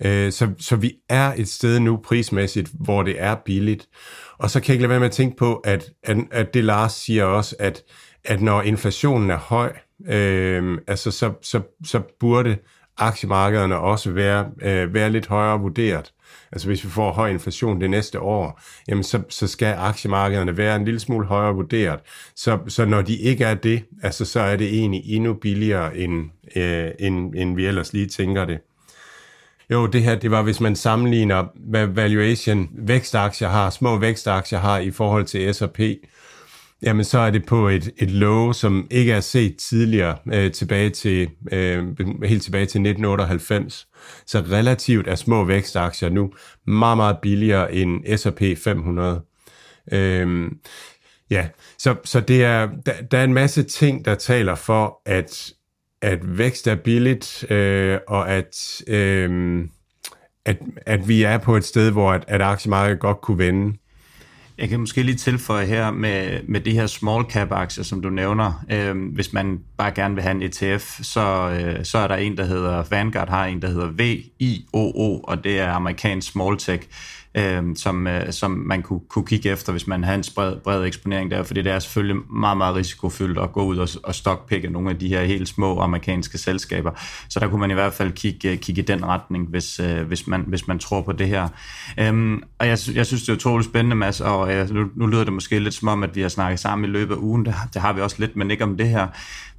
Øh, 0.05 0.31
så, 0.31 0.49
så 0.59 0.75
vi 0.75 0.93
er 1.09 1.33
et 1.37 1.47
sted 1.47 1.79
nu 1.79 1.97
prismæssigt, 1.97 2.69
hvor 2.73 3.03
det 3.03 3.15
er 3.21 3.35
billigt. 3.35 3.87
Og 4.37 4.49
så 4.49 4.59
kan 4.59 4.67
jeg 4.67 4.73
ikke 4.73 4.81
lade 4.81 4.89
være 4.89 4.99
med 4.99 5.07
at 5.07 5.13
tænke 5.13 5.37
på, 5.37 5.55
at, 5.55 5.89
at, 6.03 6.17
at 6.31 6.53
det 6.53 6.63
Lars 6.63 6.93
siger 6.93 7.23
også, 7.23 7.55
at, 7.59 7.81
at 8.23 8.41
når 8.41 8.61
inflationen 8.61 9.29
er 9.29 9.37
høj, 9.37 9.73
øh, 10.07 10.77
altså 10.87 11.11
så, 11.11 11.33
så, 11.41 11.61
så 11.85 12.01
burde 12.19 12.57
aktiemarkederne 12.97 13.77
også 13.77 14.11
være, 14.11 14.49
øh, 14.61 14.93
være 14.93 15.09
lidt 15.09 15.27
højere 15.27 15.59
vurderet. 15.59 16.11
Altså 16.51 16.67
hvis 16.67 16.83
vi 16.83 16.89
får 16.89 17.11
høj 17.11 17.29
inflation 17.29 17.81
det 17.81 17.89
næste 17.89 18.19
år, 18.19 18.61
jamen 18.87 19.03
så, 19.03 19.21
så 19.29 19.47
skal 19.47 19.75
aktiemarkederne 19.77 20.57
være 20.57 20.75
en 20.75 20.85
lille 20.85 20.99
smule 20.99 21.25
højere 21.25 21.55
vurderet. 21.55 21.99
Så, 22.35 22.59
så 22.67 22.85
når 22.85 23.01
de 23.01 23.17
ikke 23.17 23.43
er 23.45 23.53
det, 23.53 23.83
altså 24.03 24.25
så 24.25 24.39
er 24.39 24.55
det 24.55 24.67
egentlig 24.67 25.01
endnu 25.05 25.33
billigere, 25.33 25.97
end, 25.97 26.29
øh, 26.55 26.91
end, 26.99 27.35
end 27.35 27.55
vi 27.55 27.65
ellers 27.65 27.93
lige 27.93 28.07
tænker 28.07 28.45
det. 28.45 28.59
Jo, 29.71 29.85
det 29.85 30.03
her, 30.03 30.15
det 30.15 30.31
var, 30.31 30.41
hvis 30.41 30.59
man 30.59 30.75
sammenligner, 30.75 31.45
hvad 31.55 31.87
valuation 31.87 32.69
vækstaktier 32.71 33.49
har, 33.49 33.69
små 33.69 33.97
vækstaktier 33.97 34.59
har 34.59 34.79
i 34.79 34.91
forhold 34.91 35.25
til 35.25 35.53
S&P, 35.53 35.79
jamen 36.83 37.05
så 37.05 37.19
er 37.19 37.29
det 37.31 37.45
på 37.45 37.67
et, 37.69 37.91
et 37.97 38.11
low, 38.11 38.51
som 38.51 38.87
ikke 38.91 39.11
er 39.11 39.19
set 39.19 39.57
tidligere, 39.57 40.17
øh, 40.33 40.51
tilbage 40.51 40.89
til, 40.89 41.29
øh, 41.51 41.83
helt 42.23 42.43
tilbage 42.43 42.65
til 42.65 42.81
1998. 42.81 43.87
Så 44.25 44.39
relativt 44.39 45.07
er 45.07 45.15
små 45.15 45.43
vækstaktier 45.43 46.09
nu 46.09 46.31
meget, 46.67 46.97
meget 46.97 47.17
billigere 47.21 47.73
end 47.73 48.17
S&P 48.17 48.63
500. 48.63 49.21
Øh, 49.91 50.51
ja, 51.29 51.47
så, 51.77 51.95
så 52.03 52.19
det 52.19 52.43
er, 52.43 52.69
der, 52.85 52.93
der 53.11 53.17
er 53.17 53.23
en 53.23 53.33
masse 53.33 53.63
ting, 53.63 54.05
der 54.05 54.15
taler 54.15 54.55
for, 54.55 55.01
at 55.05 55.51
at 56.05 56.37
vækst 56.37 56.67
er 56.67 56.75
billigt, 56.75 57.51
øh, 57.51 57.99
og 58.07 58.29
at, 58.29 58.81
øh, 58.87 59.59
at, 60.45 60.57
at 60.85 61.07
vi 61.07 61.23
er 61.23 61.37
på 61.37 61.55
et 61.55 61.63
sted, 61.63 61.91
hvor 61.91 62.11
at, 62.11 62.25
at 62.27 62.41
aktiemarkedet 62.41 62.99
godt 62.99 63.21
kunne 63.21 63.37
vende. 63.37 63.77
Jeg 64.57 64.69
kan 64.69 64.79
måske 64.79 65.03
lige 65.03 65.15
tilføje 65.15 65.65
her 65.65 65.91
med, 65.91 66.39
med 66.47 66.61
de 66.61 66.71
her 66.71 66.87
small 66.87 67.23
cap 67.23 67.51
aktier, 67.51 67.83
som 67.83 68.01
du 68.01 68.09
nævner. 68.09 68.65
Øh, 68.71 69.13
hvis 69.13 69.33
man 69.33 69.59
bare 69.77 69.91
gerne 69.91 70.15
vil 70.15 70.23
have 70.23 70.35
en 70.35 70.41
ETF, 70.41 70.99
så, 71.01 71.49
øh, 71.49 71.85
så 71.85 71.97
er 71.97 72.07
der 72.07 72.15
en, 72.15 72.37
der 72.37 72.45
hedder 72.45 72.83
Vanguard, 72.89 73.29
har 73.29 73.45
en, 73.45 73.61
der 73.61 73.67
hedder 73.67 73.87
VIOO, 73.87 75.19
og 75.19 75.43
det 75.43 75.59
er 75.59 75.71
amerikansk 75.71 76.31
small 76.31 76.57
tech 76.57 76.87
øh, 77.35 77.63
som, 77.75 78.07
øh, 78.07 78.31
som 78.33 78.51
man 78.51 78.81
kunne, 78.81 78.99
kunne 79.09 79.25
kigge 79.25 79.49
efter, 79.49 79.71
hvis 79.71 79.87
man 79.87 80.03
har 80.03 80.13
en 80.13 80.23
bred, 80.35 80.55
bred 80.55 80.85
eksponering 80.85 81.31
der, 81.31 81.43
fordi 81.43 81.61
det 81.61 81.71
er 81.71 81.79
selvfølgelig 81.79 82.21
meget, 82.29 82.57
meget 82.57 82.75
risikofyldt 82.75 83.39
at 83.39 83.51
gå 83.51 83.63
ud 83.63 83.77
og, 83.77 83.89
og 84.03 84.15
stockpikke 84.15 84.69
nogle 84.69 84.89
af 84.89 84.99
de 84.99 85.07
her 85.07 85.23
helt 85.23 85.47
små 85.47 85.79
amerikanske 85.79 86.37
selskaber. 86.37 86.91
Så 87.29 87.39
der 87.39 87.47
kunne 87.47 87.61
man 87.61 87.71
i 87.71 87.73
hvert 87.73 87.93
fald 87.93 88.11
kigge, 88.11 88.51
øh, 88.51 88.57
kigge 88.57 88.81
i 88.81 88.85
den 88.85 89.05
retning, 89.05 89.47
hvis, 89.47 89.79
øh, 89.79 90.07
hvis, 90.07 90.27
man, 90.27 90.43
hvis 90.47 90.67
man 90.67 90.79
tror 90.79 91.01
på 91.01 91.11
det 91.11 91.27
her. 91.27 91.47
Øhm, 91.97 92.43
og 92.59 92.67
jeg, 92.67 92.77
jeg 92.93 93.05
synes, 93.05 93.23
det 93.23 93.29
er 93.29 93.33
utroligt 93.33 93.69
spændende, 93.69 93.95
Mads, 93.95 94.21
og 94.21 94.53
øh, 94.53 94.69
nu, 94.69 94.85
nu 94.95 95.07
lyder 95.07 95.23
det 95.23 95.33
måske 95.33 95.59
lidt 95.59 95.73
som 95.73 95.87
om, 95.87 96.03
at 96.03 96.15
vi 96.15 96.21
har 96.21 96.29
snakket 96.29 96.59
sammen 96.59 96.89
i 96.89 96.91
løbet 96.93 97.15
af 97.15 97.19
ugen. 97.19 97.45
Det, 97.45 97.55
det 97.73 97.81
har 97.81 97.93
vi 97.93 98.01
også 98.01 98.15
lidt, 98.19 98.35
men 98.35 98.51
ikke 98.51 98.63
om 98.63 98.77
det 98.77 98.89
her. 98.89 99.07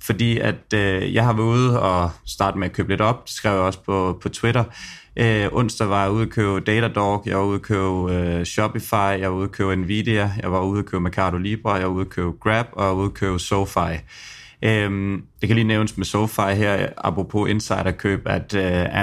Fordi 0.01 0.39
at 0.39 0.75
øh, 0.75 1.15
jeg 1.15 1.25
har 1.25 1.33
været 1.33 1.47
ude 1.47 1.81
og 1.83 2.11
starte 2.27 2.59
med 2.59 2.67
at 2.67 2.73
købe 2.73 2.89
lidt 2.89 3.01
op, 3.01 3.25
det 3.25 3.33
skrev 3.33 3.53
jeg 3.53 3.61
også 3.61 3.83
på, 3.83 4.19
på 4.23 4.29
Twitter, 4.29 4.65
Øh, 5.17 5.49
onsdag 5.53 5.89
var 5.89 6.03
jeg 6.03 6.13
ude 6.13 6.23
at 6.23 6.31
købe 6.31 6.61
Datadog, 6.61 7.23
jeg 7.27 7.37
var 7.37 7.45
ude 7.45 7.55
at 7.55 7.63
købe 7.63 8.13
øh, 8.13 8.45
Shopify, 8.45 8.95
jeg 8.95 9.31
var 9.31 9.37
ude 9.37 9.45
at 9.45 9.53
købe 9.53 9.77
Nvidia, 9.77 10.33
jeg 10.43 10.53
var 10.53 10.63
ude 10.63 10.79
at 10.79 10.87
købe 10.87 11.01
Mercado 11.01 11.37
Libre, 11.37 11.73
jeg 11.73 11.87
var 11.87 11.95
ude 11.95 12.05
at 12.05 12.11
købe 12.11 12.33
Grab 12.41 12.67
og 12.73 12.85
jeg 12.85 12.91
var 12.91 12.97
ude 12.97 13.07
at 13.07 13.15
købe 13.15 13.39
SoFi. 13.39 13.95
Øhm, 14.63 15.23
det 15.41 15.49
kan 15.49 15.57
lige 15.57 15.67
nævnes 15.67 15.97
med 15.97 16.05
SoFi 16.05 16.55
her, 16.55 16.89
apropos 16.97 17.51
insiderkøb, 17.51 18.23
at 18.27 18.55
uh, 18.55 18.99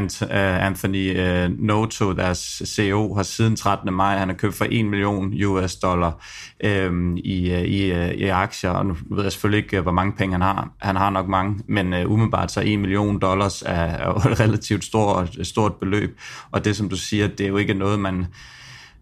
Anthony 0.65 1.19
uh, 1.19 1.59
Noto, 1.59 2.13
deres 2.13 2.61
CEO, 2.65 3.13
har 3.15 3.23
siden 3.23 3.55
13. 3.55 3.93
maj, 3.93 4.17
han 4.17 4.27
har 4.29 4.35
købt 4.35 4.55
for 4.55 4.67
1 4.69 4.85
million 4.85 5.43
US 5.45 5.75
dollar 5.75 6.25
øhm, 6.63 7.17
i, 7.17 7.53
i, 7.53 7.91
i 8.13 8.27
aktier, 8.27 8.69
og 8.69 8.85
nu 8.85 8.95
ved 9.11 9.23
jeg 9.23 9.31
selvfølgelig 9.31 9.63
ikke, 9.63 9.81
hvor 9.81 9.91
mange 9.91 10.13
penge 10.17 10.31
han 10.31 10.41
har. 10.41 10.69
Han 10.81 10.95
har 10.95 11.09
nok 11.09 11.27
mange, 11.27 11.59
men 11.67 11.93
uh, 11.93 12.11
umiddelbart 12.11 12.51
så 12.51 12.61
1 12.65 12.79
million 12.79 13.19
dollars 13.19 13.61
er, 13.61 13.73
er 13.73 14.27
et 14.27 14.39
relativt 14.39 14.83
stort, 14.83 15.37
stort 15.41 15.75
beløb, 15.75 16.19
og 16.51 16.65
det 16.65 16.75
som 16.75 16.89
du 16.89 16.95
siger, 16.95 17.27
det 17.27 17.41
er 17.41 17.47
jo 17.47 17.57
ikke 17.57 17.73
noget, 17.73 17.99
man 17.99 18.25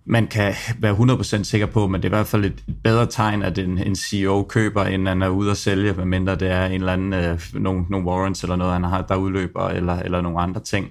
man 0.05 0.27
kan 0.27 0.53
være 0.79 0.93
100% 0.93 1.43
sikker 1.43 1.67
på, 1.67 1.87
men 1.87 2.01
det 2.01 2.07
er 2.07 2.09
i 2.09 2.17
hvert 2.17 2.27
fald 2.27 2.45
et 2.45 2.63
bedre 2.83 3.05
tegn, 3.05 3.43
at 3.43 3.57
en, 3.57 3.77
en 3.77 3.95
CEO 3.95 4.43
køber, 4.43 4.83
end 4.83 5.07
han 5.07 5.21
er 5.21 5.27
ude 5.27 5.51
at 5.51 5.57
sælge, 5.57 5.93
medmindre 5.93 6.35
det 6.35 6.51
er 6.51 6.65
en 6.65 6.71
eller 6.71 6.93
anden, 6.93 7.13
øh, 7.13 7.39
nogle, 7.53 7.85
nogle 7.89 8.07
warrants 8.07 8.43
eller 8.43 8.55
noget, 8.55 8.73
han 8.73 8.83
har, 8.83 9.01
der 9.01 9.15
udløber, 9.15 9.67
eller, 9.67 9.99
eller 9.99 10.21
nogle 10.21 10.39
andre 10.39 10.61
ting. 10.61 10.87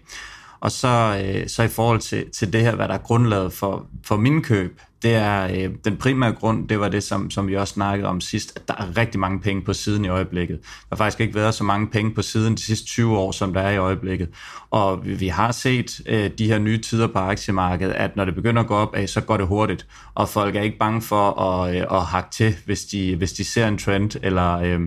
Og 0.60 0.70
så, 0.70 1.22
øh, 1.24 1.48
så 1.48 1.62
i 1.62 1.68
forhold 1.68 2.00
til, 2.00 2.30
til 2.30 2.52
det 2.52 2.60
her, 2.60 2.74
hvad 2.74 2.88
der 2.88 2.94
er 2.94 2.98
grundlaget 2.98 3.52
for, 3.52 3.86
for 4.04 4.16
min 4.16 4.42
køb, 4.42 4.80
det 5.02 5.14
er 5.14 5.44
øh, 5.44 5.74
den 5.84 5.96
primære 5.96 6.32
grund, 6.32 6.68
det 6.68 6.80
var 6.80 6.88
det, 6.88 7.02
som, 7.02 7.30
som 7.30 7.48
vi 7.48 7.56
også 7.56 7.74
snakkede 7.74 8.08
om 8.08 8.20
sidst, 8.20 8.52
at 8.56 8.68
der 8.68 8.74
er 8.74 8.96
rigtig 8.96 9.20
mange 9.20 9.40
penge 9.40 9.62
på 9.62 9.72
siden 9.72 10.04
i 10.04 10.08
øjeblikket. 10.08 10.58
Der 10.62 10.86
har 10.90 10.96
faktisk 10.96 11.20
ikke 11.20 11.34
været 11.34 11.54
så 11.54 11.64
mange 11.64 11.86
penge 11.86 12.14
på 12.14 12.22
siden 12.22 12.54
de 12.54 12.62
sidste 12.62 12.86
20 12.86 13.18
år, 13.18 13.32
som 13.32 13.52
der 13.52 13.60
er 13.60 13.70
i 13.70 13.76
øjeblikket. 13.76 14.28
Og 14.70 15.06
vi, 15.06 15.14
vi 15.14 15.28
har 15.28 15.52
set 15.52 16.00
øh, 16.06 16.30
de 16.38 16.46
her 16.46 16.58
nye 16.58 16.78
tider 16.78 17.06
på 17.06 17.18
aktiemarkedet, 17.18 17.92
at 17.92 18.16
når 18.16 18.24
det 18.24 18.34
begynder 18.34 18.62
at 18.62 18.68
gå 18.68 18.74
op, 18.74 18.96
så 19.06 19.20
går 19.20 19.36
det 19.36 19.46
hurtigt. 19.46 19.86
Og 20.14 20.28
folk 20.28 20.56
er 20.56 20.62
ikke 20.62 20.78
bange 20.78 21.02
for 21.02 21.40
at, 21.40 21.76
øh, 21.76 21.86
at 21.90 22.02
hakke 22.02 22.30
til, 22.30 22.56
hvis 22.66 22.84
de, 22.84 23.16
hvis 23.16 23.32
de 23.32 23.44
ser 23.44 23.68
en 23.68 23.78
trend, 23.78 24.10
eller... 24.22 24.58
Øh, 24.58 24.80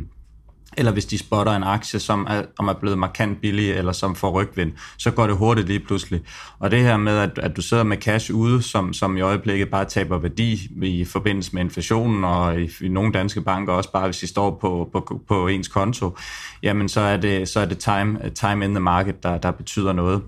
eller 0.78 0.92
hvis 0.92 1.06
de 1.06 1.18
spotter 1.18 1.54
en 1.54 1.64
aktie, 1.64 2.00
som 2.00 2.28
er, 2.30 2.42
om 2.60 2.68
er 2.68 2.74
blevet 2.74 2.98
markant 2.98 3.42
billig, 3.42 3.72
eller 3.72 3.92
som 3.92 4.16
får 4.16 4.32
rygvind, 4.32 4.72
så 4.98 5.12
går 5.12 5.28
det 5.28 5.36
hurtigt 5.36 5.68
lige 5.68 5.80
pludselig. 5.80 6.22
Og 6.60 6.72
det 6.72 6.80
her 6.80 6.98
med, 6.98 7.18
at, 7.18 7.38
at 7.38 7.58
du 7.58 7.62
sidder 7.62 7.84
med 7.84 7.98
cash 7.98 8.34
ude, 8.34 8.62
som, 8.62 8.94
som 8.94 9.18
i 9.18 9.22
øjeblikket 9.22 9.70
bare 9.70 9.86
taber 9.86 10.18
værdi 10.18 10.70
i 10.82 11.06
forbindelse 11.06 11.50
med 11.54 11.62
inflationen, 11.62 12.24
og 12.24 12.62
i, 12.62 12.70
i 12.82 12.88
nogle 12.88 13.12
danske 13.12 13.42
banker 13.42 13.74
også 13.74 13.92
bare, 13.92 14.06
hvis 14.06 14.18
de 14.18 14.28
står 14.28 14.58
på, 14.62 14.90
på, 14.94 15.22
på 15.28 15.48
ens 15.48 15.68
konto, 15.68 16.18
jamen 16.64 16.90
så 16.90 17.00
er 17.00 17.18
det, 17.18 17.50
så 17.50 17.60
er 17.60 17.66
det 17.66 17.78
time, 17.78 18.20
time 18.36 18.66
in 18.66 18.72
the 18.72 18.80
market, 18.80 19.24
der, 19.24 19.38
der 19.38 19.52
betyder 19.52 19.94
noget. 19.94 20.22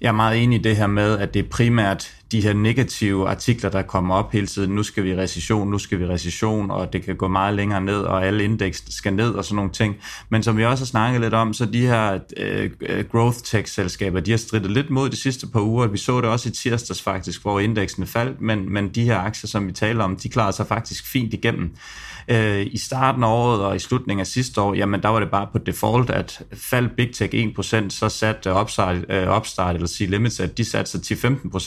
Jeg 0.00 0.08
er 0.08 0.12
meget 0.12 0.42
enig 0.42 0.58
i 0.58 0.62
det 0.62 0.76
her 0.76 0.86
med, 0.86 1.18
at 1.18 1.34
det 1.34 1.44
er 1.44 1.48
primært 1.50 2.16
de 2.32 2.40
her 2.40 2.52
negative 2.52 3.28
artikler, 3.28 3.70
der 3.70 3.82
kommer 3.82 4.14
op 4.14 4.32
hele 4.32 4.46
tiden. 4.46 4.74
Nu 4.74 4.82
skal 4.82 5.04
vi 5.04 5.10
i 5.10 5.16
recession, 5.16 5.70
nu 5.70 5.78
skal 5.78 5.98
vi 5.98 6.04
i 6.04 6.08
recession, 6.08 6.70
og 6.70 6.92
det 6.92 7.02
kan 7.02 7.16
gå 7.16 7.28
meget 7.28 7.54
længere 7.54 7.80
ned, 7.80 8.00
og 8.00 8.26
alle 8.26 8.44
indeks 8.44 8.84
skal 8.88 9.12
ned 9.14 9.30
og 9.30 9.44
sådan 9.44 9.56
nogle 9.56 9.70
ting. 9.70 9.96
Men 10.28 10.42
som 10.42 10.56
vi 10.56 10.64
også 10.64 10.84
har 10.84 10.86
snakket 10.86 11.20
lidt 11.20 11.34
om, 11.34 11.52
så 11.52 11.66
de 11.66 11.86
her 11.86 12.18
øh, 12.36 12.70
growth 13.12 13.38
tech-selskaber, 13.38 14.20
de 14.20 14.30
har 14.30 14.38
strittet 14.38 14.70
lidt 14.70 14.90
mod 14.90 15.10
de 15.10 15.16
sidste 15.16 15.46
par 15.46 15.60
uger. 15.60 15.86
Vi 15.86 15.98
så 15.98 16.20
det 16.20 16.30
også 16.30 16.48
i 16.48 16.52
tirsdags 16.52 17.02
faktisk, 17.02 17.42
hvor 17.42 17.60
indeksene 17.60 18.06
faldt, 18.06 18.40
men, 18.40 18.72
men 18.72 18.88
de 18.88 19.04
her 19.04 19.18
aktier, 19.18 19.48
som 19.48 19.66
vi 19.66 19.72
taler 19.72 20.04
om, 20.04 20.16
de 20.16 20.28
klarer 20.28 20.50
sig 20.50 20.66
faktisk 20.66 21.06
fint 21.06 21.34
igennem. 21.34 21.70
Øh, 22.28 22.66
I 22.66 22.78
starten 22.78 23.24
af 23.24 23.28
året 23.28 23.64
og 23.64 23.76
i 23.76 23.78
slutningen 23.78 24.20
af 24.20 24.26
sidste 24.26 24.60
år, 24.60 24.74
jamen 24.74 25.02
der 25.02 25.08
var 25.08 25.20
det 25.20 25.30
bare 25.30 25.48
på 25.52 25.58
default, 25.58 26.10
at 26.10 26.42
faldt 26.52 26.96
Big 26.96 27.14
Tech 27.14 27.34
1%, 27.34 27.90
så 27.90 28.08
satte 28.08 28.54
Upstart, 28.54 28.96
øh, 29.08 29.36
Upstart 29.36 29.68
øh, 29.68 29.74
eller 29.74 29.88
C 29.88 30.06
Limited, 30.08 30.48
de 30.48 30.64
satte 30.64 30.90
sig 30.90 31.00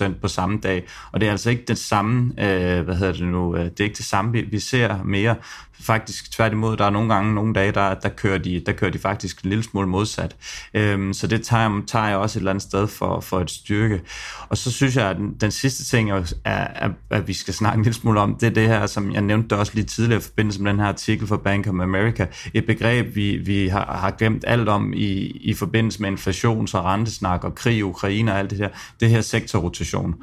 10-15% 0.10 0.20
på 0.22 0.28
samme 0.28 0.60
dag. 0.64 0.84
Og 1.12 1.22
det 1.22 1.28
er 1.28 1.32
altså 1.32 1.50
ikke 1.50 1.64
det 1.68 1.78
samme, 1.78 2.34
øh, 2.38 2.82
hvad 2.82 2.96
hedder 2.96 3.14
det 3.14 3.28
nu, 3.28 3.56
øh, 3.56 3.66
det 3.66 3.80
er 3.80 3.84
ikke 3.84 3.98
det 3.98 4.06
samme, 4.06 4.32
vi, 4.32 4.42
vi 4.42 4.60
ser 4.60 5.04
mere. 5.04 5.36
Faktisk 5.82 6.32
tværtimod, 6.32 6.78
der 6.78 6.86
er 6.86 6.90
nogle 6.90 7.14
gange, 7.14 7.34
nogle 7.34 7.54
dage, 7.54 7.72
der, 7.72 7.94
der, 7.94 8.10
kører, 8.10 8.38
de, 8.38 8.64
der 8.66 8.72
kører 8.72 8.92
de 8.92 9.00
faktisk 9.00 9.42
en 9.42 9.50
lille 9.50 9.64
smule 9.64 9.88
modsat. 9.88 10.36
Øhm, 10.74 11.14
så 11.14 11.28
det 11.28 11.44
tager, 11.44 11.82
tager 11.88 12.08
jeg 12.08 12.18
også 12.18 12.40
et 12.40 12.42
eller 12.42 12.52
andet 12.52 12.64
sted 12.64 12.88
for, 12.88 13.20
for 13.20 13.40
et 13.40 13.52
styrke. 13.52 14.02
Og 14.50 14.58
så 14.58 14.72
synes 14.72 14.96
jeg, 14.96 15.10
at 15.10 15.18
den, 15.18 15.36
den 15.42 15.52
sidste 15.52 15.86
ting, 15.86 16.12
er, 16.12 16.34
er, 16.46 16.90
at 17.10 17.28
vi 17.28 17.34
skal 17.34 17.54
snakke 17.54 17.78
en 17.78 17.84
lille 17.84 17.96
smule 17.96 18.20
om, 18.20 18.36
det 18.36 18.48
er 18.48 18.52
det 18.52 18.68
her, 18.68 18.86
som 18.86 19.12
jeg 19.12 19.22
nævnte 19.22 19.58
også 19.58 19.72
lige 19.76 19.86
tidligere 19.86 20.20
i 20.20 20.24
forbindelse 20.24 20.62
med 20.62 20.72
den 20.72 20.80
her 20.80 20.88
artikel 20.88 21.28
fra 21.28 21.38
Bank 21.38 21.68
of 21.68 21.74
America. 21.74 22.28
Et 22.54 22.66
begreb, 22.66 23.16
vi, 23.16 23.38
vi 23.38 23.68
har, 23.68 23.98
har 24.00 24.12
glemt 24.12 24.44
alt 24.48 24.70
om 24.70 24.94
i, 24.94 25.16
i 25.26 25.54
forbindelse 25.54 26.02
med 26.02 26.12
inflations- 26.12 26.78
og 26.78 26.86
rentesnak 26.86 27.44
og 27.44 27.56
krig 27.56 27.78
i 27.78 27.82
Ukraine 27.82 28.32
og 28.32 28.40
alt 28.40 28.50
det 28.50 28.58
her. 28.58 28.70
Det 29.00 29.10
her 29.10 29.22
sektorrotation. 29.22 30.16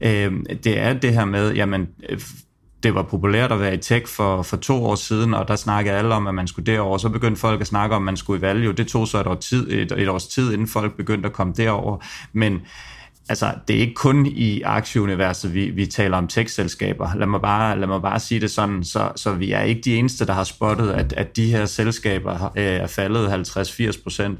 Øhm, 0.00 0.46
det 0.64 0.78
er 0.78 0.92
det 0.92 1.14
her 1.14 1.24
med, 1.24 1.54
jamen 1.54 1.88
det 2.82 2.94
var 2.94 3.02
populært 3.02 3.52
at 3.52 3.60
være 3.60 3.74
i 3.74 3.78
tech 3.78 4.06
for, 4.06 4.42
for 4.42 4.56
to 4.56 4.84
år 4.84 4.94
siden, 4.94 5.34
og 5.34 5.48
der 5.48 5.56
snakkede 5.56 5.94
alle 5.94 6.14
om, 6.14 6.26
at 6.26 6.34
man 6.34 6.48
skulle 6.48 6.72
derover. 6.72 6.98
Så 6.98 7.08
begyndte 7.08 7.40
folk 7.40 7.60
at 7.60 7.66
snakke 7.66 7.96
om, 7.96 8.02
at 8.02 8.04
man 8.04 8.16
skulle 8.16 8.38
i 8.38 8.42
value. 8.42 8.72
Det 8.72 8.88
tog 8.88 9.08
så 9.08 9.20
et, 9.20 9.26
år 9.26 9.34
tid, 9.34 9.70
et, 9.70 9.92
et 9.92 10.08
års 10.08 10.26
tid, 10.26 10.52
inden 10.52 10.68
folk 10.68 10.96
begyndte 10.96 11.26
at 11.26 11.32
komme 11.32 11.52
derover. 11.56 11.98
Men 12.32 12.60
altså, 13.30 13.52
det 13.68 13.76
er 13.76 13.80
ikke 13.80 13.94
kun 13.94 14.26
i 14.26 14.62
aktieuniverset, 14.62 15.54
vi, 15.54 15.70
vi 15.70 15.86
taler 15.86 16.16
om 16.16 16.28
tech-selskaber. 16.28 17.10
Lad 17.16 17.26
mig, 17.26 17.40
bare, 17.40 17.78
lad 17.80 17.88
mig 17.88 18.02
bare 18.02 18.20
sige 18.20 18.40
det 18.40 18.50
sådan, 18.50 18.84
så, 18.84 19.12
så 19.16 19.32
vi 19.32 19.52
er 19.52 19.62
ikke 19.62 19.80
de 19.80 19.96
eneste, 19.96 20.26
der 20.26 20.32
har 20.32 20.44
spottet, 20.44 20.90
at, 20.90 21.12
at 21.12 21.36
de 21.36 21.50
her 21.50 21.66
selskaber 21.66 22.52
øh, 22.56 22.64
er 22.64 22.86
faldet 22.86 23.28
50-80 23.28 24.02
procent. 24.02 24.38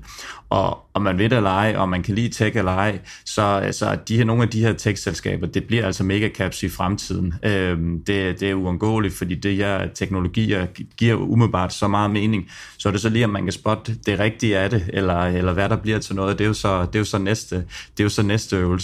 Og 0.51 0.79
om 0.95 1.03
man 1.03 1.19
ved 1.19 1.29
det 1.29 1.37
eller 1.37 1.51
ej, 1.51 1.75
og 1.77 1.89
man 1.89 2.03
kan 2.03 2.15
lide 2.15 2.29
tech 2.29 2.57
eller 2.57 2.73
ej, 2.73 2.99
så 3.25 3.43
altså, 3.43 3.99
de 4.09 4.17
her, 4.17 4.25
nogle 4.25 4.43
af 4.43 4.49
de 4.49 4.61
her 4.61 4.73
tech-selskaber, 4.73 5.47
det 5.47 5.65
bliver 5.65 5.87
altså 5.87 6.05
megacaps 6.05 6.63
i 6.63 6.69
fremtiden. 6.69 7.35
Øh, 7.43 7.79
det, 8.07 8.41
det 8.41 8.43
er 8.43 8.55
uundgåeligt, 8.55 9.15
fordi 9.15 9.35
det 9.35 9.57
her 9.57 9.89
teknologier 9.95 10.67
giver 10.97 11.15
umiddelbart 11.15 11.73
så 11.73 11.89
meget 11.89 12.11
mening. 12.11 12.49
Så 12.79 12.89
er 12.89 12.93
det 12.93 13.01
så 13.01 13.09
lige, 13.09 13.25
om 13.25 13.31
man 13.31 13.43
kan 13.43 13.53
spotte 13.53 13.95
det 14.07 14.19
rigtige 14.19 14.59
af 14.59 14.71
det, 14.71 14.91
eller, 14.93 15.19
eller 15.19 15.53
hvad 15.53 15.69
der 15.69 15.77
bliver 15.77 15.99
til 15.99 16.15
noget. 16.15 16.39
Det 16.39 16.45
er 16.45 16.49
jo 16.49 16.55
så, 16.55 16.81
det 16.81 16.95
er 16.95 16.99
jo 16.99 17.05
så, 17.05 17.19
næste, 17.19 17.57
det 17.57 18.01
er 18.01 18.05
jo 18.05 18.09
så 18.09 18.23
næste 18.23 18.57
øvelse. 18.57 18.80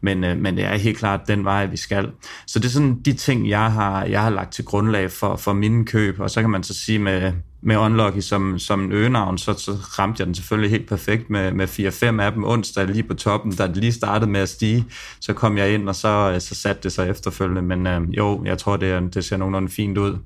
Men, 0.00 0.24
øh, 0.24 0.38
men 0.38 0.56
det 0.56 0.64
er 0.64 0.76
helt 0.76 0.98
klart 0.98 1.20
den 1.28 1.44
vej, 1.44 1.66
vi 1.66 1.76
skal. 1.76 2.10
Så 2.46 2.58
det 2.58 2.66
er 2.66 2.70
sådan 2.70 3.00
de 3.04 3.12
ting, 3.12 3.48
jeg 3.48 3.72
har, 3.72 4.04
jeg 4.04 4.22
har 4.22 4.30
lagt 4.30 4.52
til 4.52 4.64
grundlag 4.64 5.10
for, 5.10 5.36
for 5.36 5.52
mine 5.52 5.84
køb. 5.84 6.20
Og 6.20 6.30
så 6.30 6.40
kan 6.40 6.50
man 6.50 6.62
så 6.62 6.74
sige 6.74 6.98
med, 6.98 7.32
med 7.62 7.76
Unlucky 7.76 8.20
som, 8.20 8.58
som 8.58 8.84
en 8.84 8.92
øgenavn, 8.92 9.38
så, 9.38 9.52
så 9.52 9.72
ramte 9.72 10.20
jeg 10.20 10.26
den 10.26 10.34
selvfølgelig 10.34 10.70
helt 10.70 10.88
perfekt 10.88 11.30
med, 11.30 11.52
med 11.52 11.68
4-5 11.68 12.22
af 12.22 12.32
dem 12.32 12.44
onsdag 12.44 12.86
lige 12.86 13.02
på 13.02 13.14
toppen, 13.14 13.52
da 13.52 13.66
det 13.66 13.76
lige 13.76 13.92
startede 13.92 14.30
med 14.30 14.40
at 14.40 14.48
stige. 14.48 14.84
Så 15.20 15.32
kom 15.32 15.58
jeg 15.58 15.74
ind, 15.74 15.88
og 15.88 15.94
så, 15.94 16.32
øh, 16.34 16.40
så 16.40 16.54
satte 16.54 16.82
det 16.82 16.92
sig 16.92 17.10
efterfølgende. 17.10 17.62
Men 17.62 17.86
øh, 17.86 18.00
jo, 18.16 18.44
jeg 18.44 18.58
tror, 18.58 18.76
det, 18.76 19.14
det 19.14 19.24
ser 19.24 19.36
nogenlunde 19.36 19.68
fint 19.68 19.98
ud. 19.98 20.18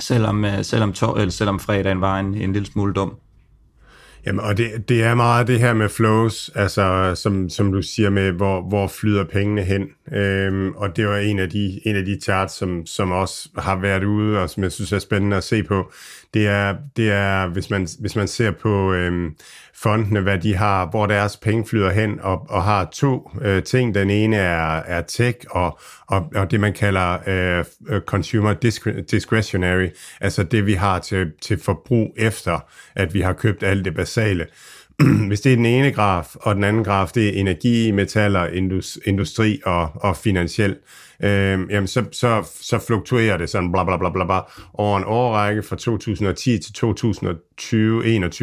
Selvom, 0.00 0.44
øh, 0.44 0.64
selvom, 0.64 0.92
to, 0.92 1.16
eller 1.16 1.30
selvom 1.30 1.60
fredagen 1.60 2.00
var 2.00 2.20
en, 2.20 2.34
en 2.34 2.52
lille 2.52 2.66
smule 2.66 2.92
dum. 2.92 3.14
Jamen, 4.26 4.40
og 4.40 4.56
det, 4.56 4.88
det 4.88 5.02
er 5.02 5.14
meget 5.14 5.46
det 5.46 5.60
her 5.60 5.74
med 5.74 5.88
flows, 5.88 6.50
altså 6.54 7.14
som, 7.14 7.48
som 7.48 7.72
du 7.72 7.82
siger 7.82 8.10
med, 8.10 8.32
hvor, 8.32 8.68
hvor 8.68 8.86
flyder 8.86 9.24
pengene 9.24 9.62
hen. 9.62 9.88
Øhm, 10.12 10.72
og 10.72 10.96
det 10.96 11.06
var 11.06 11.16
en 11.16 11.38
af 11.38 11.50
de, 11.50 11.80
en 11.84 11.96
af 11.96 12.04
de 12.04 12.18
charts, 12.22 12.54
som, 12.54 12.86
som 12.86 13.10
også 13.10 13.48
har 13.58 13.76
været 13.80 14.04
ude, 14.04 14.38
og 14.38 14.50
som 14.50 14.62
jeg 14.62 14.72
synes 14.72 14.92
er 14.92 14.98
spændende 14.98 15.36
at 15.36 15.44
se 15.44 15.62
på. 15.62 15.92
Det 16.34 16.46
er, 16.46 16.76
det 16.96 17.10
er 17.10 17.46
hvis, 17.46 17.70
man, 17.70 17.88
hvis 18.00 18.16
man 18.16 18.28
ser 18.28 18.50
på 18.50 18.92
øhm, 18.92 19.34
fondene, 19.82 20.20
hvad 20.20 20.38
de 20.38 20.56
har, 20.56 20.86
hvor 20.86 21.06
deres 21.06 21.36
penge 21.36 21.66
flyder 21.66 21.90
hen, 21.90 22.20
og, 22.20 22.46
og 22.48 22.62
har 22.62 22.88
to 22.92 23.30
øh, 23.42 23.62
ting. 23.62 23.94
Den 23.94 24.10
ene 24.10 24.36
er, 24.36 24.82
er 24.86 25.02
tech, 25.02 25.38
og, 25.50 25.78
og, 26.06 26.32
og 26.34 26.50
det 26.50 26.60
man 26.60 26.72
kalder 26.72 27.18
øh, 27.26 28.00
consumer 28.00 28.52
discretionary, 29.10 29.88
altså 30.20 30.42
det 30.42 30.66
vi 30.66 30.72
har 30.72 30.98
til, 30.98 31.32
til 31.42 31.60
forbrug 31.60 32.14
efter, 32.16 32.58
at 32.94 33.14
vi 33.14 33.20
har 33.20 33.32
købt 33.32 33.62
alt 33.62 33.84
det 33.84 33.94
basale. 33.94 34.46
Hvis 35.28 35.40
det 35.40 35.52
er 35.52 35.56
den 35.56 35.66
ene 35.66 35.92
graf, 35.92 36.34
og 36.34 36.54
den 36.54 36.64
anden 36.64 36.84
graf, 36.84 37.10
det 37.14 37.28
er 37.28 37.40
energi, 37.40 37.90
metaller, 37.90 38.46
industri 39.06 39.60
og, 39.64 39.90
og 39.94 40.16
finansiel, 40.16 40.70
øh, 40.70 40.76
Øhm, 41.22 41.70
jamen 41.70 41.86
så, 41.86 42.04
så, 42.12 42.48
så 42.60 42.78
fluktuerer 42.86 43.36
det 43.36 43.50
sådan 43.50 43.72
bla 43.72 43.84
bla 43.84 43.96
bla 43.96 44.10
bla 44.10 44.24
bla 44.24 44.40
over 44.74 44.98
en 44.98 45.04
årrække 45.06 45.62
fra 45.62 45.76
2010 45.76 46.58
til 46.58 46.72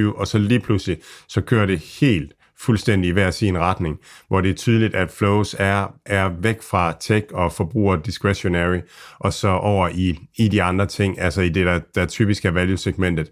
2020-21, 0.10 0.20
og 0.20 0.28
så 0.28 0.38
lige 0.38 0.60
pludselig, 0.60 0.98
så 1.28 1.42
kører 1.42 1.66
det 1.66 1.80
helt 2.02 2.34
fuldstændig 2.60 3.10
i 3.10 3.12
hver 3.14 3.32
sin 3.32 3.58
retning, 3.58 3.98
hvor 4.28 4.42
det 4.42 4.50
er 4.50 4.56
tydeligt, 4.56 4.96
at 4.96 5.12
flows 5.12 5.56
er, 5.60 5.94
er 6.06 6.30
væk 6.40 6.62
fra 6.62 6.94
tech 7.00 7.26
og 7.34 7.54
forbruger 7.54 7.96
discretionary, 7.96 8.80
og 9.20 9.34
så 9.34 9.48
over 9.48 9.90
i, 9.94 10.20
i 10.36 10.48
de 10.48 10.64
andre 10.64 10.86
ting, 10.86 11.22
altså 11.22 11.42
i 11.42 11.50
det, 11.50 11.66
der, 11.66 11.80
der 11.96 12.06
typisk 12.06 12.46
er 12.46 12.52
value-segmentet. 12.52 13.30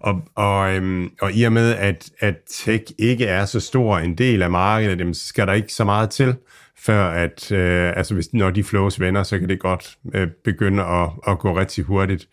Og, 0.00 0.20
og, 0.34 0.74
øhm, 0.74 1.10
og 1.20 1.32
i 1.32 1.42
og 1.42 1.52
med, 1.52 1.74
at, 1.74 2.10
at 2.20 2.36
tech 2.50 2.84
ikke 2.98 3.26
er 3.26 3.44
så 3.44 3.60
stor 3.60 3.98
en 3.98 4.14
del 4.14 4.42
af 4.42 4.50
markedet, 4.50 4.98
jamen, 4.98 5.14
så 5.14 5.26
skal 5.26 5.46
der 5.46 5.52
ikke 5.52 5.72
så 5.72 5.84
meget 5.84 6.10
til, 6.10 6.34
før 6.78 7.04
at, 7.04 7.52
øh, 7.52 7.92
altså 7.96 8.14
hvis, 8.14 8.32
når 8.32 8.50
de 8.50 8.64
flows 8.64 9.00
vender, 9.00 9.22
så 9.22 9.38
kan 9.38 9.48
det 9.48 9.60
godt 9.60 9.96
øh, 10.14 10.28
begynde 10.44 10.84
at, 10.84 11.10
at 11.26 11.38
gå 11.38 11.58
rigtig 11.58 11.84
hurtigt. 11.84 12.28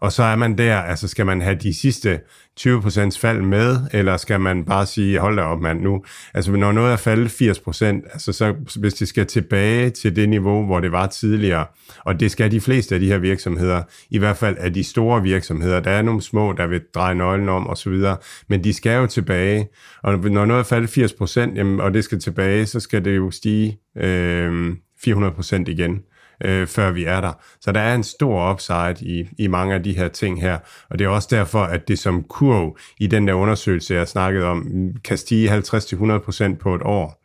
Og 0.00 0.12
så 0.12 0.22
er 0.22 0.36
man 0.36 0.58
der, 0.58 0.76
altså 0.76 1.08
skal 1.08 1.26
man 1.26 1.40
have 1.40 1.54
de 1.54 1.74
sidste 1.74 2.20
20% 2.60 3.20
fald 3.20 3.42
med, 3.42 3.76
eller 3.92 4.16
skal 4.16 4.40
man 4.40 4.64
bare 4.64 4.86
sige, 4.86 5.18
hold 5.18 5.36
da 5.36 5.42
op 5.42 5.60
mand 5.60 5.80
nu, 5.80 6.04
altså 6.34 6.52
når 6.52 6.72
noget 6.72 6.92
er 6.92 6.96
faldet 6.96 7.28
80%, 7.42 7.84
altså 7.84 8.32
så 8.32 8.54
hvis 8.76 8.94
det 8.94 9.08
skal 9.08 9.26
tilbage 9.26 9.90
til 9.90 10.16
det 10.16 10.28
niveau, 10.28 10.66
hvor 10.66 10.80
det 10.80 10.92
var 10.92 11.06
tidligere, 11.06 11.66
og 11.98 12.20
det 12.20 12.30
skal 12.30 12.50
de 12.50 12.60
fleste 12.60 12.94
af 12.94 13.00
de 13.00 13.06
her 13.06 13.18
virksomheder, 13.18 13.82
i 14.10 14.18
hvert 14.18 14.36
fald 14.36 14.56
af 14.58 14.74
de 14.74 14.84
store 14.84 15.22
virksomheder, 15.22 15.80
der 15.80 15.90
er 15.90 16.02
nogle 16.02 16.22
små, 16.22 16.52
der 16.52 16.66
vil 16.66 16.80
dreje 16.94 17.14
nøglen 17.14 17.48
om 17.48 17.66
og 17.66 17.78
så 17.78 17.90
videre, 17.90 18.16
men 18.48 18.64
de 18.64 18.72
skal 18.72 18.96
jo 18.96 19.06
tilbage, 19.06 19.68
og 20.02 20.18
når 20.18 20.44
noget 20.44 20.60
er 20.60 20.64
faldet 20.64 20.98
80%, 20.98 21.56
jamen, 21.56 21.80
og 21.80 21.94
det 21.94 22.04
skal 22.04 22.20
tilbage, 22.20 22.66
så 22.66 22.80
skal 22.80 23.04
det 23.04 23.16
jo 23.16 23.30
stige 23.30 23.78
øh, 23.96 24.72
400% 25.06 25.64
igen 25.66 26.02
øh, 26.44 26.66
før 26.66 26.90
vi 26.90 27.04
er 27.04 27.20
der. 27.20 27.32
Så 27.60 27.72
der 27.72 27.80
er 27.80 27.94
en 27.94 28.04
stor 28.04 28.52
upside 28.52 28.96
i, 29.00 29.28
i 29.38 29.46
mange 29.46 29.74
af 29.74 29.82
de 29.82 29.96
her 29.96 30.08
ting 30.08 30.40
her, 30.40 30.58
og 30.90 30.98
det 30.98 31.04
er 31.04 31.08
også 31.08 31.28
derfor, 31.30 31.62
at 31.62 31.88
det 31.88 31.98
som 31.98 32.22
kurv 32.22 32.78
i 32.98 33.06
den 33.06 33.28
der 33.28 33.34
undersøgelse, 33.34 33.94
jeg 33.94 34.08
snakkede 34.08 34.46
om, 34.46 34.90
kan 35.04 35.18
stige 35.18 35.56
50-100% 35.56 36.56
på 36.56 36.74
et 36.74 36.82
år. 36.82 37.24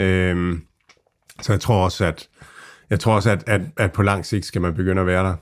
Øh, 0.00 0.58
så 1.40 1.52
jeg 1.52 1.60
tror 1.60 1.84
også, 1.84 2.04
at 2.04 2.28
jeg 2.90 3.00
tror 3.00 3.14
også, 3.14 3.30
at, 3.30 3.44
at, 3.46 3.60
at 3.76 3.92
på 3.92 4.02
lang 4.02 4.26
sigt 4.26 4.44
skal 4.44 4.60
man 4.60 4.74
begynde 4.74 5.00
at 5.00 5.06
være 5.06 5.24
der. 5.24 5.34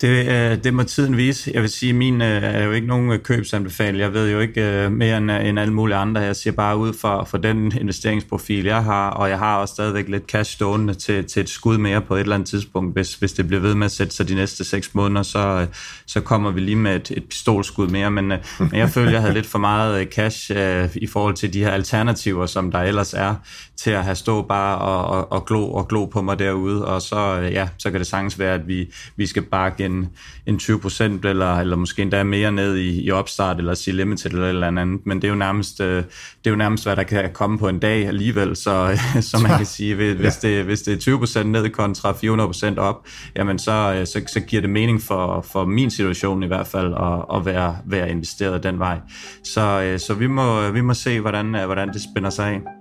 Det, 0.00 0.08
øh, 0.08 0.64
det 0.64 0.74
må 0.74 0.82
tiden 0.82 1.16
vise. 1.16 1.50
Jeg 1.54 1.62
vil 1.62 1.70
sige, 1.70 1.92
min 1.92 2.22
øh, 2.22 2.42
er 2.42 2.64
jo 2.64 2.72
ikke 2.72 2.86
nogen 2.86 3.12
øh, 3.12 3.18
købsanbefaling. 3.18 3.98
Jeg 3.98 4.12
ved 4.12 4.30
jo 4.30 4.40
ikke 4.40 4.84
øh, 4.84 4.92
mere 4.92 5.18
end, 5.18 5.32
øh, 5.32 5.48
end 5.48 5.60
alle 5.60 5.74
mulige 5.74 5.96
andre. 5.96 6.20
Jeg 6.20 6.36
siger 6.36 6.54
bare 6.54 6.76
ud 6.76 6.92
for, 6.92 7.24
for 7.24 7.38
den 7.38 7.72
investeringsprofil, 7.80 8.64
jeg 8.64 8.84
har, 8.84 9.10
og 9.10 9.28
jeg 9.28 9.38
har 9.38 9.56
også 9.56 9.74
stadigvæk 9.74 10.08
lidt 10.08 10.26
cash 10.26 10.52
stående 10.52 10.94
til, 10.94 11.24
til 11.24 11.40
et 11.40 11.48
skud 11.48 11.78
mere 11.78 12.00
på 12.00 12.14
et 12.14 12.20
eller 12.20 12.34
andet 12.34 12.48
tidspunkt. 12.48 12.94
Hvis, 12.94 13.14
hvis 13.14 13.32
det 13.32 13.46
bliver 13.46 13.60
ved 13.60 13.74
med 13.74 13.84
at 13.84 13.92
sætte 13.92 14.14
sig 14.14 14.28
de 14.28 14.34
næste 14.34 14.64
seks 14.64 14.94
måneder, 14.94 15.22
så, 15.22 15.38
øh, 15.38 15.66
så 16.06 16.20
kommer 16.20 16.50
vi 16.50 16.60
lige 16.60 16.76
med 16.76 16.96
et, 16.96 17.10
et 17.16 17.24
pistolskud 17.24 17.88
mere. 17.88 18.10
Men, 18.10 18.32
øh, 18.32 18.38
men 18.58 18.74
jeg 18.74 18.90
føler, 18.90 19.10
jeg 19.10 19.20
havde 19.20 19.34
lidt 19.34 19.46
for 19.46 19.58
meget 19.58 20.08
cash 20.08 20.50
øh, 20.54 20.88
i 20.94 21.06
forhold 21.06 21.34
til 21.34 21.52
de 21.52 21.64
her 21.64 21.70
alternativer, 21.70 22.46
som 22.46 22.72
der 22.72 22.78
ellers 22.78 23.14
er, 23.14 23.34
til 23.82 23.90
at 23.90 24.04
have 24.04 24.14
stå 24.14 24.42
bare 24.42 24.78
og, 24.78 25.06
og, 25.06 25.32
og, 25.32 25.46
glo, 25.46 25.72
og 25.72 25.88
glo 25.88 26.04
på 26.04 26.22
mig 26.22 26.38
derude. 26.38 26.86
Og 26.86 27.02
så, 27.02 27.40
øh, 27.42 27.52
ja, 27.52 27.68
så 27.78 27.90
kan 27.90 28.00
det 28.00 28.06
sagtens 28.06 28.38
være, 28.38 28.54
at 28.54 28.68
vi, 28.68 28.92
vi 29.16 29.26
skal 29.26 29.42
bare 29.42 29.80
en, 29.80 30.08
en 30.46 30.58
20 30.58 30.80
procent, 30.80 31.24
eller, 31.24 31.54
eller 31.54 31.76
måske 31.76 32.02
endda 32.02 32.22
mere 32.22 32.52
ned 32.52 32.76
i, 32.76 33.02
i 33.02 33.10
opstart, 33.10 33.58
eller 33.58 33.74
sige 33.74 33.96
limited, 33.96 34.30
eller 34.30 34.48
eller 34.48 34.66
andet. 34.66 35.06
Men 35.06 35.16
det 35.22 35.24
er 35.24 35.28
jo 35.28 35.34
nærmest, 35.34 35.80
øh, 35.80 35.96
det 35.96 36.46
er 36.46 36.50
jo 36.50 36.56
nærmest 36.56 36.84
hvad 36.84 36.96
der 36.96 37.02
kan 37.02 37.30
komme 37.32 37.58
på 37.58 37.68
en 37.68 37.78
dag 37.78 38.06
alligevel, 38.06 38.56
så, 38.56 38.98
så 39.30 39.38
man 39.42 39.56
kan 39.56 39.66
sige, 39.66 40.14
hvis, 40.14 40.36
det, 40.36 40.64
hvis 40.64 40.82
det 40.82 40.94
er 40.94 40.98
20 40.98 41.18
procent 41.18 41.50
ned 41.50 41.68
kontra 41.70 42.12
400 42.12 42.48
procent 42.48 42.78
op, 42.78 43.06
jamen 43.36 43.58
så, 43.58 43.94
øh, 43.98 44.06
så, 44.06 44.22
så 44.32 44.40
giver 44.40 44.62
det 44.62 44.70
mening 44.70 45.02
for, 45.02 45.46
for 45.52 45.64
min 45.64 45.90
situation 45.90 46.42
i 46.42 46.46
hvert 46.46 46.66
fald, 46.66 46.94
at, 46.94 47.36
at 47.36 47.46
være, 47.46 47.76
være 47.84 48.10
investeret 48.10 48.62
den 48.62 48.78
vej. 48.78 48.98
Så, 49.44 49.82
øh, 49.82 49.98
så 49.98 50.14
vi, 50.14 50.26
må, 50.26 50.70
vi 50.70 50.80
må 50.80 50.94
se, 50.94 51.20
hvordan, 51.20 51.46
hvordan 51.46 51.88
det 51.88 52.02
spænder 52.02 52.30
sig 52.30 52.46
af. 52.46 52.79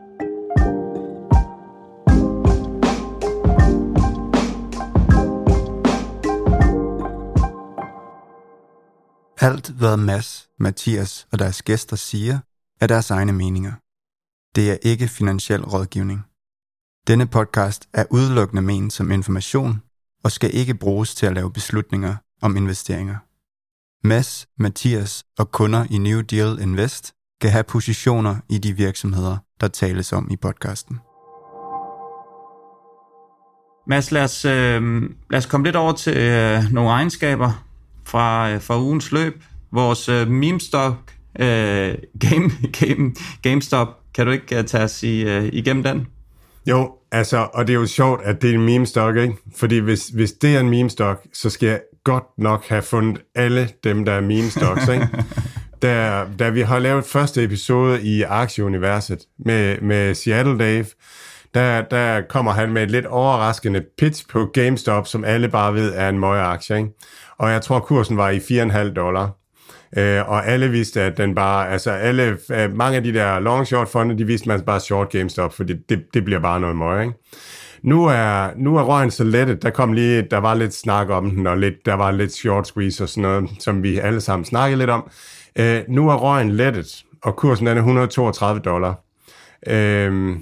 Alt, 9.41 9.69
hvad 9.69 9.97
Mads, 9.97 10.49
Mathias 10.59 11.27
og 11.31 11.39
deres 11.39 11.61
gæster 11.61 11.95
siger, 11.95 12.39
er 12.81 12.87
deres 12.87 13.11
egne 13.11 13.31
meninger. 13.31 13.71
Det 14.55 14.71
er 14.71 14.77
ikke 14.81 15.07
finansiel 15.07 15.63
rådgivning. 15.63 16.25
Denne 17.07 17.27
podcast 17.27 17.89
er 17.93 18.05
udelukkende 18.11 18.61
ment 18.61 18.93
som 18.93 19.11
information 19.11 19.81
og 20.23 20.31
skal 20.31 20.55
ikke 20.55 20.75
bruges 20.75 21.15
til 21.15 21.25
at 21.25 21.33
lave 21.33 21.53
beslutninger 21.53 22.15
om 22.41 22.57
investeringer. 22.57 23.15
Mads, 24.07 24.47
Mathias 24.57 25.23
og 25.37 25.51
kunder 25.51 25.85
i 25.89 25.97
New 25.97 26.21
Deal 26.21 26.59
Invest 26.61 27.13
kan 27.41 27.51
have 27.51 27.63
positioner 27.63 28.35
i 28.49 28.57
de 28.57 28.73
virksomheder, 28.73 29.37
der 29.61 29.67
tales 29.67 30.13
om 30.13 30.31
i 30.31 30.35
podcasten. 30.35 30.99
Mads, 33.87 34.11
lad 34.11 34.23
os, 34.23 34.45
øh, 34.45 35.01
lad 35.29 35.37
os 35.37 35.45
komme 35.45 35.67
lidt 35.67 35.75
over 35.75 35.93
til 35.93 36.17
øh, 36.17 36.63
nogle 36.71 36.89
egenskaber, 36.89 37.68
fra, 38.09 38.51
øh, 38.51 38.61
fra 38.61 38.79
ugens 38.79 39.11
løb. 39.11 39.43
Vores 39.71 40.09
øh, 40.09 40.27
meme-stock, 40.27 40.95
øh, 41.39 41.95
game, 42.29 42.51
game, 42.79 43.13
GameStop, 43.41 43.87
kan 44.13 44.25
du 44.25 44.31
ikke 44.31 44.59
uh, 44.59 44.65
tage 44.65 44.83
os 44.83 45.03
i, 45.03 45.37
uh, 45.37 45.45
igennem 45.45 45.83
den? 45.83 46.07
Jo, 46.65 46.91
altså, 47.11 47.47
og 47.53 47.67
det 47.67 47.73
er 47.73 47.79
jo 47.79 47.85
sjovt, 47.85 48.21
at 48.23 48.41
det 48.41 48.49
er 48.49 48.53
en 48.53 48.65
meme-stock, 48.65 49.17
ikke? 49.17 49.33
Fordi 49.55 49.77
hvis, 49.77 50.07
hvis 50.07 50.31
det 50.31 50.55
er 50.55 50.59
en 50.59 50.69
meme-stock, 50.69 51.23
så 51.33 51.49
skal 51.49 51.69
jeg 51.69 51.81
godt 52.03 52.23
nok 52.37 52.67
have 52.67 52.81
fundet 52.81 53.21
alle 53.35 53.69
dem, 53.83 54.05
der 54.05 54.11
er 54.11 54.21
meme-stocks, 54.21 54.87
ikke? 54.93 55.07
da, 55.81 56.23
da 56.39 56.49
vi 56.49 56.61
har 56.61 56.79
lavet 56.79 57.05
første 57.05 57.43
episode 57.43 58.01
i 58.03 58.21
Aktieuniverset 58.21 59.19
med, 59.45 59.81
med 59.81 60.15
Seattle 60.15 60.59
Dave, 60.59 60.85
der, 61.53 61.81
der 61.81 62.21
kommer 62.21 62.51
han 62.51 62.71
med 62.71 62.83
et 62.83 62.91
lidt 62.91 63.05
overraskende 63.05 63.83
pitch 63.97 64.27
på 64.27 64.45
GameStop, 64.53 65.07
som 65.07 65.23
alle 65.23 65.49
bare 65.49 65.73
ved 65.73 65.93
er 65.95 66.09
en 66.09 66.19
møgeaktie. 66.19 66.77
Ikke? 66.77 66.89
Og 67.39 67.51
jeg 67.51 67.61
tror, 67.61 67.79
kursen 67.79 68.17
var 68.17 68.29
i 68.29 68.37
4,5 68.37 68.93
dollar. 68.93 69.39
Øh, 69.97 70.29
og 70.29 70.47
alle 70.47 70.69
vidste, 70.69 71.01
at 71.01 71.17
den 71.17 71.35
bare, 71.35 71.69
altså 71.69 71.91
alle, 71.91 72.37
øh, 72.51 72.75
mange 72.75 72.97
af 72.97 73.03
de 73.03 73.13
der 73.13 73.39
long 73.39 73.67
short 73.67 73.87
fonde, 73.87 74.17
de 74.17 74.25
vidste, 74.25 74.43
at 74.43 74.47
man 74.47 74.65
bare 74.65 74.79
short 74.79 75.09
GameStop, 75.09 75.53
for 75.53 75.63
det, 75.63 75.89
det, 75.89 76.05
det 76.13 76.25
bliver 76.25 76.39
bare 76.39 76.59
noget 76.59 76.75
møg, 76.75 77.01
ikke? 77.01 77.13
Nu 77.83 78.05
er, 78.05 78.49
nu 78.57 78.77
er 78.77 78.83
røgen 78.83 79.11
så 79.11 79.23
lettet, 79.23 79.63
der 79.63 79.69
kom 79.69 79.93
lige, 79.93 80.21
der 80.21 80.37
var 80.37 80.53
lidt 80.53 80.73
snak 80.73 81.09
om 81.09 81.31
den, 81.31 81.47
og 81.47 81.57
lidt, 81.57 81.85
der 81.85 81.93
var 81.93 82.11
lidt 82.11 82.33
short 82.33 82.67
squeeze 82.67 83.03
og 83.03 83.09
sådan 83.09 83.21
noget, 83.21 83.49
som 83.59 83.83
vi 83.83 83.97
alle 83.97 84.21
sammen 84.21 84.45
snakkede 84.45 84.79
lidt 84.79 84.89
om. 84.89 85.09
Øh, 85.59 85.81
nu 85.87 86.09
er 86.09 86.15
røgen 86.15 86.51
lettet, 86.51 87.03
og 87.23 87.35
kursen 87.35 87.67
den 87.67 87.77
er 87.77 87.81
132 87.81 88.61
dollar. 88.61 89.03
Øh, 89.67 90.35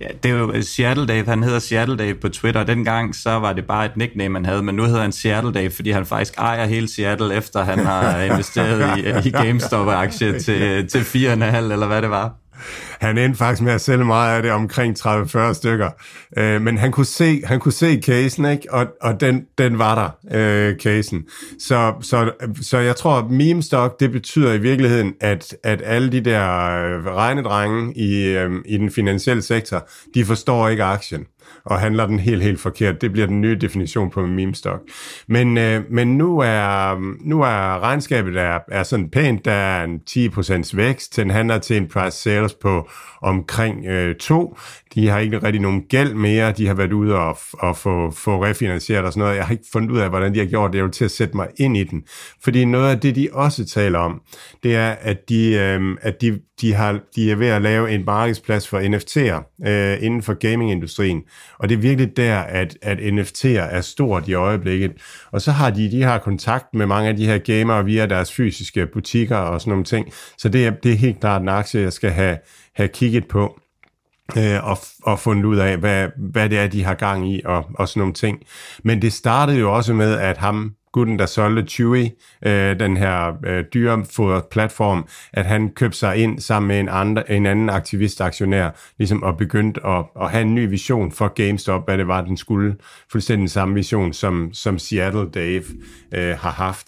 Ja, 0.00 0.06
det 0.22 0.30
er 0.30 0.34
jo 0.34 0.62
Seattle 0.62 1.06
Dave, 1.06 1.24
han 1.24 1.42
hedder 1.42 1.58
Seattle 1.58 1.96
Dave 1.96 2.14
på 2.14 2.28
Twitter, 2.28 2.64
dengang 2.64 3.14
så 3.14 3.30
var 3.30 3.52
det 3.52 3.64
bare 3.64 3.84
et 3.84 3.96
nickname, 3.96 4.34
han 4.38 4.46
havde, 4.46 4.62
men 4.62 4.74
nu 4.74 4.84
hedder 4.84 5.00
han 5.00 5.12
Seattle 5.12 5.52
Dave, 5.52 5.70
fordi 5.70 5.90
han 5.90 6.06
faktisk 6.06 6.34
ejer 6.38 6.66
hele 6.66 6.88
Seattle, 6.88 7.34
efter 7.34 7.64
han 7.64 7.78
har 7.78 8.20
investeret 8.20 8.98
i, 8.98 9.00
i 9.28 9.30
GameStop-aktie 9.30 10.38
til, 10.38 10.88
til 10.88 10.98
4,5 10.98 11.56
eller 11.56 11.86
hvad 11.86 12.02
det 12.02 12.10
var. 12.10 12.34
Han 13.00 13.18
endte 13.18 13.38
faktisk 13.38 13.62
med 13.62 13.72
at 13.72 13.80
sælge 13.80 14.04
meget 14.04 14.36
af 14.36 14.42
det, 14.42 14.50
omkring 14.50 14.96
30-40 15.06 15.52
stykker. 15.52 15.90
Øh, 16.38 16.62
men 16.62 16.78
han 16.78 16.92
kunne 16.92 17.06
se, 17.06 17.42
han 17.44 17.60
kunne 17.60 17.72
se 17.72 18.00
casen, 18.02 18.44
ikke? 18.44 18.72
Og, 18.72 18.86
og 19.02 19.20
den, 19.20 19.46
den 19.58 19.78
var 19.78 19.94
der, 19.94 20.36
øh, 20.38 20.76
casen. 20.76 21.24
Så, 21.58 21.94
så, 22.00 22.32
så 22.62 22.78
jeg 22.78 22.96
tror, 22.96 23.18
at 23.18 23.30
meme 23.30 23.62
stock, 23.62 24.00
det 24.00 24.12
betyder 24.12 24.52
i 24.52 24.58
virkeligheden, 24.58 25.14
at, 25.20 25.56
at 25.64 25.82
alle 25.84 26.12
de 26.12 26.20
der 26.20 26.42
øh, 26.42 27.04
regnedrenge 27.04 27.96
i, 27.96 28.24
øh, 28.24 28.50
i 28.66 28.76
den 28.76 28.90
finansielle 28.90 29.42
sektor, 29.42 29.88
de 30.14 30.24
forstår 30.24 30.68
ikke 30.68 30.84
aktien 30.84 31.26
og 31.64 31.80
handler 31.80 32.06
den 32.06 32.18
helt, 32.18 32.42
helt 32.42 32.60
forkert. 32.60 33.00
Det 33.00 33.12
bliver 33.12 33.26
den 33.26 33.40
nye 33.40 33.56
definition 33.60 34.10
på 34.10 34.26
meme 34.26 34.54
stock. 34.54 34.80
Men, 35.28 35.58
øh, 35.58 35.82
men 35.90 36.18
nu, 36.18 36.38
er, 36.38 37.00
nu 37.20 37.42
er 37.42 37.82
regnskabet 37.82 38.36
er, 38.36 38.58
er 38.68 38.82
sådan 38.82 39.10
pænt, 39.10 39.44
der 39.44 39.52
er 39.52 39.84
en 39.84 40.00
10% 40.10 40.76
vækst. 40.76 41.16
Den 41.16 41.30
handler 41.30 41.58
til 41.58 41.76
en 41.76 41.88
price 41.88 42.16
sales 42.16 42.54
på 42.54 42.88
omkring 43.22 43.86
øh, 43.86 44.14
2. 44.14 44.56
De 44.94 45.08
har 45.08 45.18
ikke 45.18 45.42
rigtig 45.42 45.62
nogen 45.62 45.82
gæld 45.88 46.14
mere. 46.14 46.52
De 46.52 46.66
har 46.66 46.74
været 46.74 46.92
ude 46.92 47.14
og, 47.14 47.38
og 47.52 47.76
få, 47.76 48.10
få 48.10 48.44
refinansieret 48.44 49.04
og 49.04 49.12
sådan 49.12 49.20
noget. 49.20 49.36
Jeg 49.36 49.46
har 49.46 49.52
ikke 49.52 49.64
fundet 49.72 49.90
ud 49.90 49.98
af, 49.98 50.08
hvordan 50.08 50.34
de 50.34 50.38
har 50.38 50.46
gjort 50.46 50.72
det. 50.72 50.78
Jeg 50.78 50.84
vil 50.84 50.92
til 50.92 51.04
at 51.04 51.10
sætte 51.10 51.36
mig 51.36 51.48
ind 51.56 51.76
i 51.76 51.84
den. 51.84 52.02
Fordi 52.44 52.64
noget 52.64 52.90
af 52.90 53.00
det, 53.00 53.16
de 53.16 53.28
også 53.32 53.66
taler 53.66 53.98
om, 53.98 54.20
det 54.62 54.76
er, 54.76 54.90
at 54.90 55.28
de, 55.28 55.52
øh, 55.52 55.96
at 56.02 56.20
de, 56.20 56.38
de, 56.60 56.74
har, 56.74 57.00
de 57.16 57.30
er 57.30 57.36
ved 57.36 57.46
at 57.46 57.62
lave 57.62 57.90
en 57.90 58.04
markedsplads 58.04 58.68
for 58.68 58.80
NFT'er 58.80 59.66
øh, 59.68 60.02
inden 60.02 60.22
for 60.22 60.34
gamingindustrien. 60.34 61.22
Og 61.58 61.68
det 61.68 61.74
er 61.74 61.78
virkelig 61.78 62.16
der, 62.16 62.38
at, 62.38 62.78
at 62.82 62.98
NFT'er 62.98 63.48
er 63.48 63.80
stort 63.80 64.28
i 64.28 64.34
øjeblikket. 64.34 64.92
Og 65.32 65.40
så 65.40 65.52
har 65.52 65.70
de, 65.70 65.90
de 65.90 66.02
har 66.02 66.18
kontakt 66.18 66.74
med 66.74 66.86
mange 66.86 67.08
af 67.08 67.16
de 67.16 67.26
her 67.26 67.38
gamere 67.38 67.84
via 67.84 68.06
deres 68.06 68.32
fysiske 68.32 68.86
butikker 68.86 69.36
og 69.36 69.60
sådan 69.60 69.70
nogle 69.70 69.84
ting. 69.84 70.12
Så 70.38 70.48
det 70.48 70.66
er, 70.66 70.70
det 70.70 70.92
er 70.92 70.96
helt 70.96 71.20
klart 71.20 71.42
en 71.42 71.48
aktie, 71.48 71.80
jeg 71.80 71.92
skal 71.92 72.10
have, 72.10 72.38
have 72.74 72.88
kigget 72.88 73.28
på 73.28 73.60
øh, 74.38 74.64
og, 74.64 74.78
og 75.02 75.18
fundet 75.18 75.44
ud 75.44 75.56
af, 75.56 75.76
hvad, 75.76 76.08
hvad 76.16 76.48
det 76.48 76.58
er, 76.58 76.66
de 76.66 76.84
har 76.84 76.94
gang 76.94 77.32
i, 77.32 77.42
og, 77.44 77.64
og 77.74 77.88
sådan 77.88 78.00
nogle 78.00 78.14
ting. 78.14 78.38
Men 78.84 79.02
det 79.02 79.12
startede 79.12 79.58
jo 79.58 79.74
også 79.74 79.94
med, 79.94 80.18
at 80.18 80.36
ham, 80.36 80.72
gutten, 80.96 81.18
der 81.18 81.26
solgte 81.26 81.62
Chewy, 81.62 82.08
øh, 82.46 82.80
den 82.80 82.96
her 82.96 83.32
øh, 83.46 83.64
dyrefoder-platform, 83.74 85.08
at 85.32 85.44
han 85.44 85.70
købte 85.70 85.98
sig 85.98 86.16
ind 86.16 86.40
sammen 86.40 86.68
med 86.68 86.80
en, 86.80 86.88
andre, 86.88 87.30
en 87.30 87.46
anden 87.46 87.70
aktivist-aktionær, 87.70 88.70
ligesom 88.98 89.22
og 89.22 89.36
begyndte 89.36 89.86
at, 89.86 90.04
at 90.20 90.30
have 90.30 90.42
en 90.42 90.54
ny 90.54 90.68
vision 90.68 91.12
for 91.12 91.28
GameStop, 91.28 91.86
hvad 91.86 91.98
det 91.98 92.08
var, 92.08 92.20
den 92.20 92.36
skulle. 92.36 92.76
Fuldstændig 93.12 93.50
samme 93.50 93.74
vision, 93.74 94.12
som, 94.12 94.50
som 94.52 94.78
Seattle 94.78 95.30
Dave 95.30 95.64
øh, 96.14 96.34
har 96.38 96.50
haft. 96.50 96.86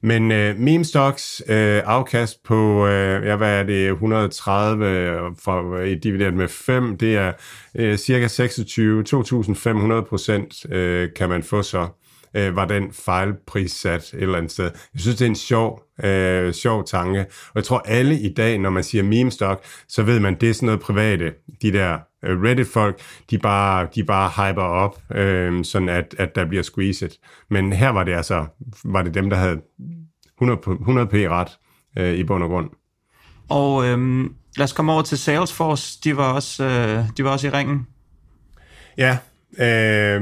Men 0.00 0.32
øh, 0.32 0.58
meme 0.58 0.84
stocks 0.84 1.42
øh, 1.48 1.82
afkast 1.84 2.42
på, 2.44 2.86
øh, 2.86 3.26
ja, 3.26 3.36
hvad 3.36 3.58
er 3.58 3.62
det, 3.62 3.90
130 3.90 4.86
øh, 4.86 5.20
for, 5.44 5.76
øh, 5.76 5.96
divideret 6.02 6.34
med 6.34 6.48
5, 6.48 6.96
det 6.96 7.16
er 7.16 7.32
øh, 7.74 7.98
cirka 7.98 8.26
26, 8.28 9.04
2.500 9.08 10.00
procent 10.08 10.72
øh, 10.72 11.08
kan 11.16 11.28
man 11.28 11.42
få 11.42 11.62
så 11.62 11.88
øh, 12.34 12.56
var 12.56 12.64
den 12.64 12.92
fejlprissat 12.92 14.02
et 14.02 14.22
eller 14.22 14.38
andet 14.38 14.52
sted. 14.52 14.64
Jeg 14.64 15.00
synes, 15.00 15.16
det 15.16 15.24
er 15.24 15.28
en 15.28 15.36
sjov, 15.36 15.82
øh, 16.04 16.52
sjov 16.52 16.84
tanke. 16.84 17.20
Og 17.20 17.54
jeg 17.54 17.64
tror, 17.64 17.78
alle 17.78 18.20
i 18.20 18.34
dag, 18.34 18.58
når 18.58 18.70
man 18.70 18.84
siger 18.84 19.04
meme 19.04 19.30
stock, 19.30 19.64
så 19.88 20.02
ved 20.02 20.20
man, 20.20 20.34
det 20.40 20.50
er 20.50 20.54
sådan 20.54 20.66
noget 20.66 20.80
private. 20.80 21.32
De 21.62 21.72
der 21.72 21.98
øh, 22.24 22.42
Reddit-folk, 22.42 23.00
de 23.30 23.38
bare, 23.38 23.88
de 23.94 24.04
bare 24.04 24.30
hyper 24.30 24.62
op, 24.62 25.02
øh, 25.14 25.64
sådan 25.64 25.88
at, 25.88 26.14
at 26.18 26.34
der 26.34 26.44
bliver 26.44 26.62
squeezed. 26.62 27.10
Men 27.50 27.72
her 27.72 27.88
var 27.88 28.04
det 28.04 28.12
altså, 28.12 28.46
var 28.84 29.02
det 29.02 29.14
dem, 29.14 29.30
der 29.30 29.36
havde 29.36 29.60
100, 30.36 30.60
100 30.80 31.06
p 31.06 31.14
ret 31.14 31.58
øh, 31.98 32.14
i 32.14 32.24
bund 32.24 32.44
og 32.44 32.50
grund. 32.50 32.70
Og 33.48 33.86
øhm, 33.86 34.34
lad 34.56 34.64
os 34.64 34.72
komme 34.72 34.92
over 34.92 35.02
til 35.02 35.18
Salesforce. 35.18 35.98
De 36.04 36.16
var 36.16 36.32
også, 36.32 36.64
øh, 36.64 37.04
de 37.16 37.24
var 37.24 37.30
også 37.30 37.46
i 37.46 37.50
ringen. 37.50 37.86
Ja, 38.98 39.18
øh, 39.58 40.20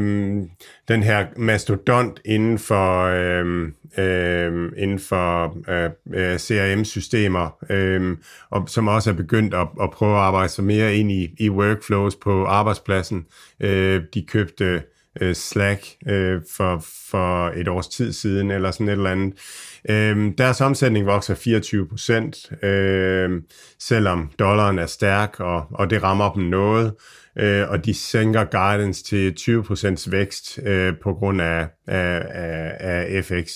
den 0.89 1.03
her 1.03 1.27
mastodont 1.37 2.21
inden 2.25 2.59
for, 2.59 3.05
øh, 3.05 3.69
øh, 3.99 4.73
inden 4.77 4.99
for 4.99 5.57
øh, 6.15 6.39
CRM-systemer, 6.39 7.57
øh, 7.71 7.95
øhm, 7.95 8.23
og 8.51 8.69
som 8.69 8.89
også 8.89 9.11
er 9.11 9.15
begyndt 9.15 9.55
at, 9.55 9.69
at 9.83 9.91
prøve 9.91 10.15
at 10.15 10.23
arbejde 10.23 10.49
sig 10.49 10.65
mere 10.65 10.97
ind 10.97 11.13
i, 11.13 11.35
i 11.39 11.51
workflows 11.51 12.17
på 12.17 12.45
arbejdspladsen. 12.45 13.27
Øh, 13.61 14.03
de 14.15 14.23
købte 14.23 14.83
øh, 15.21 15.35
Slack 15.35 15.87
øh, 16.07 16.41
for, 16.57 16.85
for 17.11 17.49
et 17.49 17.69
års 17.69 17.89
tid 17.89 18.13
siden, 18.13 18.51
eller 18.51 18.71
sådan 18.71 18.89
et 18.89 18.93
eller 18.93 19.11
andet. 19.11 19.35
Øh, 19.91 20.33
deres 20.39 20.61
omsætning 20.61 21.07
vokser 21.07 21.35
24 21.35 21.89
procent, 21.89 22.65
øh, 22.65 23.43
selvom 23.79 24.31
dollaren 24.39 24.79
er 24.79 24.87
stærk, 24.87 25.41
og, 25.41 25.67
og 25.71 25.91
det 25.91 26.03
rammer 26.03 26.33
dem 26.33 26.43
noget 26.43 26.93
øh, 27.39 27.71
og 27.71 27.85
de 27.85 27.95
sænker 27.95 28.45
guidance 28.45 29.05
til 29.05 29.35
20% 29.41 30.11
vækst 30.11 30.59
øh, 30.63 30.95
på 31.03 31.15
grund 31.15 31.43
af, 31.43 31.69
af, 31.87 32.27
af, 32.31 32.77
af 32.81 33.25
FX. 33.25 33.53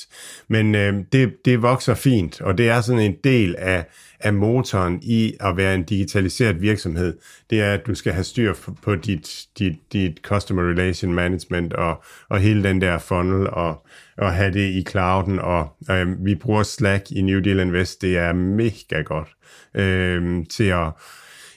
Men 0.48 0.74
øh, 0.74 0.94
det, 1.12 1.32
det 1.44 1.62
vokser 1.62 1.94
fint, 1.94 2.40
og 2.40 2.58
det 2.58 2.68
er 2.68 2.80
sådan 2.80 3.02
en 3.02 3.16
del 3.24 3.56
af, 3.58 3.84
af 4.20 4.34
motoren 4.34 5.00
i 5.02 5.34
at 5.40 5.56
være 5.56 5.74
en 5.74 5.82
digitaliseret 5.82 6.62
virksomhed. 6.62 7.18
Det 7.50 7.60
er, 7.60 7.72
at 7.72 7.86
du 7.86 7.94
skal 7.94 8.12
have 8.12 8.24
styr 8.24 8.54
på 8.82 8.94
dit, 8.94 9.46
dit, 9.58 9.92
dit 9.92 10.18
customer 10.22 10.62
relation 10.62 11.12
management 11.12 11.72
og, 11.72 12.04
og 12.28 12.38
hele 12.38 12.62
den 12.62 12.80
der 12.80 12.98
funnel 12.98 13.50
og, 13.50 13.86
og 14.18 14.34
have 14.34 14.52
det 14.52 14.70
i 14.70 14.84
clouden. 14.90 15.38
Og 15.38 15.76
øh, 15.90 16.24
vi 16.24 16.34
bruger 16.34 16.62
Slack 16.62 17.10
i 17.10 17.22
New 17.22 17.40
Deal 17.40 17.58
Invest. 17.58 18.02
Det 18.02 18.16
er 18.16 18.32
mega 18.32 19.02
godt 19.02 19.28
øh, 19.74 20.46
til 20.50 20.64
at 20.64 20.92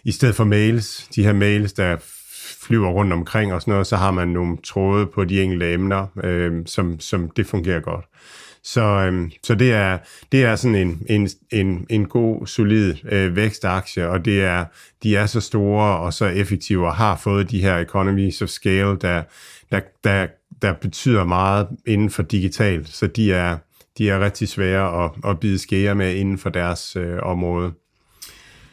i 0.03 0.11
stedet 0.11 0.35
for 0.35 0.43
mails, 0.43 1.07
de 1.15 1.23
her 1.23 1.33
mails, 1.33 1.73
der 1.73 1.97
flyver 2.61 2.89
rundt 2.89 3.13
omkring 3.13 3.53
og 3.53 3.61
sådan 3.61 3.71
noget, 3.71 3.87
så 3.87 3.95
har 3.95 4.11
man 4.11 4.27
nogle 4.27 4.57
tråde 4.63 5.05
på 5.05 5.23
de 5.23 5.41
enkelte 5.41 5.73
emner, 5.73 6.07
øh, 6.23 6.51
som, 6.65 6.99
som 6.99 7.29
det 7.29 7.47
fungerer 7.47 7.79
godt. 7.79 8.05
Så, 8.73 8.81
øhm, 8.81 9.31
så 9.43 9.55
det, 9.55 9.73
er, 9.73 9.97
det 10.31 10.43
er 10.43 10.55
sådan 10.55 10.75
en, 10.75 11.01
en, 11.09 11.29
en, 11.51 11.85
en 11.89 12.05
god, 12.05 12.47
solid 12.47 12.95
øh, 13.11 13.35
vækstaktie, 13.35 14.09
og 14.09 14.25
det 14.25 14.43
er, 14.43 14.65
de 15.03 15.15
er 15.15 15.25
så 15.25 15.41
store 15.41 15.97
og 15.97 16.13
så 16.13 16.25
effektive 16.25 16.87
og 16.87 16.95
har 16.95 17.15
fået 17.15 17.51
de 17.51 17.61
her 17.61 17.77
economies 17.77 18.41
of 18.41 18.49
scale, 18.49 18.97
der, 19.01 19.23
der, 19.71 19.79
der, 20.03 20.27
der 20.61 20.73
betyder 20.73 21.23
meget 21.23 21.67
inden 21.87 22.09
for 22.09 22.23
digital, 22.23 22.87
så 22.87 23.07
de 23.07 23.33
er, 23.33 23.57
de 23.97 24.09
er 24.09 24.19
rigtig 24.19 24.47
svære 24.47 25.05
at, 25.05 25.11
at 25.25 25.39
bide 25.39 25.59
skære 25.59 25.95
med 25.95 26.15
inden 26.15 26.37
for 26.37 26.49
deres 26.49 26.95
øh, 26.95 27.19
område. 27.23 27.71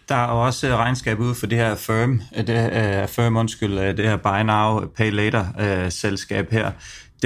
Der 0.08 0.14
er 0.14 0.26
også 0.26 0.68
øh, 0.68 0.74
regnskab 0.74 1.20
ud 1.20 1.34
for 1.34 1.46
det 1.46 1.58
her 1.58 1.74
firm, 1.74 2.20
øh, 2.36 2.46
det, 2.46 2.72
øh, 2.72 3.02
uh, 3.02 3.08
firm 3.08 3.36
undskyld, 3.36 3.96
det 3.96 4.08
her 4.08 4.16
Buy 4.16 4.42
Now, 4.46 4.86
Pay 4.96 5.10
Later 5.10 5.44
uh, 5.58 5.92
selskab 5.92 6.50
her, 6.50 6.70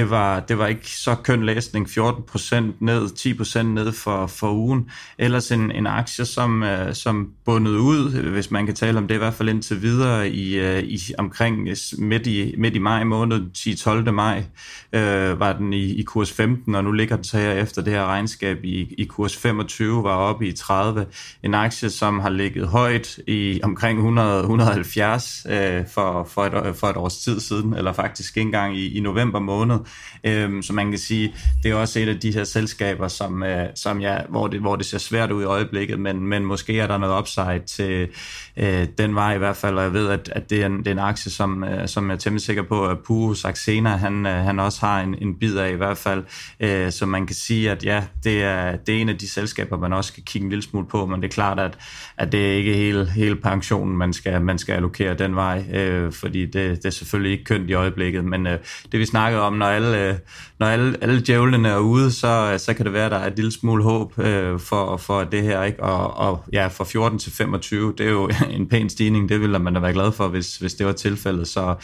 det 0.00 0.10
var, 0.10 0.40
det 0.40 0.58
var 0.58 0.66
ikke 0.66 0.90
så 0.90 1.14
køn 1.14 1.46
læsning, 1.46 1.86
14% 1.86 2.54
ned, 2.80 3.06
10% 3.06 3.62
ned 3.62 3.92
for, 3.92 4.26
for 4.26 4.52
ugen. 4.52 4.90
Ellers 5.18 5.52
en, 5.52 5.70
en 5.70 5.86
aktie, 5.86 6.24
som, 6.24 6.62
øh, 6.62 6.94
som 6.94 7.30
bundet 7.44 7.70
ud, 7.70 8.30
hvis 8.30 8.50
man 8.50 8.66
kan 8.66 8.74
tale 8.74 8.98
om 8.98 9.08
det, 9.08 9.14
i 9.14 9.18
hvert 9.18 9.34
fald 9.34 9.48
indtil 9.48 9.82
videre 9.82 10.30
i, 10.30 10.58
øh, 10.58 10.82
i 10.82 10.98
omkring 11.18 11.68
midt 11.98 12.26
i, 12.26 12.54
midt 12.58 12.74
i 12.74 12.78
maj 12.78 13.04
måned, 13.04 13.40
10-12. 13.58 14.10
maj, 14.10 14.44
øh, 14.92 15.40
var 15.40 15.52
den 15.52 15.72
i, 15.72 15.94
i 15.94 16.02
kurs 16.02 16.32
15, 16.32 16.74
og 16.74 16.84
nu 16.84 16.92
ligger 16.92 17.16
den 17.16 17.24
så 17.24 17.38
her 17.38 17.52
efter 17.52 17.82
det 17.82 17.92
her 17.92 18.04
regnskab 18.04 18.58
i, 18.64 18.94
i 18.98 19.04
kurs 19.04 19.36
25, 19.36 20.02
var 20.04 20.16
oppe 20.16 20.46
i 20.46 20.52
30. 20.52 21.06
En 21.42 21.54
aktie, 21.54 21.90
som 21.90 22.20
har 22.20 22.30
ligget 22.30 22.68
højt 22.68 23.18
i 23.26 23.60
omkring 23.62 23.98
100, 23.98 24.40
170 24.40 25.46
øh, 25.50 25.84
for, 25.94 26.24
for, 26.24 26.42
et, 26.42 26.76
for 26.76 26.86
et 26.86 26.96
års 26.96 27.16
tid 27.16 27.40
siden, 27.40 27.74
eller 27.74 27.92
faktisk 27.92 28.36
ikke 28.36 28.46
engang 28.46 28.76
i, 28.76 28.96
i 28.96 29.00
november 29.00 29.40
måned. 29.40 29.78
Øhm, 30.24 30.62
så 30.62 30.72
man 30.72 30.90
kan 30.90 30.98
sige, 30.98 31.34
det 31.62 31.70
er 31.70 31.74
også 31.74 31.98
et 32.00 32.08
af 32.08 32.20
de 32.20 32.34
her 32.34 32.44
selskaber, 32.44 33.08
som, 33.08 33.42
øh, 33.42 33.66
som 33.74 34.00
ja, 34.00 34.18
hvor, 34.28 34.46
det, 34.46 34.60
hvor 34.60 34.76
det 34.76 34.86
ser 34.86 34.98
svært 34.98 35.30
ud 35.30 35.42
i 35.42 35.44
øjeblikket, 35.44 36.00
men, 36.00 36.20
men 36.20 36.44
måske 36.44 36.80
er 36.80 36.86
der 36.86 36.98
noget 36.98 37.18
upside 37.18 37.62
til 37.66 38.08
øh, 38.56 38.86
den 38.98 39.14
vej 39.14 39.34
i 39.34 39.38
hvert 39.38 39.56
fald, 39.56 39.76
og 39.76 39.82
jeg 39.82 39.92
ved, 39.92 40.08
at, 40.08 40.32
at 40.34 40.50
det, 40.50 40.62
er 40.62 40.66
en, 40.66 40.78
det 40.78 40.86
er 40.86 40.92
en 40.92 40.98
aktie, 40.98 41.30
som, 41.30 41.64
øh, 41.64 41.88
som 41.88 42.08
jeg 42.08 42.14
er 42.14 42.18
temmelig 42.18 42.42
sikker 42.42 42.62
på, 42.62 42.86
at 42.86 42.98
Puro 42.98 43.34
Saxena, 43.34 43.90
han, 43.90 44.26
øh, 44.26 44.32
han 44.32 44.60
også 44.60 44.80
har 44.80 45.00
en, 45.00 45.14
en 45.22 45.38
bid 45.38 45.56
af 45.56 45.70
i 45.72 45.74
hvert 45.74 45.98
fald, 45.98 46.24
øh, 46.60 46.92
så 46.92 47.06
man 47.06 47.26
kan 47.26 47.36
sige, 47.36 47.70
at 47.70 47.84
ja, 47.84 48.04
det 48.24 48.42
er, 48.42 48.76
det 48.76 48.96
er 48.96 49.00
en 49.00 49.08
af 49.08 49.18
de 49.18 49.28
selskaber, 49.28 49.78
man 49.78 49.92
også 49.92 50.08
skal 50.08 50.22
kigge 50.24 50.44
en 50.44 50.50
lille 50.50 50.62
smule 50.62 50.86
på, 50.86 51.06
men 51.06 51.22
det 51.22 51.28
er 51.28 51.32
klart, 51.32 51.60
at, 51.60 51.78
at 52.16 52.32
det 52.32 52.50
er 52.50 52.52
ikke 52.52 52.74
hele, 52.74 53.10
hele 53.10 53.36
pensionen, 53.36 53.96
man 53.96 54.12
skal, 54.12 54.42
man 54.42 54.58
skal 54.58 54.72
allokere 54.72 55.14
den 55.14 55.36
vej, 55.36 55.64
øh, 55.72 56.12
fordi 56.12 56.46
det, 56.46 56.54
det 56.54 56.86
er 56.86 56.90
selvfølgelig 56.90 57.32
ikke 57.32 57.44
kønt 57.44 57.70
i 57.70 57.74
øjeblikket, 57.74 58.24
men 58.24 58.46
øh, 58.46 58.58
det 58.92 59.00
vi 59.00 59.06
snakkede 59.06 59.42
om, 59.42 59.52
når 59.52 59.69
alle, 59.70 60.08
øh, 60.08 60.14
når 60.58 60.66
alle, 60.66 60.96
alle 61.00 61.22
djævlene 61.26 61.68
er 61.68 61.78
ude, 61.78 62.12
så, 62.12 62.50
øh, 62.52 62.58
så 62.58 62.74
kan 62.74 62.84
det 62.84 62.92
være, 62.92 63.04
at 63.04 63.10
der 63.10 63.18
er 63.18 63.26
et 63.26 63.36
lille 63.36 63.52
smule 63.52 63.82
håb 63.82 64.18
øh, 64.18 64.58
for, 64.58 64.96
for 64.96 65.24
det 65.24 65.42
her. 65.42 65.62
Ikke? 65.62 65.82
Og, 65.82 66.16
og 66.16 66.44
ja, 66.52 66.66
fra 66.66 66.84
14 66.84 67.18
til 67.18 67.32
25, 67.32 67.94
det 67.98 68.06
er 68.06 68.10
jo 68.10 68.30
en 68.50 68.68
pæn 68.68 68.88
stigning. 68.88 69.28
Det 69.28 69.40
ville 69.40 69.58
man 69.58 69.74
da 69.74 69.80
være 69.80 69.92
glad 69.92 70.12
for, 70.12 70.28
hvis, 70.28 70.56
hvis 70.56 70.74
det 70.74 70.86
var 70.86 70.92
tilfældet. 70.92 71.48
Så 71.48 71.74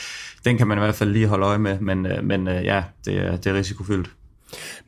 den 0.44 0.58
kan 0.58 0.66
man 0.66 0.78
i 0.78 0.80
hvert 0.80 0.94
fald 0.94 1.10
lige 1.10 1.26
holde 1.26 1.46
øje 1.46 1.58
med. 1.58 1.80
Men, 1.80 2.06
øh, 2.06 2.24
men 2.24 2.48
øh, 2.48 2.64
ja, 2.64 2.82
det 3.04 3.16
er, 3.16 3.36
det 3.36 3.46
er 3.46 3.54
risikofyldt. 3.54 4.10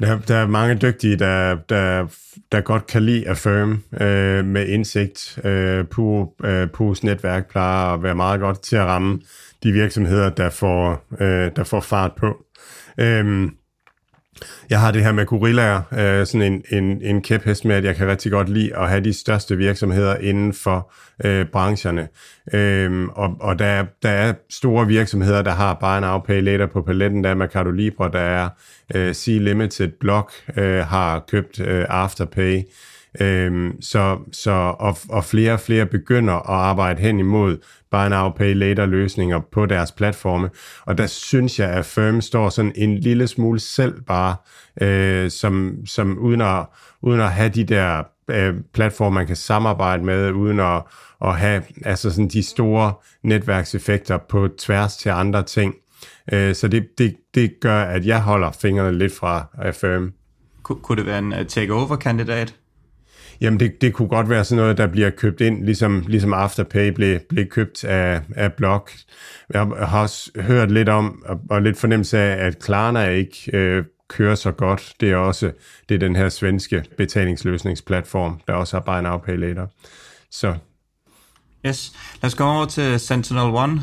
Der, 0.01 0.19
der 0.19 0.37
er 0.37 0.47
mange 0.47 0.75
dygtige, 0.75 1.17
der, 1.17 1.57
der, 1.69 2.07
der 2.53 2.61
godt 2.61 2.87
kan 2.87 3.03
lide 3.03 3.29
Affirm 3.29 3.83
øh, 4.01 4.45
med 4.45 4.67
indsigt. 4.67 5.39
Øh, 5.45 5.87
på, 5.87 6.35
øh, 6.45 6.69
netværk 7.03 7.51
plejer 7.51 7.95
at 7.95 8.03
være 8.03 8.15
meget 8.15 8.41
godt 8.41 8.63
til 8.63 8.77
at 8.77 8.85
ramme 8.85 9.21
de 9.63 9.73
virksomheder, 9.73 10.31
der 10.31 10.51
får, 10.51 11.07
øh, 11.21 11.51
der 11.57 11.65
får 11.65 11.81
fart 11.81 12.13
på. 12.17 12.45
Øhm, 12.99 13.51
jeg 14.71 14.81
har 14.81 14.91
det 14.91 15.05
her 15.05 15.13
med 15.13 15.27
gorillaer, 15.27 15.83
øh, 15.93 16.27
sådan 16.27 16.53
en, 16.53 16.85
en, 16.85 17.03
en 17.03 17.23
kæphest 17.23 17.65
med, 17.65 17.77
at 17.77 17.85
jeg 17.85 17.97
kan 17.97 18.07
rigtig 18.09 18.33
godt 18.33 18.49
lide 18.49 18.77
at 18.77 18.89
have 18.89 19.05
de 19.05 19.13
største 19.13 19.57
virksomheder 19.57 20.17
inden 20.17 20.53
for 20.53 20.93
øh, 21.25 21.47
brancherne. 21.47 22.09
Øhm, 22.53 23.09
og 23.09 23.37
og 23.41 23.59
der, 23.59 23.65
er, 23.65 23.85
der 24.03 24.11
er 24.11 24.35
store 24.51 24.87
virksomheder, 24.87 25.43
der 25.43 25.51
har 25.51 25.75
bare 25.75 26.15
en 26.17 26.23
Pay 26.23 26.43
Later 26.43 26.67
på 26.67 26.83
paletten. 26.83 27.25
Der 27.25 27.31
er 27.31 27.35
Mercado 27.35 27.71
Libre, 27.71 28.11
der 28.13 28.21
er 28.21 28.49
øh, 28.95 29.15
C-Limited, 29.15 29.99
Block 30.01 30.33
øh, 30.57 30.81
har 30.81 31.25
købt 31.29 31.61
øh, 31.61 31.85
Afterpay. 31.89 32.63
Øhm, 33.21 33.83
så, 33.83 34.19
så, 34.33 34.75
og, 34.79 34.99
og 35.09 35.25
flere 35.25 35.53
og 35.53 35.61
flere 35.61 35.87
begynder 35.87 36.35
at 36.35 36.43
arbejde 36.49 37.01
hen 37.01 37.19
imod 37.19 37.59
buy 37.91 38.09
now, 38.09 38.31
pay 38.31 38.55
later 38.55 38.87
løsninger 38.87 39.41
på 39.53 39.67
deres 39.67 39.93
platforme. 39.93 40.51
Og 40.87 40.99
der 40.99 41.07
synes 41.07 41.59
jeg, 41.59 41.71
at 41.71 41.87
Firm 41.87 42.21
står 42.21 42.49
sådan 42.49 42.73
en 42.77 42.99
lille 42.99 43.27
smule 43.27 43.61
selv 43.61 44.03
bare, 44.03 44.37
øh, 44.81 45.31
som, 45.31 45.77
som 45.87 46.19
uden, 46.19 46.41
at, 46.41 46.67
uden 47.03 47.21
at 47.21 47.33
have 47.33 47.49
de 47.49 47.65
der 47.65 48.03
øh, 48.31 48.55
platforme, 48.75 49.15
man 49.15 49.27
kan 49.27 49.37
samarbejde 49.37 50.05
med, 50.05 50.33
uden 50.33 50.61
at, 50.61 50.83
at 51.25 51.37
have 51.37 51.63
altså 51.85 52.11
sådan 52.11 52.29
de 52.29 52.43
store 52.43 52.93
netværkseffekter 53.23 54.19
på 54.29 54.49
tværs 54.59 54.97
til 54.97 55.09
andre 55.09 55.43
ting. 55.43 55.75
Øh, 56.33 56.55
så 56.55 56.69
det, 56.69 56.87
det, 56.99 57.17
det 57.35 57.53
gør, 57.61 57.83
at 57.83 58.07
jeg 58.07 58.23
holder 58.23 58.51
fingrene 58.51 58.99
lidt 58.99 59.13
fra 59.17 59.47
Firm. 59.73 60.13
Kunne 60.63 60.97
det 60.97 61.07
være 61.07 61.19
en 61.19 61.33
øh, 61.33 61.47
takeover-kandidat? 61.47 62.55
Jamen, 63.41 63.61
det, 63.61 63.81
det 63.81 63.93
kunne 63.93 64.09
godt 64.09 64.29
være 64.29 64.45
sådan 64.45 64.63
noget, 64.63 64.79
der 64.79 64.87
bliver 64.87 65.11
købt 65.11 65.41
ind, 65.41 65.65
ligesom, 65.65 66.05
ligesom 66.09 66.33
Afterpay 66.33 66.89
blev, 66.89 67.21
blev 67.29 67.47
købt 67.47 67.85
af, 67.85 68.21
af 68.37 68.53
Block. 68.53 68.93
Jeg 69.55 69.61
har 69.61 70.03
også 70.03 70.31
hørt 70.41 70.71
lidt 70.71 70.89
om, 70.89 71.23
og, 71.27 71.41
og 71.51 71.63
lidt 71.63 71.79
fornemmelse 71.79 72.19
af, 72.19 72.47
at 72.47 72.59
Klarna 72.59 73.09
ikke 73.09 73.51
øh, 73.53 73.85
kører 74.09 74.35
så 74.35 74.53
godt. 74.53 74.93
Det 75.01 75.11
er 75.11 75.17
også 75.17 75.53
det 75.89 75.95
er 75.95 75.99
den 75.99 76.17
her 76.17 76.29
svenske 76.29 76.85
betalingsløsningsplatform, 76.97 78.41
der 78.47 78.53
også 78.53 78.77
har 78.77 78.81
Buy 78.81 79.03
Now 79.03 79.19
Pay 79.19 79.37
Later. 79.37 79.67
Så. 80.31 80.55
Yes. 81.67 81.93
Lad 82.23 82.29
os 82.29 82.35
gå 82.35 82.45
over 82.45 82.67
til 82.67 83.01
Sentinel 83.01 83.43
One. 83.43 83.83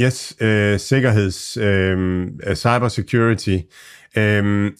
Yes, 0.00 0.36
øh, 0.40 0.78
sikkerheds, 0.80 1.56
øh, 1.56 2.28
cybersecurity. 2.54 3.58
Øh, 4.16 4.72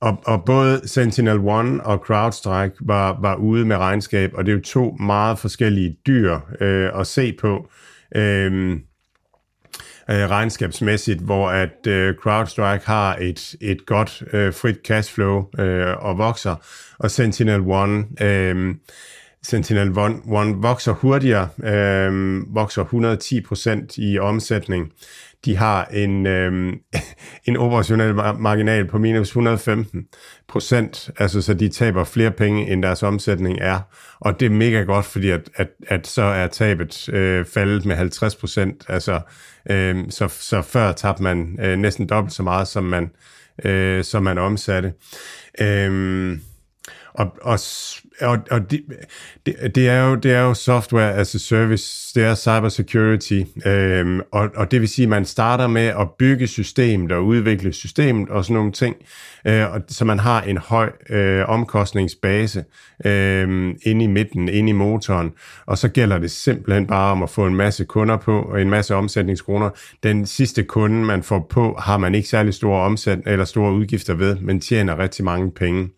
og, 0.00 0.22
og 0.26 0.44
både 0.44 0.80
Sentinel-1 0.86 1.82
og 1.84 1.98
CrowdStrike 2.06 2.74
var, 2.80 3.18
var 3.20 3.34
ude 3.34 3.64
med 3.64 3.76
regnskab, 3.76 4.30
og 4.34 4.46
det 4.46 4.52
er 4.52 4.56
jo 4.56 4.62
to 4.62 4.90
meget 5.00 5.38
forskellige 5.38 5.96
dyr 6.06 6.38
øh, 6.60 7.00
at 7.00 7.06
se 7.06 7.32
på 7.40 7.70
øh, 8.16 8.72
øh, 8.72 8.80
regnskabsmæssigt, 10.08 11.20
hvor 11.20 11.50
at 11.50 11.86
øh, 11.86 12.14
CrowdStrike 12.14 12.86
har 12.86 13.16
et, 13.20 13.54
et 13.60 13.86
godt 13.86 14.22
øh, 14.32 14.54
frit 14.54 14.78
cashflow 14.86 15.44
øh, 15.58 15.96
og 15.98 16.18
vokser, 16.18 16.54
og 16.98 17.10
Sentinel-1 17.10 18.24
øh, 18.24 18.74
Sentinel-1 19.46 20.62
vokser 20.62 20.92
hurtigere, 20.92 21.48
øh, 21.64 22.42
vokser 22.54 22.84
110% 23.94 24.02
i 24.02 24.18
omsætning. 24.18 24.92
De 25.44 25.56
har 25.56 25.84
en, 25.84 26.26
øh, 26.26 26.72
en 27.48 27.56
operationel 27.56 28.14
marginal 28.14 28.86
på 28.86 28.98
minus 28.98 29.28
115 29.28 30.06
procent, 30.48 31.10
altså 31.18 31.42
så 31.42 31.54
de 31.54 31.68
taber 31.68 32.04
flere 32.04 32.30
penge, 32.30 32.72
end 32.72 32.82
deres 32.82 33.02
omsætning 33.02 33.58
er. 33.60 33.80
Og 34.20 34.40
det 34.40 34.46
er 34.46 34.50
mega 34.50 34.82
godt, 34.82 35.06
fordi 35.06 35.30
at, 35.30 35.50
at, 35.54 35.68
at 35.86 36.06
så 36.06 36.22
er 36.22 36.46
tabet 36.46 37.08
øh, 37.08 37.44
faldet 37.44 37.84
med 37.84 37.96
50 37.96 38.36
procent. 38.36 38.84
Altså, 38.88 39.20
øh, 39.70 39.96
så, 40.10 40.28
så 40.28 40.62
før 40.62 40.92
tabte 40.92 41.22
man 41.22 41.58
øh, 41.62 41.78
næsten 41.78 42.06
dobbelt 42.06 42.34
så 42.34 42.42
meget, 42.42 42.68
som 42.68 42.84
man, 42.84 43.10
øh, 43.64 44.04
som 44.04 44.22
man 44.22 44.38
omsatte. 44.38 44.92
Øh, 45.60 46.38
og, 47.14 47.26
og, 47.42 47.58
og, 48.20 48.38
og 48.50 48.70
det, 48.70 48.84
det, 49.46 49.74
det, 49.74 49.88
er 49.88 50.04
jo, 50.04 50.14
det 50.14 50.32
er 50.32 50.40
jo 50.40 50.54
software 50.54 51.14
as 51.14 51.34
a 51.34 51.38
service, 51.38 52.14
det 52.14 52.24
er 52.24 52.34
cybersecurity, 52.34 53.42
øhm, 53.66 54.20
og, 54.32 54.50
og 54.56 54.70
det 54.70 54.80
vil 54.80 54.88
sige, 54.88 55.04
at 55.04 55.08
man 55.08 55.24
starter 55.24 55.66
med 55.66 55.86
at 55.86 56.08
bygge 56.18 56.46
systemet 56.46 57.12
og 57.12 57.26
udvikle 57.26 57.72
systemet 57.72 58.28
og 58.28 58.44
sådan 58.44 58.54
nogle 58.54 58.72
ting, 58.72 58.96
øh, 59.46 59.72
og, 59.72 59.80
så 59.88 60.04
man 60.04 60.18
har 60.18 60.42
en 60.42 60.58
høj 60.58 60.90
øh, 61.10 61.48
omkostningsbase 61.48 62.64
øh, 63.04 63.74
inde 63.82 64.04
i 64.04 64.06
midten, 64.08 64.48
inde 64.48 64.70
i 64.70 64.72
motoren, 64.72 65.30
og 65.66 65.78
så 65.78 65.88
gælder 65.88 66.18
det 66.18 66.30
simpelthen 66.30 66.86
bare 66.86 67.12
om 67.12 67.22
at 67.22 67.30
få 67.30 67.46
en 67.46 67.54
masse 67.54 67.84
kunder 67.84 68.16
på, 68.16 68.42
og 68.42 68.62
en 68.62 68.70
masse 68.70 68.94
omsætningskroner. 68.94 69.70
Den 70.02 70.26
sidste 70.26 70.62
kunde, 70.62 71.04
man 71.04 71.22
får 71.22 71.46
på, 71.50 71.78
har 71.82 71.98
man 71.98 72.14
ikke 72.14 72.28
særlig 72.28 72.54
store 72.54 72.82
omsæt 72.82 73.18
eller 73.26 73.44
store 73.44 73.72
udgifter 73.72 74.14
ved, 74.14 74.36
men 74.36 74.60
tjener 74.60 74.98
rigtig 74.98 75.24
mange 75.24 75.50
penge 75.50 75.88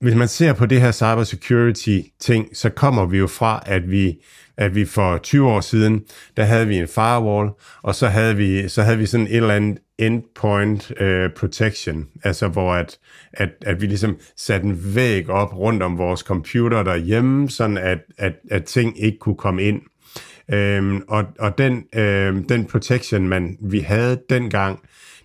hvis 0.00 0.14
man 0.14 0.28
ser 0.28 0.52
på 0.52 0.66
det 0.66 0.80
her 0.80 0.92
cybersecurity 0.92 1.98
ting, 2.20 2.56
så 2.56 2.70
kommer 2.70 3.06
vi 3.06 3.18
jo 3.18 3.26
fra, 3.26 3.62
at 3.66 3.90
vi, 3.90 4.14
at 4.56 4.74
vi 4.74 4.84
for 4.84 5.18
20 5.18 5.48
år 5.48 5.60
siden, 5.60 6.02
der 6.36 6.44
havde 6.44 6.66
vi 6.66 6.76
en 6.76 6.88
firewall, 6.88 7.50
og 7.82 7.94
så 7.94 8.06
havde 8.06 8.36
vi, 8.36 8.68
så 8.68 8.82
havde 8.82 8.98
vi 8.98 9.06
sådan 9.06 9.26
et 9.26 9.36
eller 9.36 9.54
andet 9.54 9.78
endpoint 9.98 10.92
uh, 11.00 11.32
protection, 11.36 12.06
altså 12.22 12.48
hvor 12.48 12.74
at, 12.74 12.98
at, 13.32 13.50
at 13.66 13.80
vi 13.80 13.86
ligesom 13.86 14.16
satte 14.36 14.66
en 14.66 14.94
væg 14.94 15.30
op 15.30 15.56
rundt 15.56 15.82
om 15.82 15.98
vores 15.98 16.20
computer 16.20 16.82
derhjemme, 16.82 17.50
sådan 17.50 17.78
at, 17.78 17.98
at, 18.18 18.32
at 18.50 18.64
ting 18.64 19.04
ikke 19.04 19.18
kunne 19.18 19.36
komme 19.36 19.62
ind. 19.62 19.82
Øhm, 20.52 21.02
og 21.08 21.24
og 21.38 21.58
den, 21.58 21.84
øhm, 21.94 22.44
den 22.44 22.64
protection, 22.64 23.28
man 23.28 23.56
vi 23.60 23.80
havde 23.80 24.20
dengang, 24.30 24.80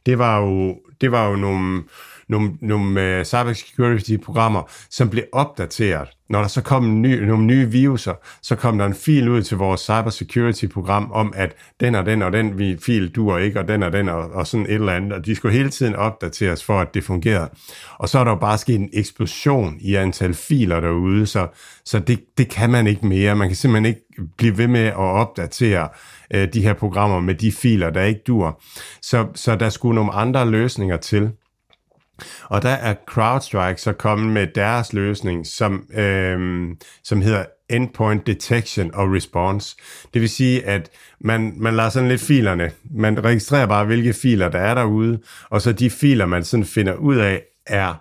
det 0.06 0.18
var 0.18 0.40
jo, 0.40 0.78
det 1.02 1.12
var 1.12 1.30
jo 1.30 1.36
nogle, 1.36 1.84
nogle, 2.30 2.52
nogle 2.62 3.02
øh, 3.02 3.20
uh, 3.20 3.26
cybersecurity-programmer, 3.26 4.64
som 4.90 5.10
blev 5.10 5.24
opdateret. 5.32 6.08
Når 6.30 6.42
der 6.42 6.48
så 6.48 6.62
kom 6.62 6.86
en 6.86 7.02
ny, 7.02 7.24
nogle 7.24 7.46
nye 7.46 7.72
viruser, 7.72 8.14
så 8.42 8.56
kom 8.56 8.78
der 8.78 8.86
en 8.86 8.94
fil 8.94 9.30
ud 9.30 9.44
til 9.44 9.58
vores 9.58 9.82
cybersecurity-program 9.82 11.12
om, 11.12 11.34
at 11.36 11.56
den 11.80 11.96
og 11.96 12.06
den 12.06 12.22
og 12.22 12.34
den 12.34 12.80
fil 12.80 13.10
duer 13.10 13.38
ikke, 13.38 13.60
og 13.60 13.68
den 13.68 13.84
og 13.84 13.94
den 13.94 14.10
og, 14.10 14.32
og 14.32 14.48
sådan 14.48 14.66
et 14.66 14.74
eller 14.74 14.94
andet. 14.94 15.14
Og 15.14 15.26
de 15.26 15.36
skulle 15.36 15.58
hele 15.58 15.70
tiden 15.70 15.96
opdateres 15.96 16.64
for, 16.64 16.80
at 16.80 16.94
det 16.94 17.04
fungerede. 17.04 17.50
Og 17.98 18.10
så 18.10 18.20
er 18.20 18.24
der 18.24 18.32
jo 18.32 18.38
bare 18.38 18.58
sket 18.58 18.80
en 18.80 18.90
eksplosion 18.94 19.78
i 19.80 19.96
antal 19.96 20.34
filer 20.34 20.80
derude, 20.80 21.28
så, 21.28 21.48
så 21.86 22.00
det, 22.00 22.20
det 22.38 22.50
kan 22.50 22.70
man 22.70 22.88
ikke 22.88 23.08
mere. 23.08 23.36
Man 23.36 23.48
kan 23.48 23.56
simpelthen 23.56 23.86
ikke 23.86 24.02
blive 24.38 24.58
ved 24.58 24.68
med 24.68 24.86
at 24.86 24.96
opdatere 24.96 25.90
øh, 26.34 26.54
de 26.54 26.62
her 26.62 26.74
programmer 26.74 27.20
med 27.20 27.36
de 27.36 27.52
filer, 27.52 27.90
der 27.90 28.02
ikke 28.02 28.22
dur. 28.28 28.62
Så, 29.02 29.28
så 29.36 29.56
der 29.56 29.70
skulle 29.70 29.96
nogle 29.96 30.12
andre 30.12 30.52
løsninger 30.52 30.98
til. 30.98 31.32
Og 32.44 32.62
der 32.62 32.70
er 32.70 32.96
CrowdStrike 33.08 33.82
så 33.82 33.94
kommet 33.94 34.34
med 34.34 34.48
deres 34.56 34.94
løsning, 34.94 35.48
som, 35.48 35.86
øh, 35.94 36.68
som 37.04 37.22
hedder 37.22 37.46
Endpoint 37.70 38.28
Detection 38.28 38.92
og 38.94 39.14
Response. 39.14 39.76
Det 40.14 40.22
vil 40.22 40.30
sige, 40.30 40.66
at 40.66 40.90
man, 41.20 41.54
man 41.58 41.76
lader 41.76 41.90
sådan 41.90 42.10
lidt 42.10 42.22
filerne, 42.22 42.72
man 42.92 43.24
registrerer 43.24 43.66
bare, 43.66 43.86
hvilke 43.86 44.14
filer 44.14 44.50
der 44.50 44.60
er 44.60 44.74
derude, 44.74 45.20
og 45.50 45.62
så 45.62 45.72
de 45.72 45.90
filer, 45.90 46.26
man 46.26 46.44
sådan 46.44 46.66
finder 46.66 46.94
ud 46.94 47.16
af, 47.16 47.42
er, 47.66 47.94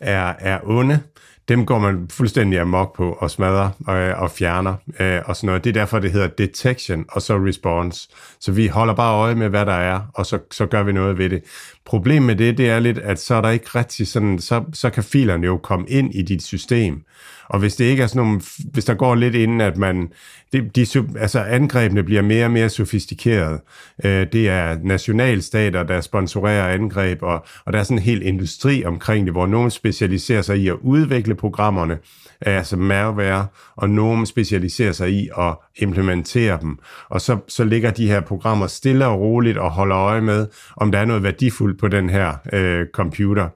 er, 0.00 0.34
er 0.38 0.58
onde, 0.64 1.00
dem 1.48 1.66
går 1.66 1.78
man 1.78 2.08
fuldstændig 2.10 2.58
amok 2.58 2.96
på 2.96 3.12
og 3.12 3.30
smadrer 3.30 3.70
øh, 3.90 4.22
og 4.22 4.30
fjerner 4.30 4.74
øh, 5.00 5.20
og 5.24 5.36
sådan 5.36 5.46
noget. 5.46 5.64
Det 5.64 5.70
er 5.70 5.74
derfor, 5.80 5.98
det 5.98 6.12
hedder 6.12 6.28
detection 6.28 7.04
og 7.08 7.22
så 7.22 7.38
response. 7.38 8.08
Så 8.40 8.52
vi 8.52 8.66
holder 8.66 8.94
bare 8.94 9.14
øje 9.14 9.34
med, 9.34 9.48
hvad 9.48 9.66
der 9.66 9.72
er, 9.72 10.00
og 10.14 10.26
så, 10.26 10.38
så 10.50 10.66
gør 10.66 10.82
vi 10.82 10.92
noget 10.92 11.18
ved 11.18 11.30
det. 11.30 11.42
Problemet 11.84 12.26
med 12.26 12.36
det, 12.36 12.58
det 12.58 12.70
er 12.70 12.80
lidt, 12.80 12.98
at 12.98 13.20
så 13.20 13.34
er 13.34 13.40
der 13.40 13.50
ikke 13.50 13.66
rigtig 13.74 14.08
sådan, 14.08 14.38
så, 14.38 14.64
så 14.72 14.90
kan 14.90 15.04
filerne 15.04 15.46
jo 15.46 15.56
komme 15.56 15.88
ind 15.88 16.14
i 16.14 16.22
dit 16.22 16.42
system. 16.42 17.02
Og 17.48 17.58
hvis 17.58 17.76
det 17.76 17.84
ikke 17.84 18.02
er 18.02 18.06
sådan 18.06 18.22
nogle, 18.22 18.40
hvis 18.72 18.84
der 18.84 18.94
går 18.94 19.14
lidt 19.14 19.34
inden, 19.34 19.60
at 19.60 19.76
man, 19.76 20.08
det, 20.52 20.76
de, 20.76 20.86
altså 21.18 21.40
angrebene 21.40 22.02
bliver 22.02 22.22
mere 22.22 22.44
og 22.44 22.50
mere 22.50 22.68
sofistikeret. 22.68 23.60
Øh, 24.04 24.26
det 24.32 24.48
er 24.48 24.78
nationalstater, 24.84 25.82
der 25.82 26.00
sponsorerer 26.00 26.68
angreb, 26.68 27.22
og, 27.22 27.44
og 27.64 27.72
der 27.72 27.78
er 27.78 27.82
sådan 27.82 27.98
en 27.98 28.02
hel 28.02 28.22
industri 28.22 28.84
omkring 28.84 29.26
det, 29.26 29.34
hvor 29.34 29.46
nogen 29.46 29.70
specialiserer 29.70 30.42
sig 30.42 30.58
i 30.58 30.68
at 30.68 30.76
udvikle 30.80 31.34
programmerne, 31.34 31.98
altså 32.40 32.76
malware, 32.76 33.46
og 33.76 33.90
nogen 33.90 34.26
specialiserer 34.26 34.92
sig 34.92 35.10
i 35.10 35.28
at 35.38 35.54
implementere 35.76 36.58
dem. 36.60 36.78
Og 37.08 37.20
så, 37.20 37.38
så 37.48 37.64
ligger 37.64 37.90
de 37.90 38.06
her 38.06 38.20
programmer 38.20 38.66
stille 38.66 39.06
og 39.06 39.20
roligt 39.20 39.58
og 39.58 39.70
holder 39.70 39.96
øje 39.96 40.20
med, 40.20 40.46
om 40.76 40.92
der 40.92 40.98
er 40.98 41.04
noget 41.04 41.22
værdifuldt 41.22 41.80
på 41.80 41.88
den 41.88 42.10
her 42.10 42.32
øh, 42.52 42.86
computer. 42.94 43.48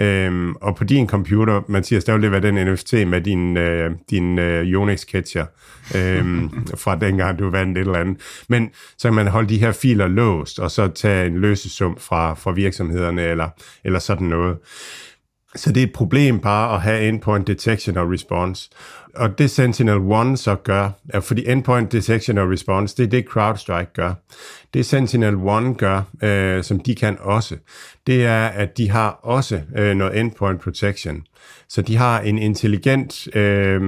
Øhm, 0.00 0.54
og 0.54 0.76
på 0.76 0.84
din 0.84 1.08
computer, 1.08 1.62
Mathias, 1.68 2.04
der 2.04 2.12
vil 2.12 2.22
det 2.22 2.30
være 2.32 2.40
den 2.40 2.66
NFT 2.66 2.92
med 2.92 3.20
din, 3.20 3.56
øh, 3.56 3.90
din 4.10 4.38
øh, 4.38 4.80
Unix-catcher 4.80 5.44
øhm, 5.96 6.50
fra 6.82 6.96
dengang 6.96 7.38
du 7.38 7.50
vandt 7.50 7.78
et 7.78 7.80
eller 7.80 7.98
andet. 7.98 8.44
Men 8.48 8.70
så 8.98 9.08
kan 9.08 9.14
man 9.14 9.26
holde 9.26 9.48
de 9.48 9.58
her 9.58 9.72
filer 9.72 10.08
låst, 10.08 10.58
og 10.58 10.70
så 10.70 10.88
tage 10.88 11.26
en 11.26 11.38
løsesum 11.38 11.96
fra, 11.98 12.34
fra 12.34 12.52
virksomhederne 12.52 13.22
eller, 13.22 13.48
eller 13.84 13.98
sådan 13.98 14.26
noget. 14.26 14.56
Så 15.54 15.72
det 15.72 15.82
er 15.82 15.86
et 15.86 15.92
problem 15.92 16.38
bare 16.38 16.74
at 16.74 16.80
have 16.80 17.08
endpoint 17.08 17.46
detection 17.46 17.96
og 17.96 18.12
response. 18.12 18.70
Og 19.14 19.38
det 19.38 19.58
Sentinel-1 19.58 20.36
så 20.36 20.56
gør, 20.64 20.90
er 21.08 21.20
fordi 21.20 21.48
endpoint 21.48 21.92
detection 21.92 22.38
and 22.38 22.50
response, 22.50 22.96
det 22.96 23.04
er 23.04 23.08
det 23.08 23.24
CrowdStrike 23.24 23.90
gør. 23.94 24.14
Det 24.74 24.94
Sentinel-1 24.94 25.74
gør, 25.74 26.02
øh, 26.22 26.62
som 26.62 26.80
de 26.80 26.94
kan 26.94 27.16
også, 27.20 27.56
det 28.06 28.26
er, 28.26 28.46
at 28.46 28.78
de 28.78 28.90
har 28.90 29.10
også 29.22 29.60
øh, 29.76 29.94
noget 29.94 30.20
endpoint 30.20 30.60
protection. 30.60 31.22
Så 31.68 31.82
de 31.82 31.96
har 31.96 32.20
en 32.20 32.38
intelligent, 32.38 33.36
øh, 33.36 33.80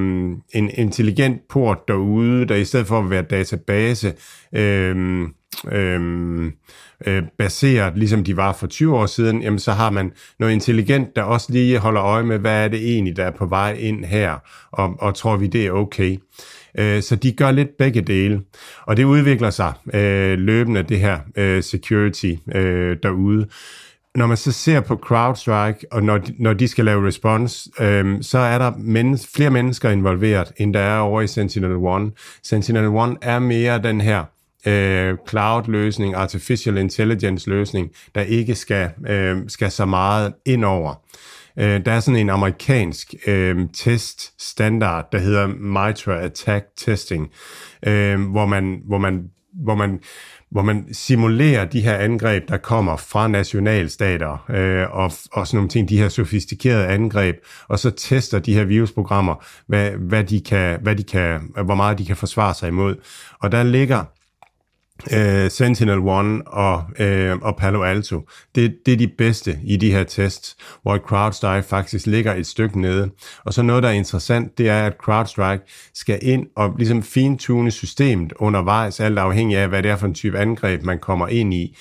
en 0.53 0.71
intelligent 0.75 1.49
port 1.49 1.89
derude, 1.89 2.47
der 2.47 2.55
i 2.55 2.65
stedet 2.65 2.87
for 2.87 2.99
at 2.99 3.11
være 3.11 3.23
database, 3.23 4.13
øh, 4.53 5.27
øh, 5.73 6.53
øh, 7.07 7.23
baseret, 7.39 7.99
ligesom 7.99 8.25
de 8.25 8.37
var 8.37 8.53
for 8.53 8.67
20 8.67 8.97
år 8.97 9.07
siden, 9.07 9.43
jamen 9.43 9.59
så 9.59 9.73
har 9.73 9.91
man 9.91 10.13
noget 10.39 10.53
intelligent, 10.53 11.17
der 11.17 11.23
også 11.23 11.53
lige 11.53 11.79
holder 11.79 12.03
øje 12.03 12.23
med, 12.23 12.39
hvad 12.39 12.65
er 12.65 12.69
det 12.69 12.93
egentlig, 12.93 13.17
der 13.17 13.25
er 13.25 13.31
på 13.31 13.47
vej 13.47 13.73
ind 13.73 14.05
her, 14.05 14.37
og, 14.73 14.95
og 14.99 15.15
tror 15.15 15.37
vi, 15.37 15.47
det 15.47 15.67
er 15.67 15.71
okay. 15.71 16.17
Øh, 16.79 17.03
så 17.03 17.17
de 17.17 17.33
gør 17.33 17.51
lidt 17.51 17.77
begge 17.79 18.01
dele, 18.01 18.41
og 18.87 18.97
det 18.97 19.05
udvikler 19.05 19.51
sig 19.51 19.73
øh, 19.95 20.39
løbende, 20.39 20.83
det 20.83 21.01
her 21.01 21.19
øh, 21.37 21.63
security 21.63 22.33
øh, 22.55 22.97
derude 23.03 23.47
når 24.15 24.27
man 24.27 24.37
så 24.37 24.53
ser 24.53 24.81
på 24.81 24.97
CrowdStrike, 24.97 25.87
og 25.93 26.03
når 26.03 26.19
de, 26.19 26.35
når 26.39 26.53
de 26.53 26.69
skal 26.69 26.85
lave 26.85 27.07
response, 27.07 27.71
øhm, 27.81 28.23
så 28.23 28.39
er 28.39 28.59
der 28.59 28.73
mennes, 28.79 29.27
flere 29.35 29.51
mennesker 29.51 29.91
involveret, 29.91 30.53
end 30.57 30.75
der 30.75 30.81
er 30.81 30.99
over 30.99 31.21
i 31.21 31.27
Sentinel-1. 31.27 32.13
Sentinel-1 32.43 33.17
er 33.23 33.39
mere 33.39 33.83
den 33.83 34.01
her 34.01 34.25
øh, 34.67 35.17
cloud-løsning, 35.29 36.15
artificial 36.15 36.77
intelligence-løsning, 36.77 37.91
der 38.15 38.21
ikke 38.21 38.55
skal, 38.55 38.91
øh, 39.09 39.39
skal 39.49 39.71
så 39.71 39.85
meget 39.85 40.35
ind 40.47 40.65
over. 40.65 40.95
Øh, 41.59 41.85
der 41.85 41.93
er 41.93 42.01
sådan 42.01 42.21
en 42.21 42.31
amerikansk 42.31 43.15
øh, 43.27 43.57
test-standard, 43.75 45.09
der 45.13 45.19
hedder 45.19 45.47
MITRE 45.47 46.21
Attack 46.21 46.67
Testing, 46.77 47.31
øh, 47.87 48.21
hvor 48.31 48.47
man, 48.47 48.81
hvor 48.87 48.99
man, 48.99 49.31
hvor 49.65 49.75
man 49.75 50.01
hvor 50.55 50.63
man 50.63 50.95
simulerer 50.95 51.65
de 51.65 51.81
her 51.81 51.97
angreb, 51.97 52.49
der 52.49 52.57
kommer 52.57 52.97
fra 52.97 53.29
nationalstater 53.29 54.45
øh, 54.51 54.91
og, 54.91 55.13
og 55.33 55.47
sådan 55.47 55.57
nogle 55.57 55.69
ting, 55.69 55.89
de 55.89 55.99
her 55.99 56.09
sofistikerede 56.09 56.87
angreb, 56.87 57.37
og 57.69 57.79
så 57.79 57.91
tester 57.91 58.39
de 58.39 58.55
her 58.55 58.65
virusprogrammer, 58.65 59.45
hvad, 59.67 59.91
hvad 59.91 60.25
de 60.25 60.41
kan, 60.41 60.79
hvad 60.83 60.97
de 60.97 61.03
kan, 61.03 61.41
hvor 61.65 61.75
meget 61.75 61.99
de 61.99 62.05
kan 62.05 62.17
forsvare 62.17 62.55
sig 62.55 62.69
imod. 62.69 62.97
Og 63.41 63.53
der 63.53 63.63
ligger 63.63 64.05
øh, 65.13 65.47
Sentinel-1 65.47 66.43
og, 66.47 66.83
øh, 66.99 67.37
og 67.43 67.57
Palo 67.57 67.83
Alto. 67.83 68.29
Det, 68.55 68.77
det 68.87 68.93
er 68.93 68.97
de 68.97 69.09
bedste 69.09 69.59
i 69.65 69.77
de 69.77 69.93
her 69.93 70.05
tests, 70.05 70.57
hvor 70.83 70.99
CrowdStrike 70.99 71.69
faktisk 71.69 72.07
ligger 72.07 72.35
et 72.35 72.47
stykke 72.47 72.81
nede. 72.81 73.11
Og 73.45 73.55
så 73.55 73.63
noget, 73.63 73.83
der 73.83 73.89
er 73.89 73.93
interessant, 73.93 74.59
det 74.59 74.69
er, 74.69 74.87
at 74.87 74.97
CrowdStrike 75.03 75.63
skal 75.95 76.19
ind 76.23 76.47
og 76.57 76.75
ligesom 76.79 77.03
fintune 77.03 77.71
systemet 77.71 78.33
undervejs, 78.37 79.01
alt 79.01 79.19
afhængig 79.19 79.59
af, 79.59 79.69
hvad 79.69 79.83
det 79.83 79.91
er 79.91 79.97
for 79.97 80.07
en 80.07 80.15
type 80.15 80.39
angreb, 80.39 80.83
man 80.83 80.99
kommer 80.99 81.29
ind 81.29 81.55
i 81.55 81.77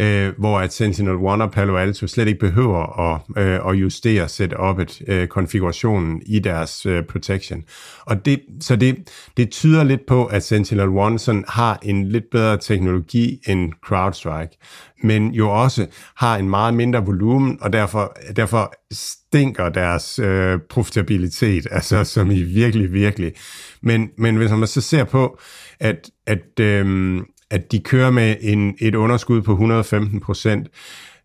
øh, 0.00 0.32
hvor 0.38 0.58
at 0.58 0.80
Sentinel-1 0.80 1.42
og 1.42 1.50
Palo 1.50 1.76
Alto 1.76 2.06
slet 2.06 2.28
ikke 2.28 2.40
behøver 2.40 3.00
at, 3.00 3.20
øh, 3.36 3.68
at 3.68 3.74
justere 3.74 4.24
setup'et, 4.24 5.12
øh, 5.12 5.28
konfigurationen 5.28 6.22
i 6.26 6.38
deres 6.38 6.86
øh, 6.86 7.02
protection. 7.04 7.64
Og 8.00 8.26
det, 8.26 8.40
så 8.60 8.76
det, 8.76 9.10
det 9.36 9.50
tyder 9.50 9.84
lidt 9.84 10.06
på, 10.06 10.26
at 10.26 10.52
Sentinel-1 10.52 11.18
sådan 11.18 11.44
har 11.48 11.78
en 11.82 12.08
lidt 12.08 12.24
bedre 12.30 12.56
teknologi 12.56 13.40
end 13.46 13.72
CrowdStrike, 13.86 14.56
men 15.02 15.30
jo 15.30 15.50
også 15.50 15.86
har 16.16 16.36
en 16.36 16.50
meget 16.50 16.74
mindre 16.74 17.06
volumen, 17.06 17.58
og 17.60 17.72
derfor, 17.72 18.16
derfor 18.36 18.72
stinker 18.92 19.68
deres 19.68 20.18
øh, 20.18 20.58
profitabilitet, 20.70 21.66
altså 21.70 22.04
som 22.04 22.30
i 22.30 22.42
virkelig, 22.42 22.92
virkelig. 22.92 23.32
Men, 23.80 24.10
men 24.18 24.36
hvis 24.36 24.50
man 24.50 24.66
så 24.66 24.80
ser 24.80 25.04
på, 25.04 25.38
at, 25.80 26.10
at, 26.26 26.60
øh, 26.60 27.20
at 27.50 27.72
de 27.72 27.78
kører 27.78 28.10
med 28.10 28.36
en, 28.40 28.74
et 28.78 28.94
underskud 28.94 29.42
på 29.42 29.52
115 29.52 30.20
procent, 30.20 30.68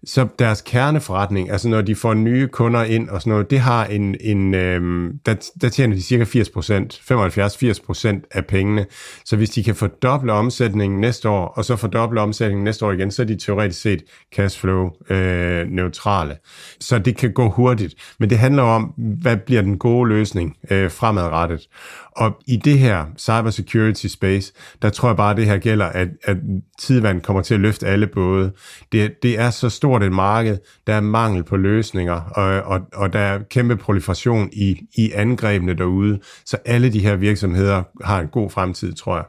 så 0.06 0.28
deres 0.40 0.62
kerneforretning, 0.62 1.52
altså 1.52 1.70
når 1.70 1.82
de 1.82 1.96
får 1.96 2.14
nye 2.14 2.48
kunder 2.48 2.84
ind 2.84 3.10
og 3.10 3.22
sådan 3.22 3.32
noget, 3.32 3.50
det 3.50 3.60
har 3.60 3.86
en, 3.86 4.16
en 4.22 4.54
øhm, 4.54 5.20
der, 5.26 5.36
der 5.62 5.70
tjener 5.70 5.96
de 5.96 6.02
cirka 6.02 6.24
80 6.24 6.50
procent, 6.50 7.02
75-80 7.12 7.86
procent 7.86 8.26
af 8.32 8.46
pengene. 8.46 8.86
Så 9.26 9.36
hvis 9.36 9.50
de 9.50 9.64
kan 9.64 9.76
fordoble 9.76 10.34
omsætningen 10.34 11.02
næste 11.02 11.30
år, 11.30 11.48
og 11.48 11.66
så 11.66 11.76
fordoble 11.76 12.22
omsætningen 12.22 12.64
næste 12.64 12.86
år 12.86 12.92
igen, 12.92 13.12
så 13.12 13.22
er 13.22 13.26
de 13.26 13.38
teoretisk 13.38 13.82
set 13.82 14.04
cashflow 14.36 14.90
øh, 15.10 15.68
neutrale. 15.68 16.38
Så 16.80 17.00
det 17.00 17.18
kan 17.18 17.34
gå 17.34 17.50
hurtigt. 17.50 17.96
Men 18.20 18.30
det 18.30 18.38
handler 18.38 18.64
om, 18.64 18.84
hvad 19.22 19.38
bliver 19.38 19.62
den 19.62 19.78
gode 19.78 20.10
løsning 20.10 20.58
øh, 20.72 20.92
fremadrettet. 20.92 21.68
Og 22.16 22.38
i 22.48 22.56
det 22.56 22.80
her 22.80 23.06
cybersecurity 23.18 24.08
space, 24.08 24.54
der 24.82 24.90
tror 24.90 25.10
jeg 25.10 25.18
bare, 25.18 25.32
at 25.32 25.38
det 25.38 25.46
her 25.46 25.58
gælder, 25.58 25.86
at, 25.86 26.08
at 26.24 26.38
tidvand 26.80 27.22
kommer 27.22 27.42
til 27.42 27.54
at 27.54 27.60
løfte 27.60 27.88
alle 27.88 28.08
både. 28.08 28.52
Det, 28.92 29.24
det 29.24 29.40
er 29.40 29.50
så 29.50 29.70
stort 29.70 30.04
et 30.04 30.12
marked, 30.12 30.58
der 30.88 30.94
er 30.94 31.02
mangel 31.02 31.44
på 31.44 31.58
løsninger, 31.58 32.14
og, 32.14 32.46
og, 32.46 32.82
og 32.94 33.14
der 33.14 33.20
er 33.20 33.40
kæmpe 33.50 33.76
proliferation 33.76 34.50
i, 34.54 34.78
i 34.98 35.12
angrebene 35.12 35.74
derude. 35.74 36.20
Så 36.46 36.58
alle 36.66 36.94
de 36.94 37.00
her 37.00 37.16
virksomheder 37.16 37.84
har 38.04 38.22
en 38.22 38.28
god 38.28 38.50
fremtid, 38.50 38.94
tror 38.94 39.16
jeg 39.16 39.26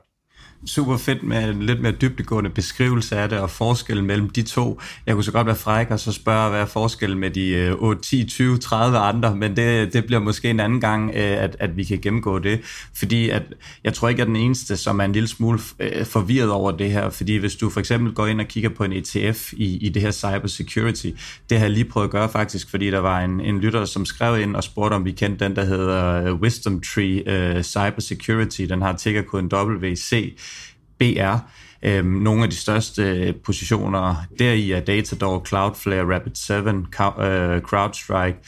super 0.67 0.97
fedt 0.97 1.23
med 1.23 1.49
en 1.49 1.63
lidt 1.63 1.81
mere 1.81 1.93
dybdegående 1.93 2.51
beskrivelse 2.51 3.17
af 3.17 3.29
det, 3.29 3.39
og 3.39 3.51
forskellen 3.51 4.07
mellem 4.07 4.31
de 4.31 4.43
to. 4.43 4.81
Jeg 5.07 5.15
kunne 5.15 5.25
så 5.25 5.33
godt 5.33 5.47
være 5.47 5.57
fræk 5.57 5.91
og 5.91 6.01
så 6.01 6.13
spørge, 6.13 6.51
hvad 6.51 6.61
er 6.61 6.67
forskellen 6.67 7.19
med 7.19 7.31
de 7.31 7.77
8, 7.79 8.03
10, 8.03 8.25
20, 8.25 8.59
30 8.59 8.99
andre, 8.99 9.37
men 9.37 9.57
det, 9.57 9.93
det 9.93 10.07
bliver 10.07 10.21
måske 10.21 10.51
en 10.51 10.61
anden 10.61 10.81
gang, 10.81 11.11
øh, 11.15 11.43
at, 11.43 11.57
at 11.61 11.77
vi 11.77 11.85
kan 11.85 11.99
gennemgå 11.99 12.39
det, 12.39 12.61
fordi 12.95 13.29
at, 13.31 13.43
jeg 13.85 13.95
tror 13.95 14.09
ikke, 14.09 14.23
at 14.23 14.25
er 14.25 14.33
den 14.33 14.37
eneste, 14.37 14.77
som 14.77 15.01
er 15.01 15.05
en 15.05 15.13
lille 15.13 15.29
smule 15.29 15.59
øh, 15.81 16.07
forvirret 16.07 16.51
over 16.51 16.71
det 16.71 16.91
her, 16.91 17.11
fordi 17.11 17.37
hvis 17.37 17.57
du 17.57 17.71
for 17.71 17.81
eksempel 17.81 18.13
går 18.13 18.27
ind 18.27 18.41
og 18.41 18.47
kigger 18.47 18.71
på 18.71 18.85
en 18.85 18.93
ETF 18.93 19.53
i, 19.53 19.77
i 19.77 19.89
det 19.89 20.03
her 20.03 20.11
cybersecurity, 20.11 21.11
det 21.51 21.59
har 21.59 21.65
jeg 21.65 21.71
lige 21.71 21.85
prøvet 21.85 22.07
at 22.07 22.11
gøre 22.11 22.29
faktisk, 22.29 22.71
fordi 22.71 22.91
der 22.91 22.99
var 22.99 23.21
en, 23.21 23.41
en 23.41 23.61
lytter, 23.61 23.85
som 23.85 24.07
skrev 24.07 24.41
ind 24.41 24.57
og 24.57 24.65
spurgte, 24.65 24.95
om 24.95 25.05
vi 25.05 25.13
kendte 25.13 25.45
den, 25.45 25.57
der 25.57 25.65
hedder 25.65 26.25
øh, 26.25 26.35
Wisdom 26.35 26.81
Tree 26.81 27.57
uh, 27.57 27.63
Cybersecurity, 27.63 28.63
den 28.63 28.83
har 28.83 28.97
tickerkoden 28.97 29.51
WC, 29.55 30.39
BR. 30.99 31.37
Øhm, 31.83 32.07
nogle 32.07 32.43
af 32.43 32.51
de 32.51 32.57
største 32.57 33.35
positioner 33.45 34.15
deri 34.39 34.71
er 34.71 34.81
Datadog, 34.81 35.47
Cloudflare, 35.47 36.17
Rapid7, 36.17 37.23
øh, 37.23 37.63
CrowdStrike, 37.63 38.39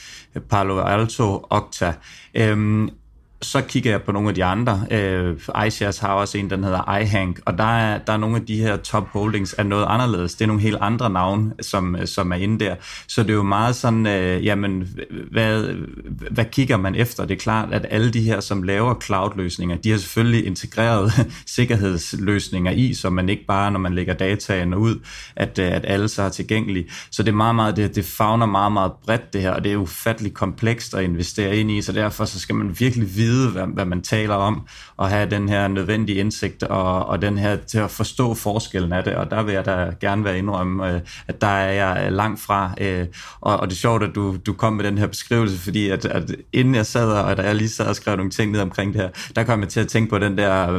Palo 0.51 0.81
Alto, 0.81 1.47
Okta. 1.51 1.93
Øhm, 2.35 2.91
så 3.47 3.61
kigger 3.61 3.91
jeg 3.91 4.03
på 4.03 4.13
nogle 4.13 4.29
af 4.29 4.35
de 4.35 4.45
andre. 4.45 4.87
Øh, 4.91 5.37
iShares 5.67 5.99
har 5.99 6.09
også 6.09 6.39
en, 6.39 6.51
den 6.51 6.65
hedder 6.65 6.97
iHank, 6.99 7.41
og 7.45 7.59
der 7.59 7.79
er, 7.79 7.99
der 7.99 8.13
er 8.13 8.17
nogle 8.17 8.37
af 8.37 8.47
de 8.47 8.57
her 8.57 8.77
top 8.77 9.09
holdings 9.09 9.55
er 9.59 9.63
noget 9.63 9.87
anderledes. 9.89 10.35
Det 10.35 10.43
er 10.43 10.47
nogle 10.47 10.63
helt 10.63 10.77
andre 10.81 11.11
navne, 11.11 11.53
som, 11.61 11.97
som 12.05 12.33
er 12.33 12.37
inde 12.37 12.65
der. 12.65 12.75
Så 13.09 13.23
det 13.23 13.31
er 13.31 13.35
jo 13.35 13.43
meget 13.43 13.77
sådan, 13.77 14.07
øh, 14.07 14.45
jamen, 14.45 14.89
hvad, 15.33 15.75
hvad 16.31 16.45
kigger 16.45 16.77
man 16.77 16.95
efter? 16.95 17.25
Det 17.25 17.35
er 17.35 17.39
klart, 17.39 17.73
at 17.73 17.87
alle 17.91 18.11
de 18.11 18.21
her, 18.21 18.41
som 18.41 18.63
laver 18.63 18.95
cloud-løsninger, 19.01 19.77
de 19.77 19.91
har 19.91 19.99
selvfølgelig 19.99 20.47
integreret 20.47 21.13
sikkerhedsløsninger 21.57 22.73
i, 22.73 22.95
så 22.95 23.11
man 23.11 23.29
ikke 23.29 23.45
bare, 23.49 23.71
når 23.71 23.79
man 23.79 23.95
lægger 23.95 24.15
dataen 24.15 24.75
ud, 24.75 25.01
at, 25.37 25.59
øh, 25.59 25.73
at 25.73 25.85
alle 25.85 26.09
så 26.09 26.23
er 26.23 26.29
tilgængelige. 26.29 26.91
Så 27.11 27.23
det 27.23 27.29
er 27.29 27.37
meget, 27.37 27.55
meget, 27.55 27.77
det, 27.77 27.95
det 27.95 28.05
fagner 28.05 28.47
meget, 28.47 28.73
meget 28.73 28.93
bredt 29.05 29.33
det 29.33 29.43
her, 29.43 29.51
og 29.51 29.65
det 29.65 29.73
er 29.73 29.77
ufatteligt 29.77 30.35
komplekst 30.35 30.95
at 30.95 31.05
investere 31.05 31.57
ind 31.57 31.71
i, 31.71 31.83
så 31.83 31.93
derfor 31.93 32.25
så 32.25 32.39
skal 32.39 32.55
man 32.55 32.77
virkelig 32.81 33.17
vide, 33.17 33.36
vide, 33.37 33.51
hvad, 33.51 33.67
hvad 33.75 33.85
man 33.85 34.03
taler 34.03 34.35
om, 34.35 34.63
og 34.97 35.09
have 35.09 35.31
den 35.31 35.49
her 35.49 35.69
nødvendige 35.69 36.19
indsigt, 36.19 36.63
og, 36.63 37.07
og 37.07 37.23
den 37.23 37.39
her 37.39 37.57
til 37.57 37.79
at 37.79 37.91
forstå 37.91 38.35
forskellen 38.35 38.93
af 38.93 39.05
det, 39.05 39.15
og 39.15 39.31
der 39.31 39.43
vil 39.43 39.55
jeg 39.55 39.67
da 39.67 39.93
gerne 40.01 40.25
være 40.25 40.39
indrømme, 40.39 40.95
øh, 40.95 41.01
at 41.29 41.41
der 41.41 41.47
er 41.47 41.73
jeg 41.73 42.13
langt 42.13 42.41
fra, 42.41 42.75
øh, 42.81 43.07
og, 43.41 43.57
og 43.57 43.67
det 43.69 43.75
er 43.75 43.79
sjovt, 43.79 44.03
at 44.03 44.11
du, 44.15 44.37
du 44.47 44.53
kom 44.53 44.73
med 44.73 44.85
den 44.85 44.99
her 44.99 45.07
beskrivelse, 45.07 45.59
fordi 45.59 45.91
at, 45.91 46.05
at 46.05 46.37
inden 46.53 46.75
jeg 46.75 46.87
sad, 46.87 47.13
og 47.13 47.37
da 47.37 47.43
jeg 47.43 47.55
lige 47.55 47.69
sad 47.69 47.87
og 47.87 47.97
skrev 47.97 48.17
nogle 48.17 48.31
ting 48.31 48.53
ned 48.53 48.61
omkring 48.61 48.93
det 48.93 49.01
her, 49.01 49.09
der 49.37 49.45
kom 49.45 49.61
jeg 49.61 49.69
til 49.69 49.81
at 49.81 49.89
tænke 49.89 50.11
på 50.11 50.19
den 50.19 50.39
der 50.39 50.77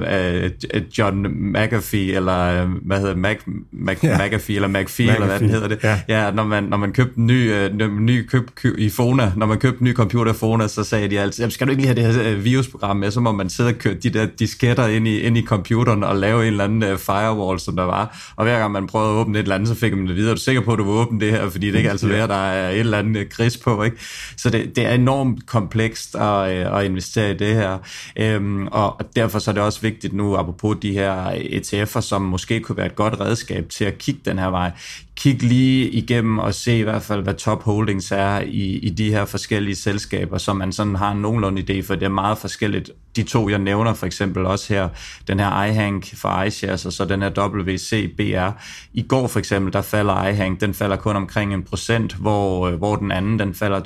uh, 0.76 0.82
John 0.98 1.28
McAfee, 1.54 2.16
eller 2.16 2.66
hvad 2.66 3.00
hedder 3.00 3.16
Mac, 3.16 3.38
Mac, 3.72 4.04
ja. 4.04 4.18
McAfee, 4.18 4.56
eller 4.56 4.68
McAfee, 4.68 5.06
McAfee, 5.06 5.14
eller 5.14 5.28
hvad 5.28 5.40
den 5.40 5.50
hedder 5.50 5.68
det. 5.68 5.84
Ja, 5.84 6.02
ja 6.08 6.32
når, 6.32 6.44
man, 6.44 6.64
når 6.64 6.78
man 6.78 6.94
købte 6.94 7.18
en 7.18 7.28
ny, 7.28 7.54
uh, 7.84 8.02
ny 8.02 8.28
køb, 8.28 8.56
køb 8.56 8.78
i 8.78 8.90
Fona, 8.90 9.32
når 9.36 9.46
man 9.46 9.58
købte 9.58 9.82
en 9.82 9.86
ny 9.86 9.94
computer 9.94 10.34
i 10.34 10.36
Fona, 10.36 10.68
så 10.68 10.84
sagde 10.84 11.08
de 11.08 11.20
altid, 11.20 11.50
skal 11.50 11.68
du 11.68 11.72
ikke 11.72 11.84
lige 11.84 11.96
have 11.96 12.14
det 12.14 12.16
her 12.16 12.36
virusprogram 12.44 12.98
med, 12.98 13.12
så 13.12 13.20
må 13.20 13.32
man 13.32 13.50
sidde 13.50 13.70
og 13.70 13.76
køre 13.76 13.94
de 13.94 14.10
der 14.10 14.26
disketter 14.40 14.88
ind 14.88 15.08
i, 15.08 15.20
ind 15.20 15.38
i 15.38 15.46
computeren 15.46 16.04
og 16.04 16.16
lave 16.16 16.42
en 16.42 16.48
eller 16.48 16.64
anden 16.64 16.92
uh, 16.92 16.98
firewall, 16.98 17.60
som 17.60 17.76
der 17.76 17.84
var. 17.84 18.34
Og 18.36 18.44
hver 18.44 18.60
gang 18.60 18.72
man 18.72 18.88
prøvede 18.88 19.10
at 19.10 19.16
åbne 19.16 19.40
et 19.40 19.44
eller 19.44 19.56
andet, 19.56 19.70
så 19.70 19.76
fik 19.76 19.94
man 19.94 20.08
det 20.08 20.16
videre. 20.16 20.32
Er 20.32 20.36
du 20.36 20.42
sikker 20.42 20.62
på, 20.62 20.74
at 20.74 20.80
du 20.80 20.84
vil 20.84 20.94
åbne 20.94 21.20
det 21.20 21.32
her? 21.32 21.50
Fordi 21.50 21.72
det 21.72 21.78
ikke 21.78 21.90
altid 21.90 22.08
være, 22.08 22.28
der 22.28 22.34
er 22.34 22.70
et 22.70 22.80
eller 22.80 22.98
andet 22.98 23.30
gris 23.30 23.58
på. 23.58 23.84
Ikke? 23.84 23.98
Så 24.38 24.50
det, 24.50 24.76
det 24.76 24.86
er 24.86 24.94
enormt 24.94 25.46
komplekst 25.46 26.16
at, 26.16 26.50
at 26.50 26.86
investere 26.86 27.32
i 27.32 27.38
det 27.38 27.56
her. 27.56 27.78
Øhm, 28.20 28.68
og 28.68 29.02
derfor 29.16 29.40
så 29.40 29.52
er 29.52 29.54
det 29.54 29.64
også 29.64 29.82
vigtigt 29.82 30.14
nu, 30.14 30.36
apropos 30.36 30.78
de 30.82 30.92
her 30.92 31.32
ETF'er, 31.32 32.02
som 32.02 32.22
måske 32.22 32.60
kunne 32.60 32.78
være 32.78 32.86
et 32.86 32.96
godt 32.96 33.20
redskab 33.20 33.70
til 33.70 33.86
at 33.86 33.98
kigge 33.98 34.22
den 34.26 34.40
her 34.40 34.50
vej 34.50 34.72
kigge 35.18 35.48
lige 35.48 35.90
igennem 35.90 36.40
og 36.40 36.54
se 36.54 36.78
i 36.78 36.82
hvert 36.82 37.02
fald, 37.02 37.24
hvad 37.24 37.34
top 37.34 37.64
holdings 37.64 38.12
er 38.12 38.40
i, 38.40 38.78
i 38.78 38.90
de 38.90 39.12
her 39.12 39.26
forskellige 39.26 39.76
selskaber, 39.76 40.38
så 40.38 40.54
man 40.54 40.72
sådan 40.72 40.96
har 40.96 41.12
en 41.12 41.22
nogenlunde 41.22 41.62
idé, 41.62 41.88
for 41.88 41.96
det 41.96 42.04
er 42.04 42.10
meget 42.10 42.38
forskelligt. 42.38 42.92
De 43.16 43.24
to, 43.24 43.50
jeg 43.50 43.60
nævner 43.60 43.94
for 43.94 44.06
eksempel 44.06 44.46
også 44.46 44.74
her, 44.74 44.90
den 45.28 45.40
her 45.40 45.64
iHank 45.64 46.16
for 46.16 46.44
iShares, 46.44 46.86
og 46.86 46.94
så 46.94 47.06
den 47.06 47.22
her 47.22 47.30
WCBR. 47.48 48.62
I 48.94 49.02
går 49.02 49.28
for 49.28 49.40
eksempel, 49.40 49.74
der 49.74 49.82
falder 49.82 50.28
iHank, 50.28 50.62
den 50.62 50.74
falder 50.74 50.96
kun 50.96 51.16
omkring 51.16 51.54
en 51.54 51.64
procent, 51.64 52.14
hvor, 52.14 52.72
hvor 52.72 52.96
den 52.96 53.12
anden, 53.12 53.40
den 53.40 53.54
falder 53.54 53.80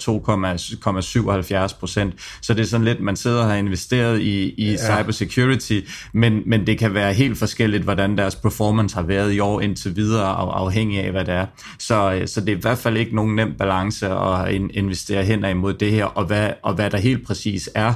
2,77 1.70 1.80
procent. 1.80 2.14
Så 2.42 2.54
det 2.54 2.62
er 2.62 2.66
sådan 2.66 2.86
lidt, 2.86 3.00
man 3.00 3.16
sidder 3.16 3.42
og 3.42 3.50
har 3.50 3.56
investeret 3.56 4.22
i, 4.22 4.54
i 4.58 4.72
ja. 4.72 4.78
cybersecurity, 4.78 5.80
men, 6.14 6.42
men 6.46 6.68
det 6.68 6.78
kan 6.78 6.94
være 6.94 7.14
helt 7.14 7.38
forskelligt, 7.38 7.84
hvordan 7.84 8.18
deres 8.18 8.36
performance 8.36 8.96
har 8.96 9.04
været 9.04 9.34
i 9.34 9.40
år 9.40 9.62
indtil 9.62 9.96
videre, 9.96 10.28
afhængig 10.28 11.00
af, 11.00 11.12
hvad 11.12 11.21
det 11.26 11.34
er. 11.34 11.46
Så, 11.80 12.14
øh, 12.14 12.28
så 12.28 12.42
det 12.42 12.50
er 12.50 12.58
i 12.58 12.62
hvert 12.62 12.78
fald 12.78 12.98
ikke 12.98 13.16
nogen 13.16 13.36
nem 13.36 13.54
balance 13.54 14.10
at 14.10 14.54
investere 14.54 15.24
hen 15.24 15.46
imod 15.46 15.74
det 15.74 15.92
her, 15.92 16.06
og 16.06 16.26
hvad, 16.26 16.50
og 16.64 16.74
hvad 16.74 16.90
der 16.90 16.98
helt 16.98 17.28
præcis 17.28 17.70
er 17.76 17.94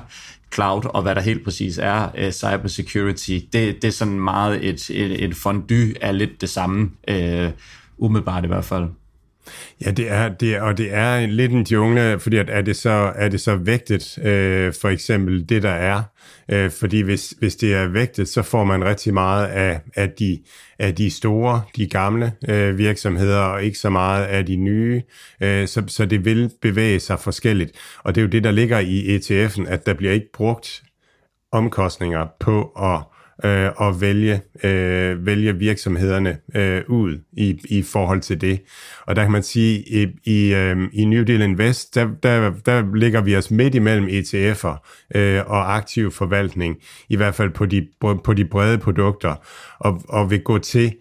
cloud, 0.54 0.82
og 0.86 1.02
hvad 1.02 1.16
der 1.16 1.22
helt 1.22 1.44
præcis 1.44 1.78
er 1.78 2.10
uh, 2.26 2.32
cybersecurity, 2.32 3.40
det, 3.54 3.82
det 3.82 3.84
er 3.84 3.92
sådan 3.92 4.20
meget 4.20 4.66
et, 4.66 4.90
et, 4.90 5.24
et 5.24 5.36
fondue 5.36 5.94
af 6.02 6.18
lidt 6.18 6.42
det 6.42 6.50
samme, 6.50 6.92
uh, 7.12 7.50
umiddelbart 7.98 8.44
i 8.44 8.48
hvert 8.48 8.66
fald. 8.66 8.86
Ja, 9.86 9.92
det 9.92 10.12
er, 10.12 10.30
det 10.30 10.56
er, 10.56 10.62
og 10.62 10.78
det 10.78 10.94
er 10.94 11.26
lidt 11.26 11.52
en 11.52 11.64
jungle, 11.72 12.20
fordi 12.20 12.38
at 12.38 12.50
er 12.50 12.62
det 12.62 12.76
så, 12.76 13.14
er 13.16 13.30
det 13.30 13.42
så 13.42 13.56
vægtet, 13.56 14.18
øh, 14.18 14.74
for 14.82 14.90
eksempel 14.90 15.50
det, 15.50 15.64
der 15.64 15.70
er. 15.70 16.04
Øh, 16.52 16.72
fordi 16.72 17.02
hvis, 17.02 17.34
hvis 17.40 17.56
det 17.56 17.74
er 17.74 17.88
vægtet, 17.88 18.28
så 18.28 18.42
får 18.42 18.64
man 18.64 18.86
rigtig 18.86 19.14
meget 19.14 19.48
af, 19.48 19.82
af, 19.96 20.10
de, 20.10 20.40
af 20.80 20.96
de 20.96 21.12
store, 21.12 21.62
de 21.76 21.88
gamle 21.88 22.32
øh, 22.50 22.78
virksomheder, 22.78 23.40
og 23.40 23.64
ikke 23.64 23.78
så 23.78 23.90
meget 23.90 24.26
af 24.26 24.46
de 24.46 24.56
nye. 24.56 25.02
Øh, 25.42 25.68
så, 25.68 25.84
så 25.88 26.06
det 26.06 26.26
vil 26.26 26.52
bevæge 26.62 27.00
sig 27.00 27.20
forskelligt. 27.20 27.72
Og 28.04 28.16
det 28.16 28.22
er 28.22 28.26
jo 28.26 28.30
det, 28.30 28.44
der 28.44 28.52
ligger 28.52 28.80
i 28.80 29.18
ETF'en, 29.18 29.70
at 29.70 29.86
der 29.86 29.94
bliver 29.94 30.14
ikke 30.14 30.32
brugt 30.34 30.84
omkostninger 31.52 32.28
på 32.40 32.64
at 32.64 33.15
øh, 33.44 33.70
og 33.76 34.02
vælge, 34.02 34.42
øh, 34.64 35.26
vælge 35.26 35.56
virksomhederne 35.56 36.38
øh, 36.56 36.82
ud 36.88 37.18
i, 37.34 37.60
i 37.70 37.82
forhold 37.82 38.22
til 38.22 38.42
det. 38.42 38.62
Og 39.06 39.16
der 39.16 39.24
kan 39.24 39.32
man 39.32 39.44
sige, 39.44 39.80
i, 39.80 40.08
i, 40.24 40.54
øh, 40.54 40.78
i 40.94 41.06
New 41.06 41.24
Deal 41.24 41.42
Invest, 41.42 41.96
der, 41.96 42.08
der, 42.24 42.54
der 42.66 42.96
ligger 42.96 43.22
vi 43.22 43.36
os 43.36 43.52
midt 43.52 43.76
imellem 43.76 44.08
ETF'er 44.08 45.08
øh, 45.16 45.42
og 45.48 45.76
aktiv 45.76 46.12
forvaltning, 46.12 46.78
i 47.10 47.16
hvert 47.16 47.36
fald 47.36 47.50
på 47.50 47.66
de, 47.66 47.88
på 48.24 48.34
de 48.34 48.46
brede 48.46 48.78
produkter, 48.78 49.36
og, 49.80 50.02
og 50.10 50.32
vil 50.32 50.42
gå 50.42 50.58
til 50.58 50.94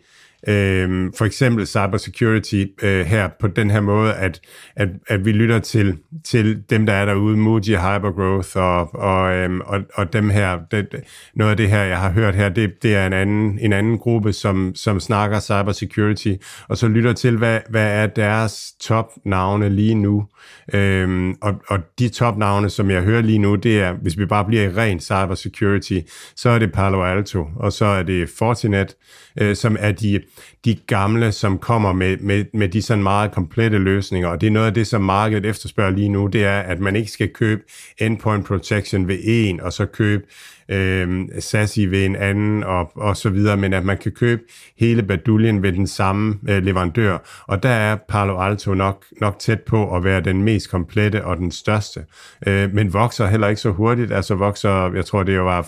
øh, 0.48 1.12
for 1.18 1.24
eksempel 1.24 1.66
cybersecurity 1.66 2.64
øh, 2.82 3.06
her 3.06 3.28
på 3.40 3.46
den 3.46 3.70
her 3.70 3.80
måde, 3.80 4.14
at, 4.14 4.40
at, 4.76 4.88
at 5.08 5.24
vi 5.24 5.32
lytter 5.32 5.58
til, 5.58 5.98
til 6.24 6.62
dem, 6.70 6.86
der 6.86 6.92
er 6.92 7.04
derude, 7.04 7.36
Muji 7.36 7.74
Hypergrowth 7.74 8.56
og, 8.56 8.94
og, 8.94 9.34
øh, 9.34 9.50
og, 9.64 9.80
og 9.94 10.12
dem 10.12 10.30
her, 10.30 10.58
det, 10.70 10.86
noget 11.34 11.50
af 11.50 11.56
det 11.56 11.68
her, 11.68 11.82
jeg 11.82 11.98
har 11.98 12.10
hørt 12.10 12.34
her, 12.34 12.48
det, 12.48 12.82
det 12.82 12.94
er 12.96 13.06
en 13.06 13.12
anden, 13.12 13.58
en 13.58 13.72
anden 13.72 13.98
gruppe, 13.98 14.32
som, 14.32 14.74
som 14.74 15.00
snakker 15.00 15.40
cybersecurity, 15.40 16.32
og 16.68 16.76
så 16.76 16.88
lytter 16.88 17.12
til, 17.12 17.36
hvad, 17.36 17.60
hvad 17.68 18.02
er 18.02 18.06
deres 18.06 18.72
top-navne 18.80 19.68
lige 19.68 19.94
nu. 19.94 20.26
Øh, 20.74 21.34
og, 21.42 21.54
og 21.68 21.78
de 21.98 22.08
top-navne, 22.08 22.70
som 22.70 22.90
jeg 22.90 23.02
hører 23.02 23.22
lige 23.22 23.38
nu, 23.38 23.54
det 23.54 23.80
er, 23.80 23.92
hvis 23.92 24.18
vi 24.18 24.26
bare 24.26 24.44
bliver 24.44 24.62
i 24.62 24.68
ren 24.68 25.00
cybersecurity, 25.00 25.98
så 26.36 26.48
er 26.50 26.58
det 26.58 26.72
Palo 26.72 27.02
Alto, 27.02 27.46
og 27.56 27.72
så 27.72 27.84
er 27.84 28.02
det 28.02 28.30
Fortinet, 28.38 28.96
øh, 29.40 29.56
som 29.56 29.76
er 29.80 29.92
de, 29.92 30.20
de 30.64 30.74
gamle, 30.74 31.32
som 31.32 31.58
kommer 31.58 31.92
med, 31.92 32.16
med, 32.16 32.44
med 32.52 32.68
de 32.68 32.82
sådan 32.82 33.02
meget 33.02 33.32
komplette 33.32 33.78
løsninger, 33.78 34.28
og 34.28 34.40
det 34.40 34.46
er 34.46 34.50
noget 34.50 34.66
af 34.66 34.74
det, 34.74 34.86
som 34.86 35.02
markedet 35.02 35.46
efterspørger 35.46 35.90
lige 35.90 36.08
nu, 36.08 36.26
det 36.26 36.44
er, 36.44 36.60
at 36.60 36.80
man 36.80 36.96
ikke 36.96 37.10
skal 37.10 37.28
købe 37.28 37.62
endpoint 37.98 38.46
protection 38.46 39.08
ved 39.08 39.18
en, 39.24 39.60
og 39.60 39.72
så 39.72 39.86
købe 39.86 40.24
øh, 40.68 41.24
Sassi 41.38 41.86
ved 41.86 42.04
en 42.04 42.16
anden 42.16 42.64
og, 42.64 42.96
og 42.96 43.16
så 43.16 43.30
videre, 43.30 43.56
men 43.56 43.72
at 43.72 43.84
man 43.84 43.98
kan 43.98 44.12
købe 44.12 44.42
hele 44.78 45.02
baduljen 45.02 45.62
ved 45.62 45.72
den 45.72 45.86
samme 45.86 46.38
øh, 46.48 46.62
leverandør, 46.62 47.18
og 47.46 47.62
der 47.62 47.68
er 47.68 47.96
Palo 48.08 48.40
Alto 48.40 48.74
nok, 48.74 49.04
nok 49.20 49.38
tæt 49.38 49.60
på 49.60 49.96
at 49.96 50.04
være 50.04 50.20
den 50.20 50.42
mest 50.42 50.70
komplette 50.70 51.24
og 51.24 51.36
den 51.36 51.50
største, 51.50 52.04
øh, 52.46 52.74
men 52.74 52.92
vokser 52.92 53.26
heller 53.26 53.48
ikke 53.48 53.60
så 53.60 53.70
hurtigt, 53.70 54.12
altså 54.12 54.34
vokser, 54.34 54.94
jeg 54.94 55.04
tror 55.04 55.22
det 55.22 55.40
var 55.40 55.62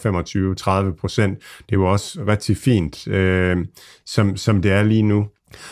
25-30 0.92 1.00
procent, 1.00 1.38
det 1.38 1.72
er 1.72 1.76
jo 1.76 1.86
også 1.92 2.18
rigtig 2.28 2.56
fint, 2.56 3.08
øh, 3.08 3.56
som, 4.06 4.36
som 4.36 4.62
det 4.62 4.72
er 4.72 4.82
lige 4.82 5.02
nu. 5.02 5.26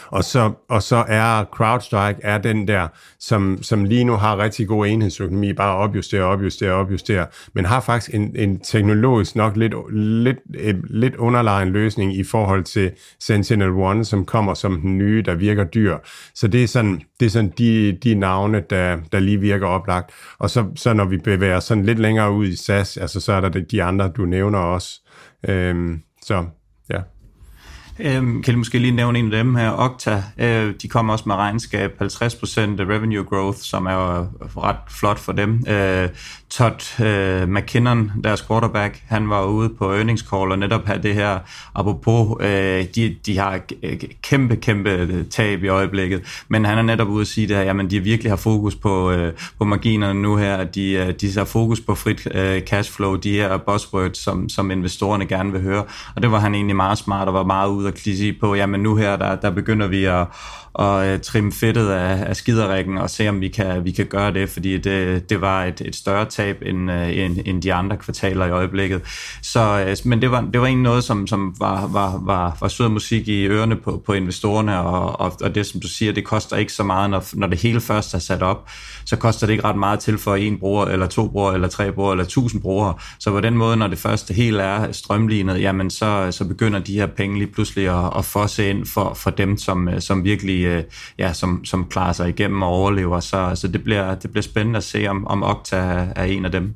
Og 0.06 0.24
så, 0.24 0.52
og 0.68 0.82
så 0.82 1.04
er 1.08 1.44
CrowdStrike 1.44 2.20
er 2.22 2.38
den 2.38 2.68
der, 2.68 2.88
som, 3.18 3.62
som 3.62 3.84
lige 3.84 4.04
nu 4.04 4.12
har 4.12 4.38
rigtig 4.38 4.68
god 4.68 4.86
enhedsøkonomi, 4.86 5.52
bare 5.52 5.76
opjusterer, 5.76 6.24
opjusterer, 6.24 6.72
opjusterer, 6.72 7.26
men 7.54 7.64
har 7.64 7.80
faktisk 7.80 8.14
en, 8.14 8.36
en 8.36 8.60
teknologisk 8.60 9.36
nok 9.36 9.56
lidt, 9.56 9.74
lidt, 9.92 10.38
lidt 10.90 11.16
underlegen 11.16 11.68
løsning 11.68 12.16
i 12.16 12.24
forhold 12.24 12.64
til 12.64 12.92
Sentinel-1, 13.24 14.04
som 14.04 14.24
kommer 14.24 14.54
som 14.54 14.80
den 14.80 14.98
nye, 14.98 15.22
der 15.22 15.34
virker 15.34 15.64
dyr. 15.64 15.98
Så 16.34 16.48
det 16.48 16.64
er 16.64 16.68
sådan, 16.68 17.02
det 17.20 17.26
er 17.26 17.30
sådan 17.30 17.52
de, 17.58 17.98
de 18.04 18.14
navne, 18.14 18.62
der, 18.70 18.98
der 19.12 19.20
lige 19.20 19.40
virker 19.40 19.66
oplagt. 19.66 20.10
Og 20.38 20.50
så, 20.50 20.64
så 20.76 20.92
når 20.92 21.04
vi 21.04 21.18
bevæger 21.18 21.60
sådan 21.60 21.84
lidt 21.84 21.98
længere 21.98 22.32
ud 22.32 22.46
i 22.46 22.56
SAS, 22.56 22.96
altså 22.96 23.20
så 23.20 23.32
er 23.32 23.40
der 23.40 23.48
de 23.48 23.82
andre, 23.82 24.08
du 24.16 24.24
nævner 24.24 24.58
også. 24.58 25.00
Øhm, 25.48 26.02
så. 26.22 26.44
Øhm, 28.00 28.42
kan 28.42 28.54
du 28.54 28.58
måske 28.58 28.78
lige 28.78 28.92
nævne 28.92 29.18
en 29.18 29.24
af 29.24 29.44
dem 29.44 29.54
her, 29.54 29.70
Okta, 29.70 30.22
øh, 30.38 30.74
de 30.82 30.88
kommer 30.88 31.12
også 31.12 31.24
med 31.26 31.34
regnskab, 31.34 32.02
50% 32.02 32.06
revenue 32.80 33.24
growth, 33.24 33.58
som 33.58 33.86
er 33.86 33.92
jo 33.92 34.18
øh, 34.20 34.56
ret 34.56 34.76
flot 34.88 35.18
for 35.18 35.32
dem. 35.32 35.64
Øh, 35.68 36.08
Todd 36.50 37.00
øh, 37.06 37.48
McKinnon, 37.48 38.12
deres 38.24 38.42
quarterback, 38.42 39.02
han 39.06 39.30
var 39.30 39.44
ude 39.44 39.68
på 39.68 39.92
earnings 39.92 40.22
call 40.22 40.52
og 40.52 40.58
netop 40.58 40.86
havde 40.86 41.02
det 41.02 41.14
her, 41.14 41.38
apropos, 41.74 42.36
øh, 42.40 42.84
de, 42.94 43.16
de 43.26 43.38
har 43.38 43.60
kæmpe, 44.22 44.56
kæmpe 44.56 44.90
øh, 44.90 45.24
tab 45.24 45.64
i 45.64 45.68
øjeblikket, 45.68 46.44
men 46.48 46.64
han 46.64 46.78
er 46.78 46.82
netop 46.82 47.08
ude 47.08 47.20
at 47.20 47.26
sige 47.26 47.48
det 47.48 47.56
her, 47.56 47.62
jamen 47.62 47.90
de 47.90 48.00
virkelig 48.00 48.32
har 48.32 48.36
fokus 48.36 48.74
på, 48.74 49.10
øh, 49.10 49.32
på 49.58 49.64
marginerne 49.64 50.22
nu 50.22 50.36
her, 50.36 50.64
de, 50.64 50.92
øh, 50.92 51.14
de 51.20 51.32
har 51.38 51.44
fokus 51.44 51.80
på 51.80 51.94
frit 51.94 52.28
øh, 52.34 52.62
cashflow, 52.62 53.16
de 53.16 53.32
her 53.32 53.56
buzzwords, 53.56 54.18
som, 54.18 54.48
som 54.48 54.70
investorerne 54.70 55.26
gerne 55.26 55.52
vil 55.52 55.62
høre, 55.62 55.84
og 56.16 56.22
det 56.22 56.30
var 56.30 56.38
han 56.38 56.54
egentlig 56.54 56.76
meget 56.76 56.98
smart 56.98 57.28
og 57.28 57.34
var 57.34 57.44
meget 57.44 57.70
ude 57.70 57.83
og 57.84 57.98
sige 58.16 58.36
på, 58.40 58.54
jamen 58.54 58.80
nu 58.80 58.96
her, 58.96 59.16
der, 59.16 59.36
der 59.36 59.50
begynder 59.50 59.86
vi 59.86 60.04
at 60.04 60.26
og 60.74 61.06
øh, 61.06 61.20
trimme 61.20 61.52
fedtet 61.52 61.88
af, 61.88 62.28
af 62.28 62.36
skiderikken 62.36 62.98
og 62.98 63.10
se, 63.10 63.28
om 63.28 63.40
vi 63.40 63.48
kan, 63.48 63.84
vi 63.84 63.90
kan 63.90 64.06
gøre 64.06 64.32
det, 64.32 64.50
fordi 64.50 64.78
det, 64.78 65.30
det 65.30 65.40
var 65.40 65.64
et, 65.64 65.80
et 65.80 65.96
større 65.96 66.24
tab 66.24 66.62
end, 66.66 66.90
øh, 66.90 67.18
end, 67.18 67.38
end 67.44 67.62
de 67.62 67.74
andre 67.74 67.96
kvartaler 67.96 68.46
i 68.46 68.50
øjeblikket. 68.50 69.00
Så, 69.42 69.84
øh, 69.88 69.96
men 70.04 70.22
det 70.22 70.30
var, 70.30 70.40
det 70.40 70.60
var 70.60 70.66
egentlig 70.66 70.82
noget, 70.82 71.04
som, 71.04 71.26
som 71.26 71.54
var, 71.58 71.86
var, 71.86 72.20
var, 72.24 72.56
var 72.60 72.68
sød 72.68 72.88
musik 72.88 73.28
i 73.28 73.46
ørerne 73.46 73.76
på, 73.76 74.02
på 74.06 74.12
investorerne, 74.12 74.78
og, 74.80 75.20
og, 75.20 75.32
og 75.42 75.54
det, 75.54 75.66
som 75.66 75.80
du 75.80 75.88
siger, 75.88 76.12
det 76.12 76.24
koster 76.24 76.56
ikke 76.56 76.72
så 76.72 76.82
meget, 76.82 77.10
når, 77.10 77.24
når 77.32 77.46
det 77.46 77.58
hele 77.58 77.80
først 77.80 78.14
er 78.14 78.18
sat 78.18 78.42
op, 78.42 78.68
så 79.04 79.16
koster 79.16 79.46
det 79.46 79.52
ikke 79.52 79.64
ret 79.64 79.76
meget 79.76 80.00
til 80.00 80.18
for 80.18 80.34
en 80.34 80.58
bruger, 80.58 80.86
eller 80.86 81.06
to 81.06 81.28
brugere, 81.28 81.54
eller 81.54 81.68
tre 81.68 81.92
brugere, 81.92 82.12
eller 82.12 82.24
tusind 82.24 82.62
brugere. 82.62 82.94
Så 83.18 83.30
på 83.30 83.40
den 83.40 83.54
måde, 83.54 83.76
når 83.76 83.86
det 83.86 83.98
første 83.98 84.34
helt 84.34 84.60
er 84.60 84.92
strømlignet, 84.92 85.60
jamen 85.60 85.90
så, 85.90 86.28
så 86.30 86.44
begynder 86.44 86.78
de 86.78 86.94
her 86.94 87.06
penge 87.06 87.38
lige 87.38 87.52
pludselig 87.52 87.88
at, 87.88 88.12
at 88.18 88.24
fosse 88.24 88.70
ind 88.70 88.86
for, 88.86 89.14
for 89.14 89.30
dem, 89.30 89.58
som, 89.58 89.88
øh, 89.88 90.00
som 90.00 90.24
virkelig 90.24 90.63
øh, 90.64 90.82
ja, 91.18 91.32
som, 91.32 91.64
som 91.64 91.86
klarer 91.90 92.12
sig 92.12 92.28
igennem 92.28 92.62
og 92.62 92.68
overlever. 92.68 93.20
Så, 93.20 93.50
så 93.54 93.68
det, 93.68 93.84
bliver, 93.84 94.14
det 94.14 94.30
bliver 94.30 94.42
spændende 94.42 94.76
at 94.76 94.84
se, 94.84 95.06
om, 95.06 95.26
om 95.26 95.42
Okta 95.42 95.76
er 96.16 96.24
en 96.24 96.44
af 96.44 96.52
dem. 96.52 96.74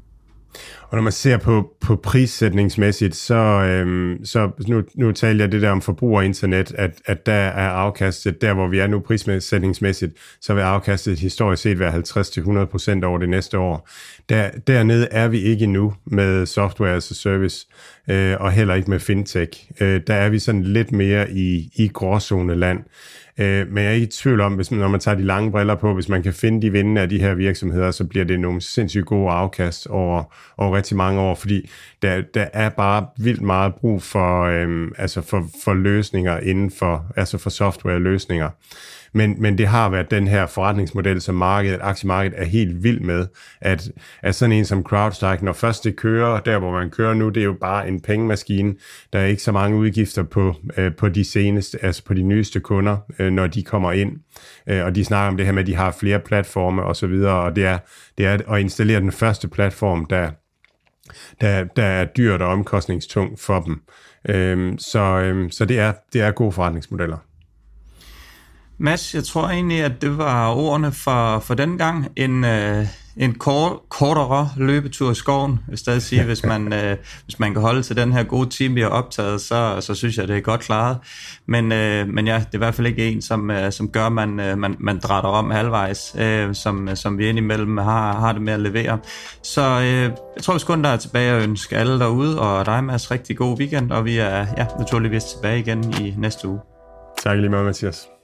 Og 0.91 0.97
når 0.97 1.03
man 1.03 1.13
ser 1.13 1.37
på, 1.37 1.71
på 1.81 1.97
prissætningsmæssigt, 1.97 3.17
så, 3.17 3.35
øhm, 3.35 4.25
så 4.25 4.51
nu, 4.69 4.83
nu 4.95 5.13
taler 5.13 5.45
jeg 5.45 5.53
det 5.53 5.63
der 5.63 5.71
om 5.71 5.83
forbrugerinternet, 5.83 6.73
at, 6.75 6.91
at 7.05 7.27
der 7.27 7.33
er 7.33 7.69
afkastet, 7.69 8.43
der 8.43 8.55
hvor 8.55 8.69
vi 8.69 8.79
er 8.79 8.87
nu 8.87 9.01
prissætningsmæssigt, 9.01 10.13
så 10.41 10.55
vil 10.55 10.61
afkastet 10.61 11.19
historisk 11.19 11.63
set 11.63 11.79
være 11.79 11.93
50-100% 13.03 13.05
over 13.05 13.19
det 13.19 13.29
næste 13.29 13.59
år. 13.59 13.89
Der, 14.29 14.51
dernede 14.67 15.09
er 15.11 15.29
vi 15.29 15.39
ikke 15.39 15.65
endnu 15.65 15.95
med 16.05 16.47
software 16.47 16.95
as 16.95 17.11
a 17.11 17.15
service, 17.15 17.67
øh, 18.11 18.37
og 18.41 18.53
heller 18.53 18.75
ikke 18.75 18.91
med 18.91 18.99
fintech. 18.99 19.71
Øh, 19.81 20.01
der 20.07 20.15
er 20.15 20.29
vi 20.29 20.39
sådan 20.39 20.63
lidt 20.63 20.93
mere 20.93 21.31
i, 21.31 21.71
i 21.77 21.89
gråzoneland. 21.89 22.59
land. 22.59 22.85
Øh, 23.39 23.69
men 23.69 23.85
jeg 23.85 23.91
er 23.91 23.95
ikke 23.95 24.07
i 24.07 24.11
tvivl 24.11 24.41
om, 24.41 24.55
hvis 24.55 24.71
man, 24.71 24.81
når 24.81 24.89
man 24.89 25.01
tager 25.01 25.17
de 25.17 25.23
lange 25.23 25.51
briller 25.51 25.75
på, 25.75 25.95
hvis 25.95 26.09
man 26.09 26.23
kan 26.23 26.33
finde 26.33 26.63
de 26.63 26.73
vindende 26.73 27.01
af 27.01 27.09
de 27.09 27.21
her 27.21 27.35
virksomheder, 27.35 27.91
så 27.91 28.05
bliver 28.05 28.25
det 28.25 28.41
nogle 28.41 28.61
sindssygt 28.61 29.07
gode 29.07 29.31
afkast 29.31 29.87
over, 29.87 30.25
over 30.57 30.77
rigtig 30.77 30.97
mange 30.97 31.21
år, 31.21 31.35
fordi 31.35 31.71
der, 32.03 32.23
der 32.35 32.47
er 32.53 32.69
bare 32.69 33.07
vildt 33.19 33.43
meget 33.43 33.75
brug 33.75 34.03
for, 34.03 34.43
øh, 34.43 34.89
altså 34.99 35.21
for, 35.23 35.47
for 35.65 35.75
løsninger 35.75 36.39
inden 36.39 36.71
for, 36.71 37.13
altså 37.17 37.39
for 37.39 37.51
software-løsninger. 37.51 38.51
Men, 39.15 39.43
men 39.43 39.59
det 39.59 39.67
har 39.67 39.89
været 39.89 40.11
den 40.11 40.29
her 40.29 40.47
forretningsmodel, 40.47 41.21
som 41.21 41.35
markedet, 41.35 41.79
aktiemarkedet 41.83 42.41
er 42.41 42.45
helt 42.45 42.83
vild 42.83 43.01
med, 43.01 43.27
at, 43.61 43.91
at 44.23 44.35
sådan 44.35 44.53
en 44.53 44.65
som 44.65 44.83
CrowdStrike, 44.83 45.45
når 45.45 45.53
først 45.53 45.85
det 45.85 45.97
kører, 45.97 46.41
der 46.41 46.59
hvor 46.59 46.73
man 46.73 46.91
kører 46.91 47.15
nu, 47.15 47.29
det 47.29 47.41
er 47.41 47.45
jo 47.45 47.57
bare 47.61 47.89
en 47.89 48.01
pengemaskine. 48.01 48.75
Der 49.13 49.19
er 49.19 49.25
ikke 49.25 49.43
så 49.43 49.53
mange 49.53 49.77
udgifter 49.77 50.23
på, 50.23 50.55
øh, 50.77 50.95
på 50.95 51.09
de 51.09 51.25
seneste, 51.25 51.85
altså 51.85 52.05
på 52.05 52.15
de 52.15 52.23
nyeste 52.23 52.61
kunder, 52.61 52.97
øh, 53.19 53.33
når 53.33 53.47
de 53.47 53.63
kommer 53.63 53.93
ind. 53.93 54.13
Øh, 54.67 54.85
og 54.85 54.95
de 54.95 55.05
snakker 55.05 55.29
om 55.29 55.37
det 55.37 55.47
her 55.47 55.53
med, 55.53 55.63
at 55.63 55.67
de 55.67 55.75
har 55.75 55.97
flere 56.01 56.21
platforme 56.21 56.83
og 56.83 56.97
så 56.97 57.07
videre, 57.07 57.35
og 57.35 57.57
det 57.57 57.65
er, 57.65 57.79
det 58.19 58.27
er 58.27 58.53
at 58.53 58.61
installere 58.61 59.01
den 59.01 59.13
første 59.13 59.49
platform, 59.49 60.07
der, 60.07 60.31
der, 61.41 61.65
der 61.65 61.85
er 61.85 62.05
dyrt 62.05 62.43
og 62.43 62.49
omkostningstung 62.49 63.39
for 63.39 63.61
dem. 63.61 63.83
Øhm, 64.29 64.79
så, 64.79 65.01
øhm, 65.01 65.51
så 65.51 65.65
det 65.65 65.79
er, 65.79 65.93
det 66.13 66.21
er 66.21 66.31
gode 66.31 66.53
forretningsmodeller. 66.53 67.28
Mads, 68.81 69.15
jeg 69.15 69.25
tror 69.25 69.49
egentlig, 69.49 69.85
at 69.85 70.03
det 70.03 70.19
var 70.19 70.55
ordene 70.55 70.93
for, 70.93 71.39
for 71.39 71.55
den 71.55 71.79
gang. 71.79 72.09
En, 72.17 72.45
øh, 72.45 72.87
en 73.17 73.35
kort, 73.35 73.73
kortere 73.89 74.51
løbetur 74.57 75.11
i 75.11 75.15
skoven, 75.15 75.61
vil 75.69 75.79
stadig 75.79 76.03
sige, 76.03 76.25
hvis 76.31 76.45
man, 76.45 76.73
øh, 76.73 76.97
hvis 77.25 77.39
man 77.39 77.53
kan 77.53 77.63
holde 77.63 77.83
til 77.83 77.97
den 77.97 78.13
her 78.13 78.23
gode 78.23 78.51
team, 78.51 78.75
vi 78.75 78.81
har 78.81 78.89
optaget, 78.89 79.41
så, 79.41 79.77
så 79.81 79.95
synes 79.95 80.19
jeg, 80.19 80.29
det 80.29 80.37
er 80.37 80.41
godt 80.41 80.61
klaret. 80.61 80.99
Men, 81.47 81.73
øh, 81.73 82.09
men 82.09 82.27
ja, 82.27 82.35
det 82.35 82.45
er 82.45 82.55
i 82.55 82.59
hvert 82.59 82.75
fald 82.75 82.87
ikke 82.87 83.11
en, 83.11 83.23
som, 83.23 83.51
øh, 83.51 83.73
som 83.73 83.89
gør, 83.89 84.09
man, 84.09 84.41
øh, 84.41 84.59
man, 84.59 84.77
man 84.79 84.99
drætter 84.99 85.31
om 85.31 85.51
halvvejs, 85.51 86.17
øh, 86.19 86.55
som, 86.55 86.89
som 86.95 87.19
vi 87.19 87.29
indimellem 87.29 87.77
har, 87.77 88.13
har 88.13 88.33
det 88.33 88.43
med 88.43 88.53
at 88.53 88.61
levere. 88.61 88.99
Så 89.43 89.63
øh, 89.63 90.03
jeg 90.37 90.43
tror, 90.43 90.55
vi 90.55 90.61
skal 90.61 90.83
der 90.83 90.89
er 90.89 90.97
tilbage 90.97 91.37
og 91.37 91.43
ønske 91.43 91.77
alle 91.77 91.99
derude, 91.99 92.41
og 92.41 92.67
dig, 92.67 92.85
Mads, 92.85 93.11
rigtig 93.11 93.37
god 93.37 93.59
weekend, 93.59 93.93
og 93.93 94.05
vi 94.05 94.19
er 94.19 94.47
ja, 94.57 94.67
naturligvis 94.79 95.25
tilbage 95.25 95.59
igen 95.59 95.95
i 96.01 96.15
næste 96.19 96.49
uge. 96.49 96.61
Tak 97.23 97.37
lige 97.39 97.49
meget, 97.49 97.65
Mathias. 97.65 98.18